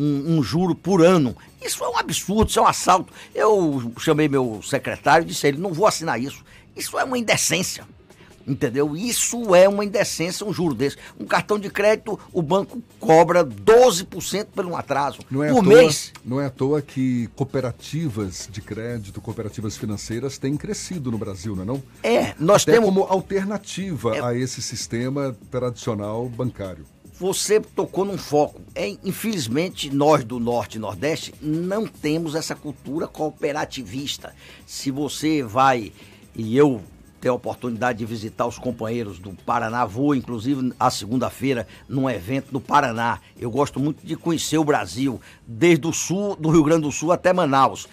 [0.00, 1.36] Um, um, juro por ano.
[1.60, 3.12] Isso é um absurdo, isso é um assalto.
[3.34, 6.42] Eu chamei meu secretário e disse a ele: não vou assinar isso.
[6.74, 7.84] Isso é uma indecência.
[8.46, 8.96] Entendeu?
[8.96, 10.96] Isso é uma indecência, um juro desse.
[11.18, 15.74] Um cartão de crédito, o banco cobra 12% por um atraso não é por toa,
[15.74, 16.12] mês.
[16.24, 21.62] Não é à toa que cooperativas de crédito, cooperativas financeiras têm crescido no Brasil, não
[21.62, 21.82] é não?
[22.02, 22.88] É, nós Até temos...
[22.88, 24.20] como alternativa É.
[24.20, 26.84] a esse sistema tradicional bancário.
[27.20, 28.62] Você tocou num foco.
[28.74, 34.34] É, infelizmente, nós do Norte e Nordeste não temos essa cultura cooperativista.
[34.66, 35.92] Se você vai,
[36.34, 36.80] e eu
[37.20, 42.52] tenho a oportunidade de visitar os companheiros do Paraná, vou inclusive a segunda-feira num evento
[42.52, 43.20] no Paraná.
[43.38, 47.12] Eu gosto muito de conhecer o Brasil, desde o sul, do Rio Grande do Sul
[47.12, 47.86] até Manaus.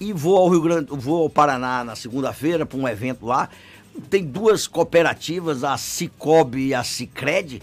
[0.00, 3.50] E vou ao Rio Grande, vou ao Paraná na segunda-feira para um evento lá.
[4.08, 7.60] Tem duas cooperativas, a Cicobi e a Cicred,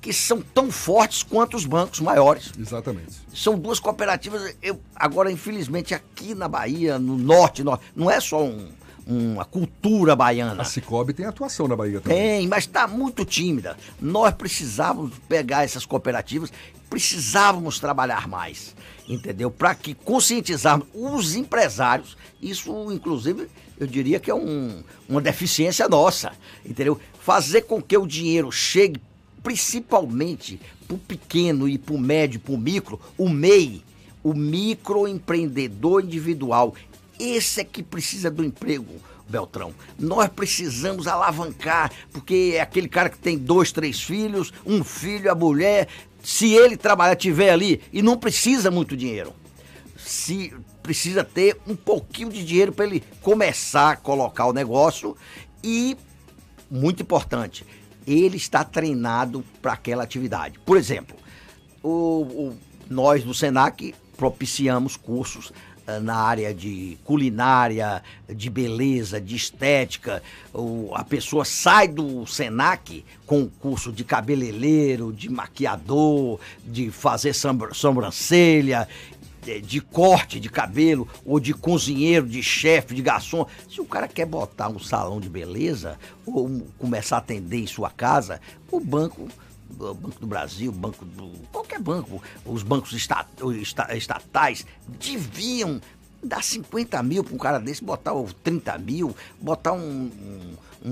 [0.00, 2.52] que são tão fortes quanto os bancos maiores.
[2.58, 3.12] Exatamente.
[3.34, 4.54] São duas cooperativas.
[4.62, 8.70] Eu, agora, infelizmente, aqui na Bahia, no norte, no- não é só um-
[9.06, 10.62] uma cultura baiana.
[10.62, 12.18] A Cicobi tem atuação na Bahia também.
[12.18, 13.76] Tem, mas está muito tímida.
[14.00, 16.52] Nós precisávamos pegar essas cooperativas,
[16.88, 18.76] precisávamos trabalhar mais,
[19.08, 19.50] entendeu?
[19.50, 22.16] Para que conscientizarmos os empresários.
[22.40, 23.48] Isso, inclusive,
[23.80, 26.32] eu diria que é um- uma deficiência nossa,
[26.64, 27.00] entendeu?
[27.20, 29.00] Fazer com que o dinheiro chegue
[29.42, 33.82] principalmente para o pequeno e para o médio, para o micro, o MEI,
[34.22, 36.74] o microempreendedor individual.
[37.18, 38.94] Esse é que precisa do emprego,
[39.28, 39.74] Beltrão.
[39.98, 45.34] Nós precisamos alavancar, porque é aquele cara que tem dois, três filhos, um filho, a
[45.34, 45.88] mulher.
[46.22, 49.32] Se ele trabalhar, tiver ali, e não precisa muito dinheiro,
[49.96, 50.52] se
[50.82, 55.16] precisa ter um pouquinho de dinheiro para ele começar a colocar o negócio
[55.62, 55.96] e,
[56.70, 57.64] muito importante,
[58.06, 60.58] ele está treinado para aquela atividade.
[60.64, 61.16] Por exemplo,
[61.82, 61.88] o,
[62.50, 62.56] o-
[62.90, 65.52] nós do Senac propiciamos cursos
[65.86, 70.22] ah, na área de culinária, de beleza, de estética.
[70.52, 77.34] O- a pessoa sai do Senac com curso de cabeleireiro, de maquiador, de fazer
[77.72, 78.86] sobrancelha,
[79.42, 83.46] de, de corte de cabelo, ou de cozinheiro, de chefe, de garçom.
[83.68, 87.90] Se o cara quer botar um salão de beleza, ou começar a atender em sua
[87.90, 88.40] casa,
[88.70, 89.28] o banco
[89.80, 91.30] o Banco do Brasil, Banco do.
[91.50, 93.26] qualquer banco, os bancos esta-
[93.58, 94.66] esta- estatais
[95.00, 95.80] deviam
[96.22, 100.10] dar 50 mil para um cara desse, botar o 30 mil, botar um,
[100.84, 100.90] um,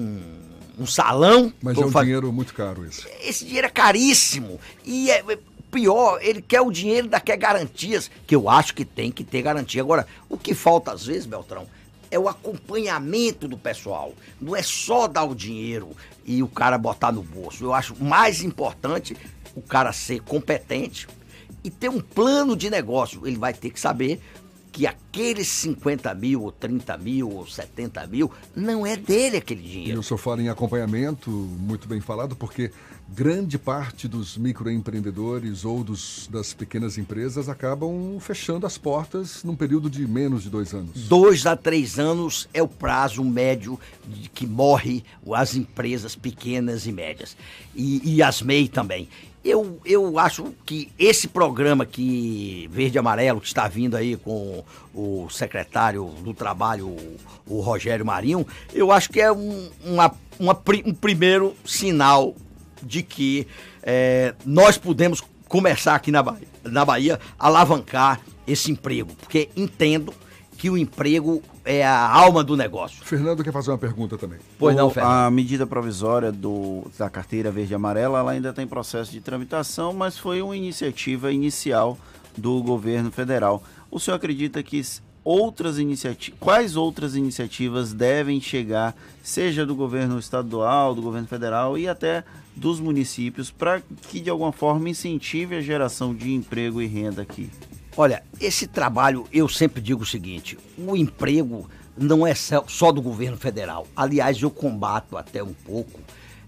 [0.78, 1.52] um- salão.
[1.62, 3.06] Mas é um dinheiro muito caro isso.
[3.22, 4.58] Esse dinheiro é caríssimo.
[4.82, 5.38] E é, é
[5.70, 9.42] pior, ele quer o dinheiro, ainda quer garantias, que eu acho que tem que ter
[9.42, 9.80] garantia.
[9.82, 11.66] Agora, o que falta às vezes, Beltrão,
[12.10, 14.12] é o acompanhamento do pessoal.
[14.40, 15.90] Não é só dar o dinheiro
[16.24, 17.64] e o cara botar no bolso.
[17.64, 19.16] Eu acho mais importante
[19.54, 21.06] o cara ser competente
[21.62, 23.26] e ter um plano de negócio.
[23.26, 24.20] Ele vai ter que saber
[24.72, 29.68] que aqueles 50 mil, ou 30 mil, ou 70 mil, não é dele aquele E
[29.68, 30.00] dinheiro.
[30.00, 32.70] o senhor fala em acompanhamento, muito bem falado, porque
[33.12, 39.90] grande parte dos microempreendedores ou dos, das pequenas empresas acabam fechando as portas num período
[39.90, 41.08] de menos de dois anos.
[41.08, 43.78] Dois a três anos é o prazo médio
[44.32, 45.02] que morre
[45.34, 47.36] as empresas pequenas e médias.
[47.74, 49.08] E, e as MEI também.
[49.42, 54.62] Eu, eu acho que esse programa que Verde e Amarelo, que está vindo aí com
[54.94, 57.16] o secretário do Trabalho, o,
[57.46, 62.34] o Rogério Marinho, eu acho que é um, uma- uma um primeiro sinal
[62.82, 63.46] de que
[63.82, 70.12] eh, nós podemos começar aqui na Bahia, na Bahia a alavancar esse emprego, porque entendo
[70.56, 73.02] que o emprego é a alma do negócio.
[73.02, 74.38] Fernando quer fazer uma pergunta também.
[74.58, 75.12] Pois não, Fernando.
[75.12, 79.20] A medida provisória do, da carteira verde e amarela ela ainda está em processo de
[79.20, 81.98] tramitação, mas foi uma iniciativa inicial
[82.36, 83.62] do governo federal.
[83.90, 84.82] O senhor acredita que
[85.24, 91.88] outras iniciativas, quais outras iniciativas devem chegar, seja do governo estadual, do governo federal e
[91.88, 92.24] até
[92.60, 97.48] dos municípios, para que de alguma forma incentive a geração de emprego e renda aqui?
[97.96, 103.36] Olha, esse trabalho, eu sempre digo o seguinte: o emprego não é só do governo
[103.38, 103.86] federal.
[103.96, 106.00] Aliás, eu combato até um pouco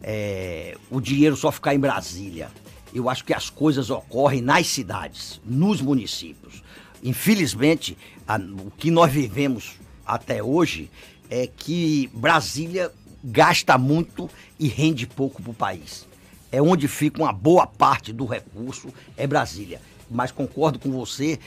[0.03, 2.51] é, o dinheiro só ficar em Brasília.
[2.95, 6.63] Eu acho que as coisas ocorrem nas cidades, nos municípios.
[7.03, 7.97] Infelizmente,
[8.29, 9.77] a- o que nós vivemos
[10.07, 10.91] até hoje
[11.31, 12.93] é que Brasília
[13.25, 14.29] gasta muito
[14.63, 16.07] e rende pouco para o país
[16.53, 19.81] é onde fica uma boa parte do recurso, é Brasília.
[20.11, 21.41] Mas concordo com você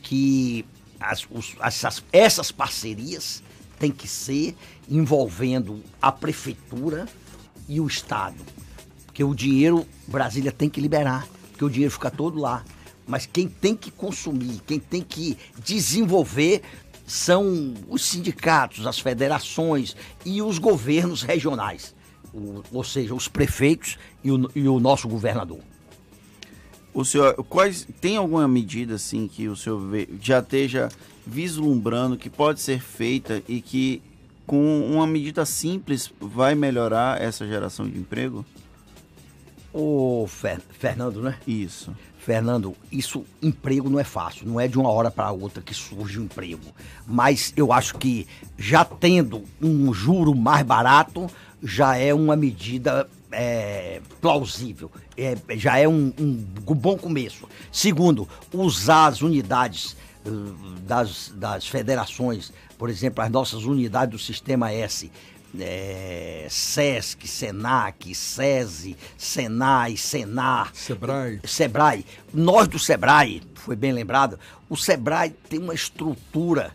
[0.00, 0.64] que
[1.00, 3.42] as- os- essas, essas parcerias
[3.80, 4.56] têm que ser
[4.88, 7.08] envolvendo a prefeitura
[7.68, 8.36] e o Estado.
[9.04, 12.64] Porque o dinheiro, Brasília tem que liberar, porque o dinheiro fica todo lá.
[13.04, 16.62] Mas quem tem que consumir, quem tem que desenvolver
[17.04, 21.92] são os sindicatos, as federações e os governos regionais.
[22.34, 25.60] O- ou seja, os prefeitos e o, e o nosso governador.
[26.94, 30.88] O senhor, quais tem alguma medida assim que o senhor vê- já esteja
[31.26, 34.02] vislumbrando que pode ser feita e que
[34.46, 38.44] com uma medida simples vai melhorar essa geração de emprego?
[39.72, 41.38] Ô, Fer- Fernando, né?
[41.46, 41.94] Isso.
[42.24, 46.20] Fernando, isso, emprego não é fácil, não é de uma hora para outra que surge
[46.20, 46.72] um emprego.
[47.04, 51.26] Mas eu acho que já tendo um juro mais barato,
[51.60, 57.48] já é uma medida é, plausível, é, já é um, um bom começo.
[57.72, 60.30] Segundo, usar as unidades eh,
[60.86, 65.10] das, das federações, por exemplo, as nossas unidades do Sistema S,
[65.58, 71.40] é, Sesc, Senac, SESI, Senai, Senar, Sebrae.
[71.44, 72.06] Sebrae.
[72.32, 74.38] Nós do Sebrae, foi bem lembrado,
[74.68, 76.74] o Sebrae tem uma estrutura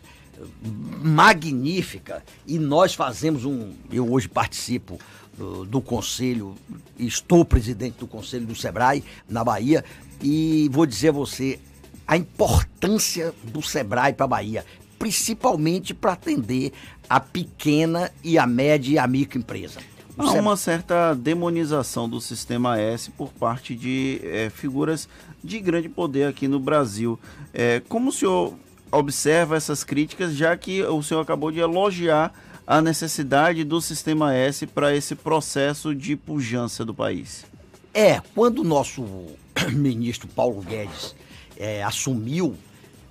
[1.02, 3.72] magnífica e nós fazemos um.
[3.90, 4.98] Eu hoje participo
[5.38, 6.54] uh, do conselho,
[6.98, 9.84] estou presidente do conselho do Sebrae na Bahia
[10.22, 11.58] e vou dizer a você
[12.06, 14.64] a importância do Sebrae para a Bahia,
[14.98, 16.72] principalmente para atender
[17.08, 19.80] a pequena e a média e a microempresa.
[20.18, 25.08] Há uma certa demonização do sistema S por parte de eh, figuras
[25.44, 27.18] de grande poder aqui no Brasil.
[27.54, 28.54] Eh, como o senhor
[28.90, 32.32] observa essas críticas, já que o senhor acabou de elogiar
[32.66, 37.46] a necessidade do sistema S para esse processo de pujança do país?
[37.94, 39.04] É, quando o nosso
[39.72, 41.14] ministro Paulo Guedes
[41.56, 42.56] é, assumiu,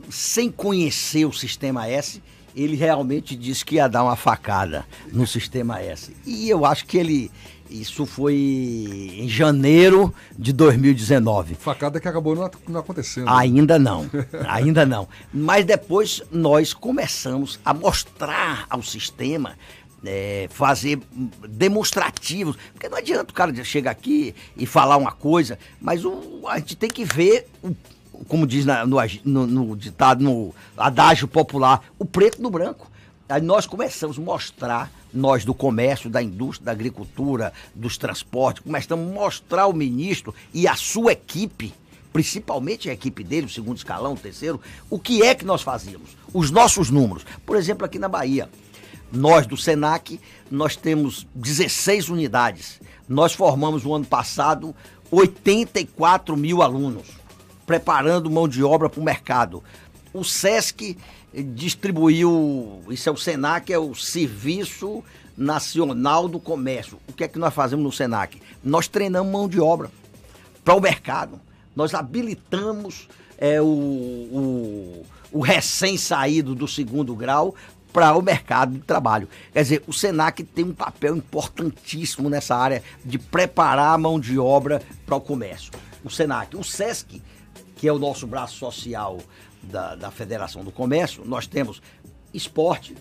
[0.10, 2.22] sem conhecer o Sistema S,
[2.58, 6.16] ele realmente disse que ia dar uma facada no Sistema S.
[6.26, 7.32] E eu acho que ele,
[7.70, 8.34] Isso foi
[9.20, 11.54] em janeiro de 2019.
[11.56, 13.30] Facada que acabou não, não acontecendo.
[13.30, 14.10] Ainda não,
[14.50, 15.08] ainda não.
[15.32, 19.56] Mas depois nós começamos a mostrar ao sistema,
[20.04, 21.00] é, fazer
[21.48, 22.58] demonstrativos.
[22.74, 26.76] Porque não adianta o cara chegar aqui e falar uma coisa, mas o, a gente
[26.76, 27.76] tem que ver, o,
[28.28, 32.90] como diz na, no, no, no ditado, no adágio popular, o preto no branco.
[33.30, 39.10] Aí nós começamos a mostrar, nós do comércio, da indústria, da agricultura, dos transportes, começamos
[39.10, 41.74] a mostrar ao ministro e a sua equipe,
[42.14, 46.12] principalmente a equipe dele, o segundo escalão, o terceiro, o que é que nós fazíamos,
[46.34, 47.26] os nossos números.
[47.46, 48.50] Por exemplo, aqui na Bahia,
[49.12, 50.20] nós do SENAC,
[50.50, 52.80] nós temos 16 unidades.
[53.08, 54.76] Nós formamos no ano passado
[55.12, 57.08] 84 mil alunos,
[57.68, 59.62] preparando mão de obra para o mercado.
[60.14, 60.98] O SESC
[61.54, 65.04] distribuiu, isso é o SENAC, é o Serviço
[65.38, 66.98] Nacional do Comércio.
[67.08, 68.42] O que é que nós fazemos no SENAC?
[68.64, 69.92] Nós treinamos mão de obra
[70.64, 71.40] para o mercado.
[71.76, 73.08] Nós habilitamos
[73.38, 77.54] é, o, o, o recém-saído do segundo grau
[77.92, 79.28] para o mercado de trabalho.
[79.52, 84.40] Quer dizer, o SENAC tem um papel importantíssimo nessa área de preparar a mão de
[84.40, 85.72] obra para o comércio.
[86.04, 87.22] O SENAC, o SESC,
[87.78, 89.20] que é o nosso braço social
[89.64, 91.82] da, da Federação do Comércio, nós temos
[92.34, 92.96] esporte,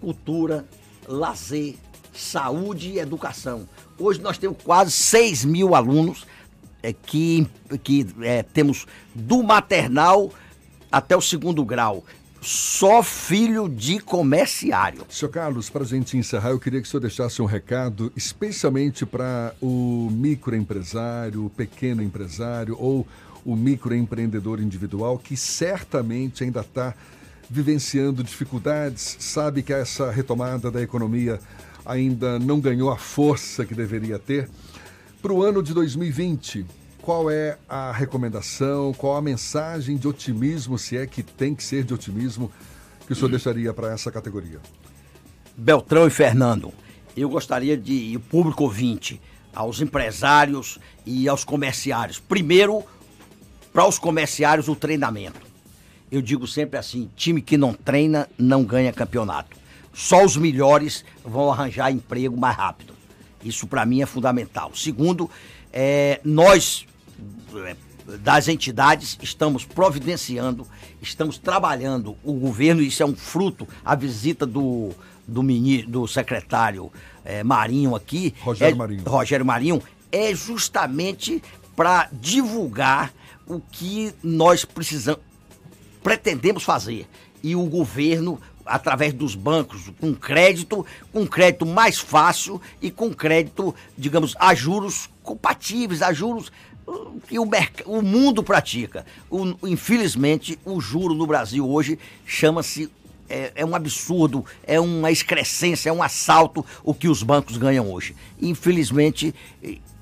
[0.00, 0.64] cultura,
[1.08, 1.74] lazer,
[2.12, 3.68] saúde e educação.
[3.98, 6.26] Hoje nós temos quase 6 mil alunos
[6.82, 7.46] é, que,
[7.82, 10.30] que é, temos do maternal
[10.90, 12.04] até o segundo grau.
[12.42, 15.04] Só filho de comerciário.
[15.10, 19.04] Seu Carlos, para a gente encerrar, eu queria que o senhor deixasse um recado, especialmente
[19.04, 23.06] para o microempresário, o pequeno empresário ou
[23.44, 26.94] o microempreendedor individual que certamente ainda está
[27.48, 31.40] vivenciando dificuldades, sabe que essa retomada da economia
[31.84, 34.48] ainda não ganhou a força que deveria ter.
[35.20, 36.64] Para o ano de 2020,
[37.02, 41.82] qual é a recomendação, qual a mensagem de otimismo, se é que tem que ser
[41.82, 42.52] de otimismo,
[43.06, 44.60] que o senhor deixaria para essa categoria?
[45.56, 46.72] Beltrão e Fernando,
[47.16, 49.20] eu gostaria de, o público ouvinte,
[49.52, 52.20] aos empresários e aos comerciários.
[52.20, 52.84] Primeiro,
[53.72, 55.40] para os comerciários o treinamento.
[56.10, 59.56] Eu digo sempre assim: time que não treina não ganha campeonato.
[59.92, 62.94] Só os melhores vão arranjar emprego mais rápido.
[63.44, 64.72] Isso para mim é fundamental.
[64.74, 65.30] Segundo,
[65.72, 66.86] é, nós
[67.54, 67.76] é,
[68.18, 70.66] das entidades estamos providenciando,
[71.00, 72.16] estamos trabalhando.
[72.24, 74.90] O governo, isso é um fruto, a visita do,
[75.26, 76.90] do, mini, do secretário
[77.24, 78.34] é, Marinho aqui.
[78.40, 79.02] Rogério é, Marinho.
[79.06, 81.42] Rogério Marinho, é justamente
[81.76, 83.12] para divulgar
[83.50, 85.20] o que nós precisamos,
[86.02, 87.06] pretendemos fazer.
[87.42, 93.74] E o governo, através dos bancos, com crédito, com crédito mais fácil e com crédito,
[93.98, 96.52] digamos, a juros compatíveis, a juros
[96.86, 97.48] uh, que o,
[97.86, 99.04] o mundo pratica.
[99.28, 102.88] O, infelizmente, o juro no Brasil hoje chama-se
[103.28, 107.90] é, é, um absurdo, é uma excrescência, é um assalto o que os bancos ganham
[107.90, 108.14] hoje.
[108.40, 109.34] Infelizmente,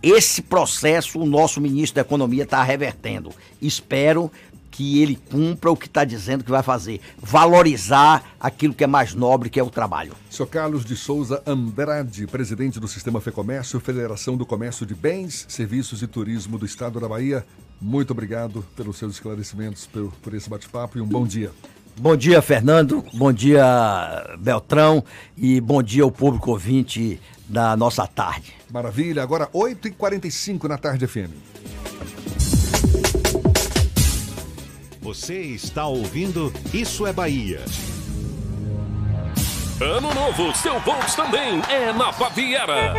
[0.02, 3.30] esse processo o nosso ministro da Economia está revertendo.
[3.60, 4.30] Espero
[4.70, 7.00] que ele cumpra o que está dizendo que vai fazer.
[7.20, 10.12] Valorizar aquilo que é mais nobre, que é o trabalho.
[10.30, 10.46] Sr.
[10.46, 16.06] Carlos de Souza Andrade, presidente do Sistema FEComércio, Federação do Comércio de Bens, Serviços e
[16.06, 17.44] Turismo do Estado da Bahia.
[17.80, 21.50] Muito obrigado pelos seus esclarecimentos, por, por esse bate-papo e um bom dia.
[21.96, 23.04] Bom dia, Fernando.
[23.12, 25.02] Bom dia, Beltrão.
[25.36, 28.57] E bom dia ao público ouvinte da nossa tarde.
[28.70, 29.22] Maravilha.
[29.22, 31.32] Agora 8h45 na tarde FM.
[35.00, 37.60] Você está ouvindo Isso é Bahia.
[39.80, 42.92] Ano novo, seu Volks também é na Baviera.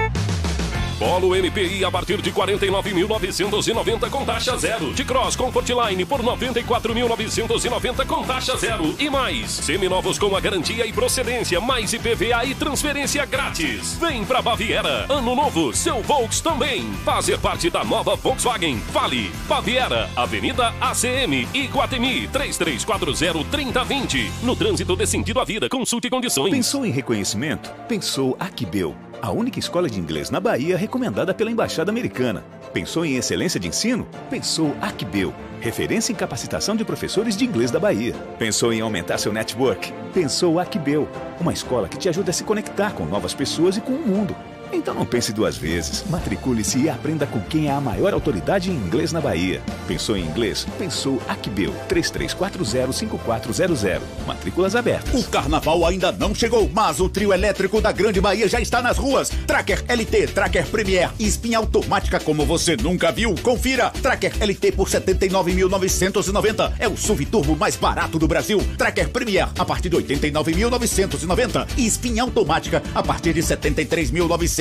[1.00, 4.94] Polo MPI a partir de 49.990 com taxa zero.
[4.94, 8.94] De Cross Comfortline por 94.990 com taxa zero.
[9.00, 13.94] E mais, seminovos com a garantia e procedência, mais IPVA e transferência grátis.
[13.94, 15.06] Vem pra Baviera.
[15.08, 16.84] Ano novo, seu Volks também.
[17.06, 18.78] Fazer parte da nova Volkswagen.
[18.92, 19.32] Fale.
[19.48, 24.30] Baviera, Avenida ACM, Iguatemi, 3340-3020.
[24.44, 26.52] No trânsito de sentido à vida, consulte condições.
[26.52, 27.72] Pensou em reconhecimento?
[27.88, 32.44] Pensou Aquibel a única escola de inglês na Bahia recomendada pela Embaixada Americana.
[32.74, 34.08] Pensou em excelência de ensino?
[34.30, 38.14] Pensou Acbeu, referência em capacitação de professores de inglês da Bahia.
[38.38, 39.92] Pensou em aumentar seu network?
[40.14, 41.08] Pensou Acbeu,
[41.40, 44.36] uma escola que te ajuda a se conectar com novas pessoas e com o mundo.
[44.72, 46.06] Então não pense duas vezes.
[46.10, 49.62] Matricule-se e aprenda com quem é a maior autoridade em inglês na Bahia.
[49.88, 50.68] Pensou em inglês?
[50.78, 54.00] Pensou Acbel 33405400.
[54.28, 55.14] Matrículas abertas.
[55.14, 58.98] O carnaval ainda não chegou, mas o trio elétrico da Grande Bahia já está nas
[58.98, 59.30] ruas.
[59.48, 63.34] Tracker LT, Tracker Premier e espinha automática como você nunca viu.
[63.42, 63.90] Confira.
[63.90, 66.74] Tracker LT por 79.990.
[66.78, 68.62] É o SUV turbo mais barato do Brasil.
[68.78, 74.59] Tracker Premier a partir de 89.990 e espinha automática a partir de 73.990.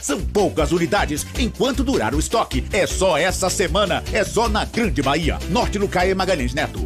[0.00, 2.64] São poucas unidades enquanto durar o estoque.
[2.72, 4.02] É só essa semana.
[4.12, 5.38] É só na Grande Bahia.
[5.48, 6.84] Norte no Caê Magalhães Neto.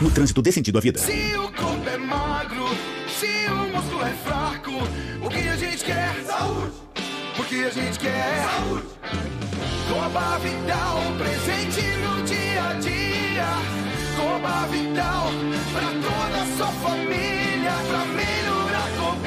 [0.00, 0.98] No trânsito dê sentido à vida.
[0.98, 2.68] Se o corpo é magro,
[3.18, 4.72] se o músculo é fraco,
[5.22, 6.14] o que a gente quer?
[6.26, 6.72] Saúde!
[7.38, 8.44] O que a gente quer?
[8.44, 8.86] Saúde!
[9.88, 13.46] Coba Vital, presente no dia a dia.
[14.16, 15.30] Coba Vital,
[15.72, 17.72] pra toda a sua família,
[18.14, 18.45] melhorar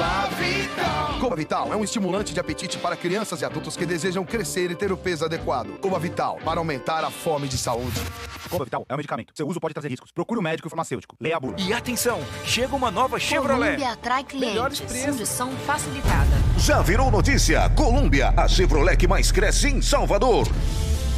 [0.00, 1.18] Coba Vital.
[1.20, 4.74] Coba Vital é um estimulante de apetite para crianças e adultos que desejam crescer e
[4.74, 5.78] ter o peso adequado.
[5.78, 8.00] Coba Vital, para aumentar a fome de saúde.
[8.48, 9.30] Coba Vital é um medicamento.
[9.36, 10.10] Seu uso pode trazer riscos.
[10.10, 11.16] Procure um médico farmacêutico.
[11.20, 11.54] Leia a bula.
[11.58, 13.72] E atenção, chega uma nova Chevrolet.
[13.76, 15.02] Colômbia atrai Melhores clientes.
[15.02, 15.16] preços.
[15.18, 16.30] Condição facilitada.
[16.56, 17.68] Já virou notícia?
[17.76, 20.48] Colômbia, a Chevrolet que mais cresce em Salvador.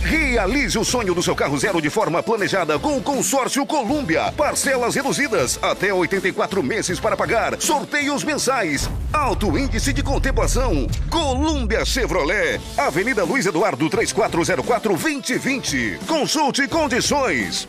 [0.02, 4.32] Realize o sonho do seu carro zero de forma planejada com o consórcio Colômbia.
[4.32, 7.60] Parcelas reduzidas, até 84 meses para pagar.
[7.60, 8.90] Sorteios mensais.
[9.12, 10.86] Alto índice de contemplação.
[11.08, 12.60] Colômbia Chevrolet.
[12.76, 15.98] Avenida Luiz Eduardo 3404-2020.
[16.06, 17.68] Consulte condições.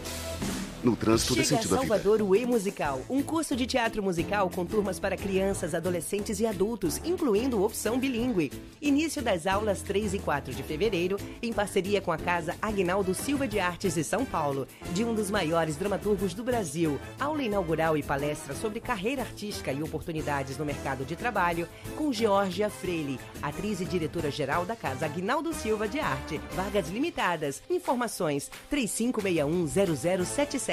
[0.84, 1.78] No trânsito dê Chega a sentido.
[1.78, 6.46] Salvador o E Musical, um curso de teatro musical com turmas para crianças, adolescentes e
[6.46, 8.52] adultos, incluindo opção bilíngue.
[8.82, 13.48] Início das aulas 3 e 4 de fevereiro, em parceria com a Casa Agnaldo Silva
[13.48, 17.00] de Artes de São Paulo, de um dos maiores dramaturgos do Brasil.
[17.18, 21.66] Aula inaugural e palestra sobre carreira artística e oportunidades no mercado de trabalho,
[21.96, 26.42] com Georgia Freire, atriz e diretora-geral da Casa Agnaldo Silva de Arte.
[26.52, 27.64] Vagas limitadas.
[27.70, 30.73] Informações 35610077.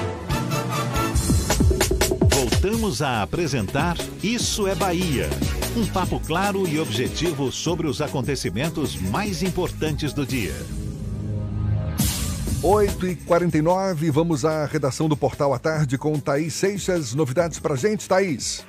[2.61, 5.27] Voltamos a apresentar Isso é Bahia.
[5.75, 10.53] Um papo claro e objetivo sobre os acontecimentos mais importantes do dia.
[12.61, 17.15] 8 e 49 vamos à redação do Portal à Tarde com Thaís Seixas.
[17.15, 18.63] Novidades pra gente, Thaís?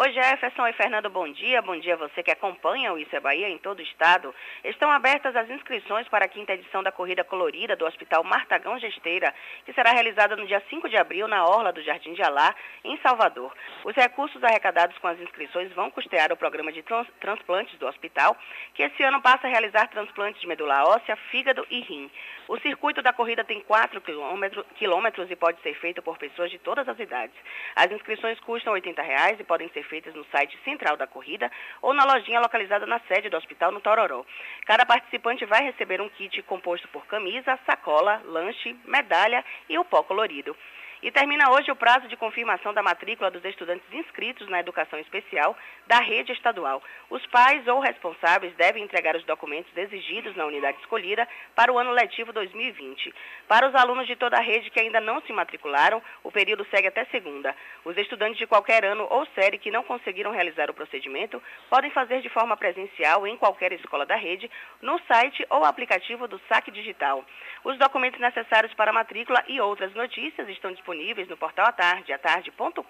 [0.00, 1.60] Oi Jefferson e Fernando, bom dia.
[1.60, 4.32] Bom dia a você que acompanha o Isso é Bahia em todo o estado.
[4.62, 9.34] Estão abertas as inscrições para a quinta edição da Corrida Colorida do Hospital Martagão Gesteira,
[9.66, 12.54] que será realizada no dia 5 de abril na Orla do Jardim de Alá,
[12.84, 13.52] em Salvador.
[13.84, 18.36] Os recursos arrecadados com as inscrições vão custear o programa de trans- transplantes do hospital,
[18.74, 22.08] que esse ano passa a realizar transplantes de medula óssea, fígado e rim.
[22.48, 26.58] O circuito da corrida tem 4 quilômetro- quilômetros e pode ser feito por pessoas de
[26.58, 27.36] todas as idades.
[27.76, 31.52] As inscrições custam 80 reais e podem ser feitas no site central da corrida
[31.82, 34.24] ou na lojinha localizada na sede do hospital no Tororó.
[34.64, 40.02] Cada participante vai receber um kit composto por camisa, sacola, lanche, medalha e o pó
[40.02, 40.56] colorido.
[41.00, 45.56] E termina hoje o prazo de confirmação da matrícula dos estudantes inscritos na educação especial
[45.86, 46.82] da rede estadual.
[47.08, 51.92] Os pais ou responsáveis devem entregar os documentos exigidos na unidade escolhida para o ano
[51.92, 53.14] letivo 2020.
[53.46, 56.88] Para os alunos de toda a rede que ainda não se matricularam, o período segue
[56.88, 57.54] até segunda.
[57.84, 62.22] Os estudantes de qualquer ano ou série que não conseguiram realizar o procedimento podem fazer
[62.22, 64.50] de forma presencial em qualquer escola da rede,
[64.82, 67.24] no site ou aplicativo do Saque Digital.
[67.62, 70.87] Os documentos necessários para a matrícula e outras notícias estão disponíveis
[71.28, 72.88] no portal atarde, atarde.com.br.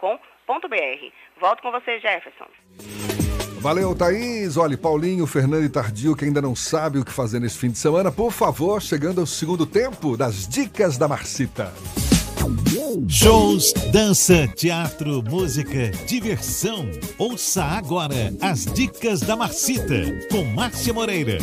[1.41, 2.47] Volto com você, Jefferson.
[3.61, 4.57] Valeu, Thaís.
[4.57, 7.79] Olha, Paulinho, Fernando e Tardio, que ainda não sabe o que fazer nesse fim de
[7.79, 11.73] semana, por favor, chegando ao segundo tempo das dicas da Marcita.
[13.09, 16.89] Shows, dança, teatro, música, diversão.
[17.19, 21.39] Ouça agora as dicas da Marcita com Márcia Moreira.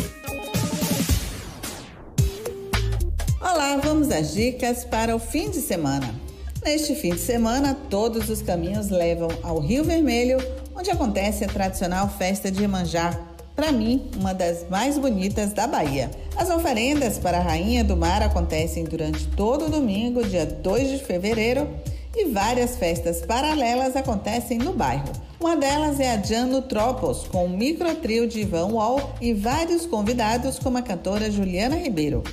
[3.40, 6.25] Olá, vamos às dicas para o fim de semana.
[6.66, 10.38] Neste fim de semana, todos os caminhos levam ao Rio Vermelho,
[10.74, 13.16] onde acontece a tradicional festa de Iemanjá,
[13.54, 16.10] para mim, uma das mais bonitas da Bahia.
[16.36, 21.04] As oferendas para a Rainha do Mar acontecem durante todo o domingo, dia 2 de
[21.04, 21.68] fevereiro,
[22.16, 25.12] e várias festas paralelas acontecem no bairro.
[25.38, 30.58] Uma delas é a Jano Tropos, com um microtrio de Ivan Wall e vários convidados
[30.58, 32.24] como a cantora Juliana Ribeiro.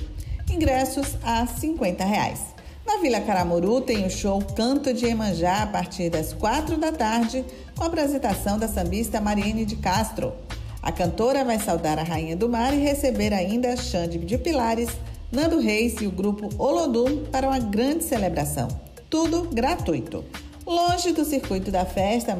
[0.50, 2.53] Ingressos a 50 reais.
[2.86, 7.42] Na Vila Caramuru tem o show Canto de Emanjá a partir das 4 da tarde,
[7.74, 10.34] com a apresentação da sambista Mariene de Castro.
[10.82, 14.90] A cantora vai saudar a Rainha do Mar e receber ainda Xande de Pilares,
[15.32, 18.68] Nando Reis e o grupo Olodum para uma grande celebração.
[19.08, 20.22] Tudo gratuito.
[20.66, 22.36] Longe do circuito da festa.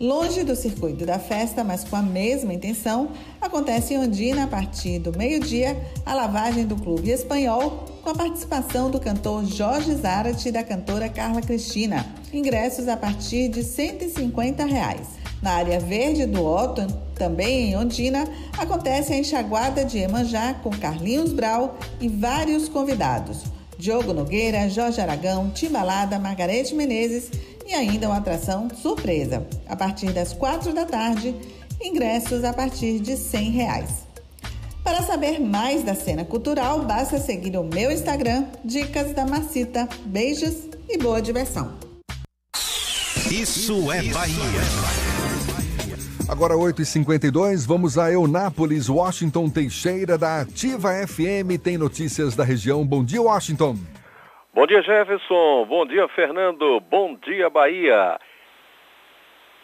[0.00, 3.10] Longe do circuito da festa, mas com a mesma intenção,
[3.40, 8.90] acontece em Ondina, a partir do meio-dia, a lavagem do Clube Espanhol, com a participação
[8.90, 12.04] do cantor Jorge Zarate e da cantora Carla Cristina.
[12.32, 15.06] Ingressos a partir de 150 reais.
[15.40, 18.26] Na área verde do Otton, também em Ondina,
[18.58, 23.44] acontece a enxaguada de Emanjá com Carlinhos Brau e vários convidados.
[23.78, 27.30] Diogo Nogueira, Jorge Aragão, Timbalada, Margarete Menezes
[27.66, 29.46] e ainda uma atração surpresa.
[29.68, 31.34] A partir das quatro da tarde,
[31.80, 33.90] ingressos a partir de 100 reais.
[34.82, 39.88] Para saber mais da cena cultural, basta seguir o meu Instagram, Dicas da Macita.
[40.04, 41.72] Beijos e boa diversão.
[43.30, 44.34] Isso é Bahia.
[46.28, 52.86] Agora 8h52, vamos a Eunápolis, Washington Teixeira, da Ativa FM, tem notícias da região.
[52.86, 53.76] Bom dia, Washington.
[54.54, 55.66] Bom dia, Jefferson.
[55.66, 56.78] Bom dia, Fernando.
[56.78, 58.20] Bom dia, Bahia.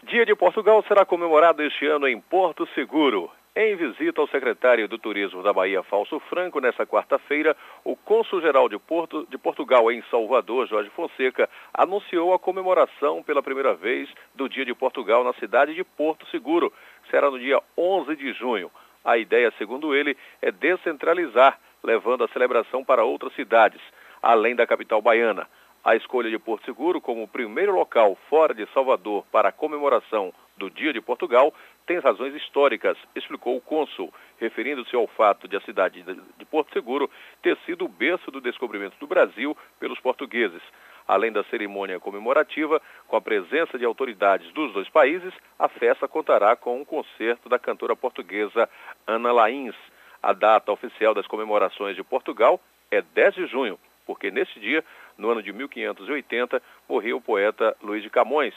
[0.03, 3.31] Dia de Portugal será comemorado este ano em Porto Seguro.
[3.55, 8.81] Em visita ao secretário do Turismo da Bahia, Falso Franco, nesta quarta-feira, o cônsul-geral de,
[8.81, 14.65] Porto, de Portugal em Salvador, Jorge Fonseca, anunciou a comemoração pela primeira vez do Dia
[14.65, 16.73] de Portugal na cidade de Porto Seguro,
[17.05, 18.69] que será no dia 11 de junho.
[19.05, 23.81] A ideia, segundo ele, é descentralizar, levando a celebração para outras cidades,
[24.23, 25.47] além da capital baiana.
[25.83, 30.33] A escolha de Porto Seguro como o primeiro local fora de Salvador para a comemoração
[30.59, 31.55] do Dia de Portugal
[31.87, 37.11] tem razões históricas, explicou o cônsul, referindo-se ao fato de a cidade de Porto Seguro
[37.43, 40.63] ter sido o berço do descobrimento do Brasil pelos portugueses.
[41.09, 46.55] Além da cerimônia comemorativa, com a presença de autoridades dos dois países, a festa contará
[46.55, 48.69] com um concerto da cantora portuguesa
[49.07, 49.75] Ana Lains.
[50.23, 52.61] A data oficial das comemorações de Portugal
[52.91, 53.79] é 10 de junho,
[54.11, 54.85] porque neste dia,
[55.17, 58.53] no ano de 1580, morreu o poeta Luís de Camões.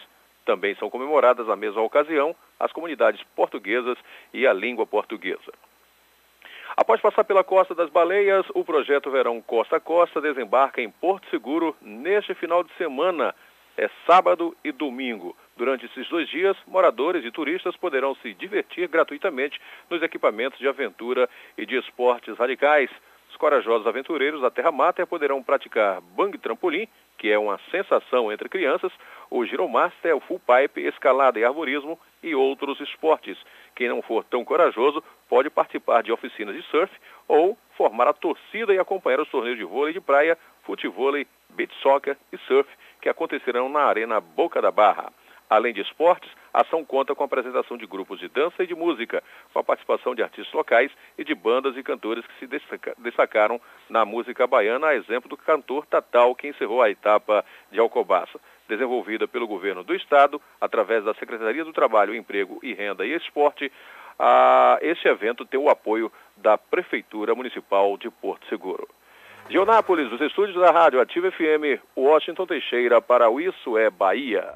[0.47, 3.95] Também são comemoradas na mesma ocasião as comunidades portuguesas
[4.33, 5.53] e a língua portuguesa.
[6.75, 11.29] Após passar pela Costa das Baleias, o projeto Verão Costa a Costa desembarca em Porto
[11.29, 13.35] Seguro neste final de semana.
[13.77, 15.37] É sábado e domingo.
[15.55, 21.29] Durante esses dois dias, moradores e turistas poderão se divertir gratuitamente nos equipamentos de aventura
[21.55, 22.89] e de esportes radicais.
[23.43, 26.87] Os corajosos aventureiros da Terra Mater poderão praticar bang trampolim,
[27.17, 28.89] que é uma sensação entre crianças,
[29.29, 33.37] o giromaster, o full pipe, escalada e arborismo e outros esportes.
[33.75, 36.89] Quem não for tão corajoso pode participar de oficinas de surf
[37.27, 42.15] ou formar a torcida e acompanhar os torneios de vôlei de praia, futevôlei, beach soccer
[42.31, 42.69] e surf
[43.01, 45.11] que acontecerão na Arena Boca da Barra.
[45.53, 48.73] Além de esportes, a ação conta com a apresentação de grupos de dança e de
[48.73, 49.21] música,
[49.53, 52.59] com a participação de artistas locais e de bandas e cantores que se
[52.97, 58.39] destacaram na música baiana, a exemplo do cantor Tatal, que encerrou a etapa de Alcobaça.
[58.67, 63.71] Desenvolvida pelo governo do Estado, através da Secretaria do Trabalho, Emprego e Renda e Esporte,
[64.17, 68.87] a, este evento tem o apoio da Prefeitura Municipal de Porto Seguro.
[69.47, 74.55] De Onápolis, dos estúdios da Rádio Ativa FM, Washington Teixeira para o Isso é Bahia.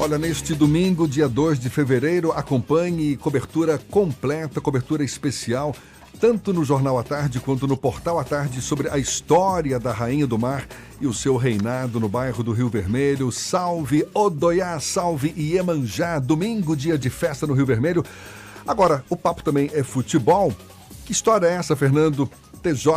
[0.00, 5.74] Olha, neste domingo, dia 2 de fevereiro, acompanhe cobertura completa, cobertura especial,
[6.20, 10.24] tanto no Jornal à Tarde quanto no Portal à Tarde, sobre a história da Rainha
[10.24, 10.68] do Mar
[11.00, 13.32] e o seu reinado no bairro do Rio Vermelho.
[13.32, 18.04] Salve Odoiá, salve Iemanjá, domingo, dia de festa no Rio Vermelho.
[18.64, 20.54] Agora, o papo também é futebol.
[21.04, 22.30] Que história é essa, Fernando?
[22.58, 22.90] TJ.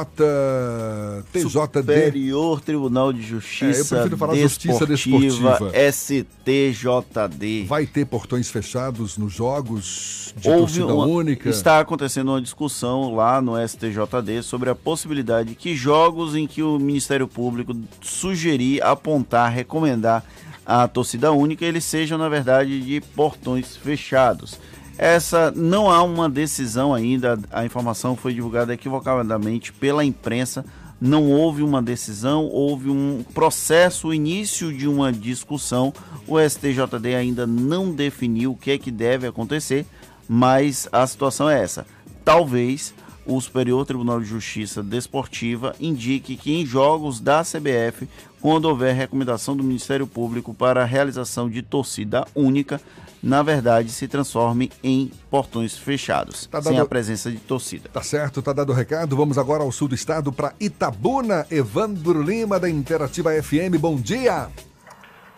[1.31, 1.79] TJD.
[1.79, 3.65] Superior Tribunal de Justiça.
[3.65, 5.71] É, eu prefiro falar Justiça Desportiva.
[5.91, 7.65] STJD.
[7.67, 11.49] Vai ter portões fechados nos jogos de Houve torcida uma, única?
[11.49, 16.79] Está acontecendo uma discussão lá no STJD sobre a possibilidade que jogos em que o
[16.79, 20.23] Ministério Público sugerir, apontar, recomendar
[20.65, 24.57] a torcida única, eles sejam, na verdade, de portões fechados.
[25.01, 30.63] Essa não há uma decisão ainda, a informação foi divulgada equivocadamente pela imprensa.
[31.01, 35.91] Não houve uma decisão, houve um processo, início de uma discussão.
[36.27, 39.87] O STJD ainda não definiu o que é que deve acontecer,
[40.29, 41.83] mas a situação é essa.
[42.23, 42.93] Talvez
[43.25, 48.07] o Superior Tribunal de Justiça Desportiva indique que em jogos da CBF,
[48.39, 52.79] quando houver recomendação do Ministério Público para a realização de torcida única,
[53.23, 57.87] na verdade, se transforme em portões fechados, Tá sem dado- a presença de torcida.
[57.89, 59.15] Tá certo, tá dado o recado.
[59.15, 61.45] Vamos agora ao sul do estado para Itabuna.
[61.51, 63.77] Evandro Lima, da Interativa FM.
[63.79, 64.49] Bom dia.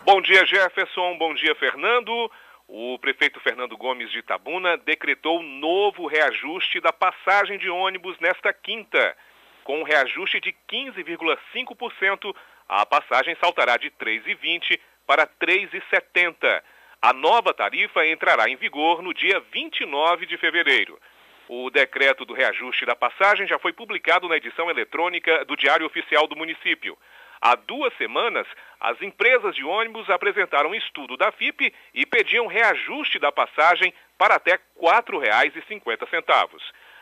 [0.04, 1.16] Bom dia, Jefferson.
[1.18, 2.30] Bom dia, Fernando.
[2.66, 9.14] O prefeito Fernando Gomes de Itabuna decretou novo reajuste da passagem de ônibus nesta quinta.
[9.62, 12.34] Com um reajuste de 15,5%,
[12.68, 16.62] a passagem saltará de R$ 3,20 para R$ 3,70.
[17.06, 20.98] A nova tarifa entrará em vigor no dia 29 de fevereiro.
[21.46, 26.26] O decreto do reajuste da passagem já foi publicado na edição eletrônica do Diário Oficial
[26.26, 26.96] do Município.
[27.42, 28.46] Há duas semanas,
[28.80, 34.52] as empresas de ônibus apresentaram estudo da FIP e pediam reajuste da passagem para até
[34.52, 36.58] R$ 4,50.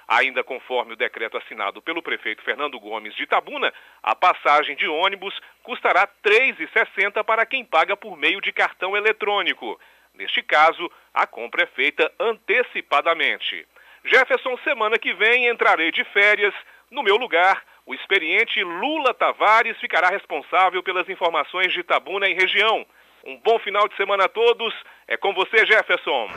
[0.07, 3.73] Ainda conforme o decreto assinado pelo prefeito Fernando Gomes de Itabuna,
[4.03, 9.79] a passagem de ônibus custará R$ 3,60 para quem paga por meio de cartão eletrônico.
[10.15, 13.67] Neste caso, a compra é feita antecipadamente.
[14.05, 16.55] Jefferson, semana que vem entrarei de férias.
[16.91, 22.85] No meu lugar, o experiente Lula Tavares ficará responsável pelas informações de Itabuna e região.
[23.25, 24.75] Um bom final de semana a todos.
[25.07, 26.29] É com você, Jefferson.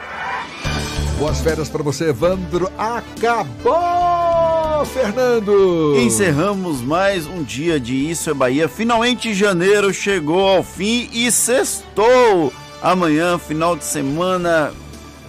[1.18, 2.70] Boas férias para você, Evandro.
[2.78, 3.74] Acabou,
[4.86, 5.96] Fernando!
[5.98, 8.68] Encerramos mais um dia de Isso é Bahia.
[8.68, 12.52] Finalmente janeiro chegou ao fim e sextou.
[12.82, 14.74] Amanhã, final de semana,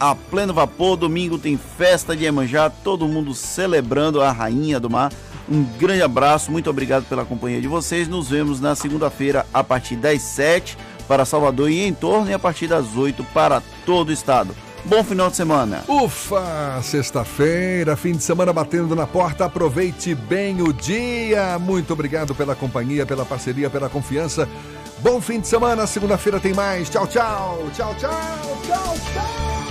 [0.01, 0.97] a pleno vapor.
[0.97, 5.13] Domingo tem festa de Iemanjá, todo mundo celebrando a Rainha do Mar.
[5.49, 8.09] Um grande abraço, muito obrigado pela companhia de vocês.
[8.09, 10.77] Nos vemos na segunda-feira a partir das 7
[11.07, 14.66] para Salvador e em torno e a partir das 8 para todo o estado.
[14.87, 15.83] Bom final de semana.
[15.89, 19.45] Ufa, sexta-feira, fim de semana batendo na porta.
[19.45, 21.59] Aproveite bem o dia.
[21.59, 24.49] Muito obrigado pela companhia, pela parceria, pela confiança.
[24.99, 25.87] Bom fim de semana.
[25.89, 26.89] Segunda-feira tem mais.
[26.89, 27.65] Tchau, tchau.
[27.75, 28.11] Tchau, tchau.
[28.65, 29.66] Tchau, tchau.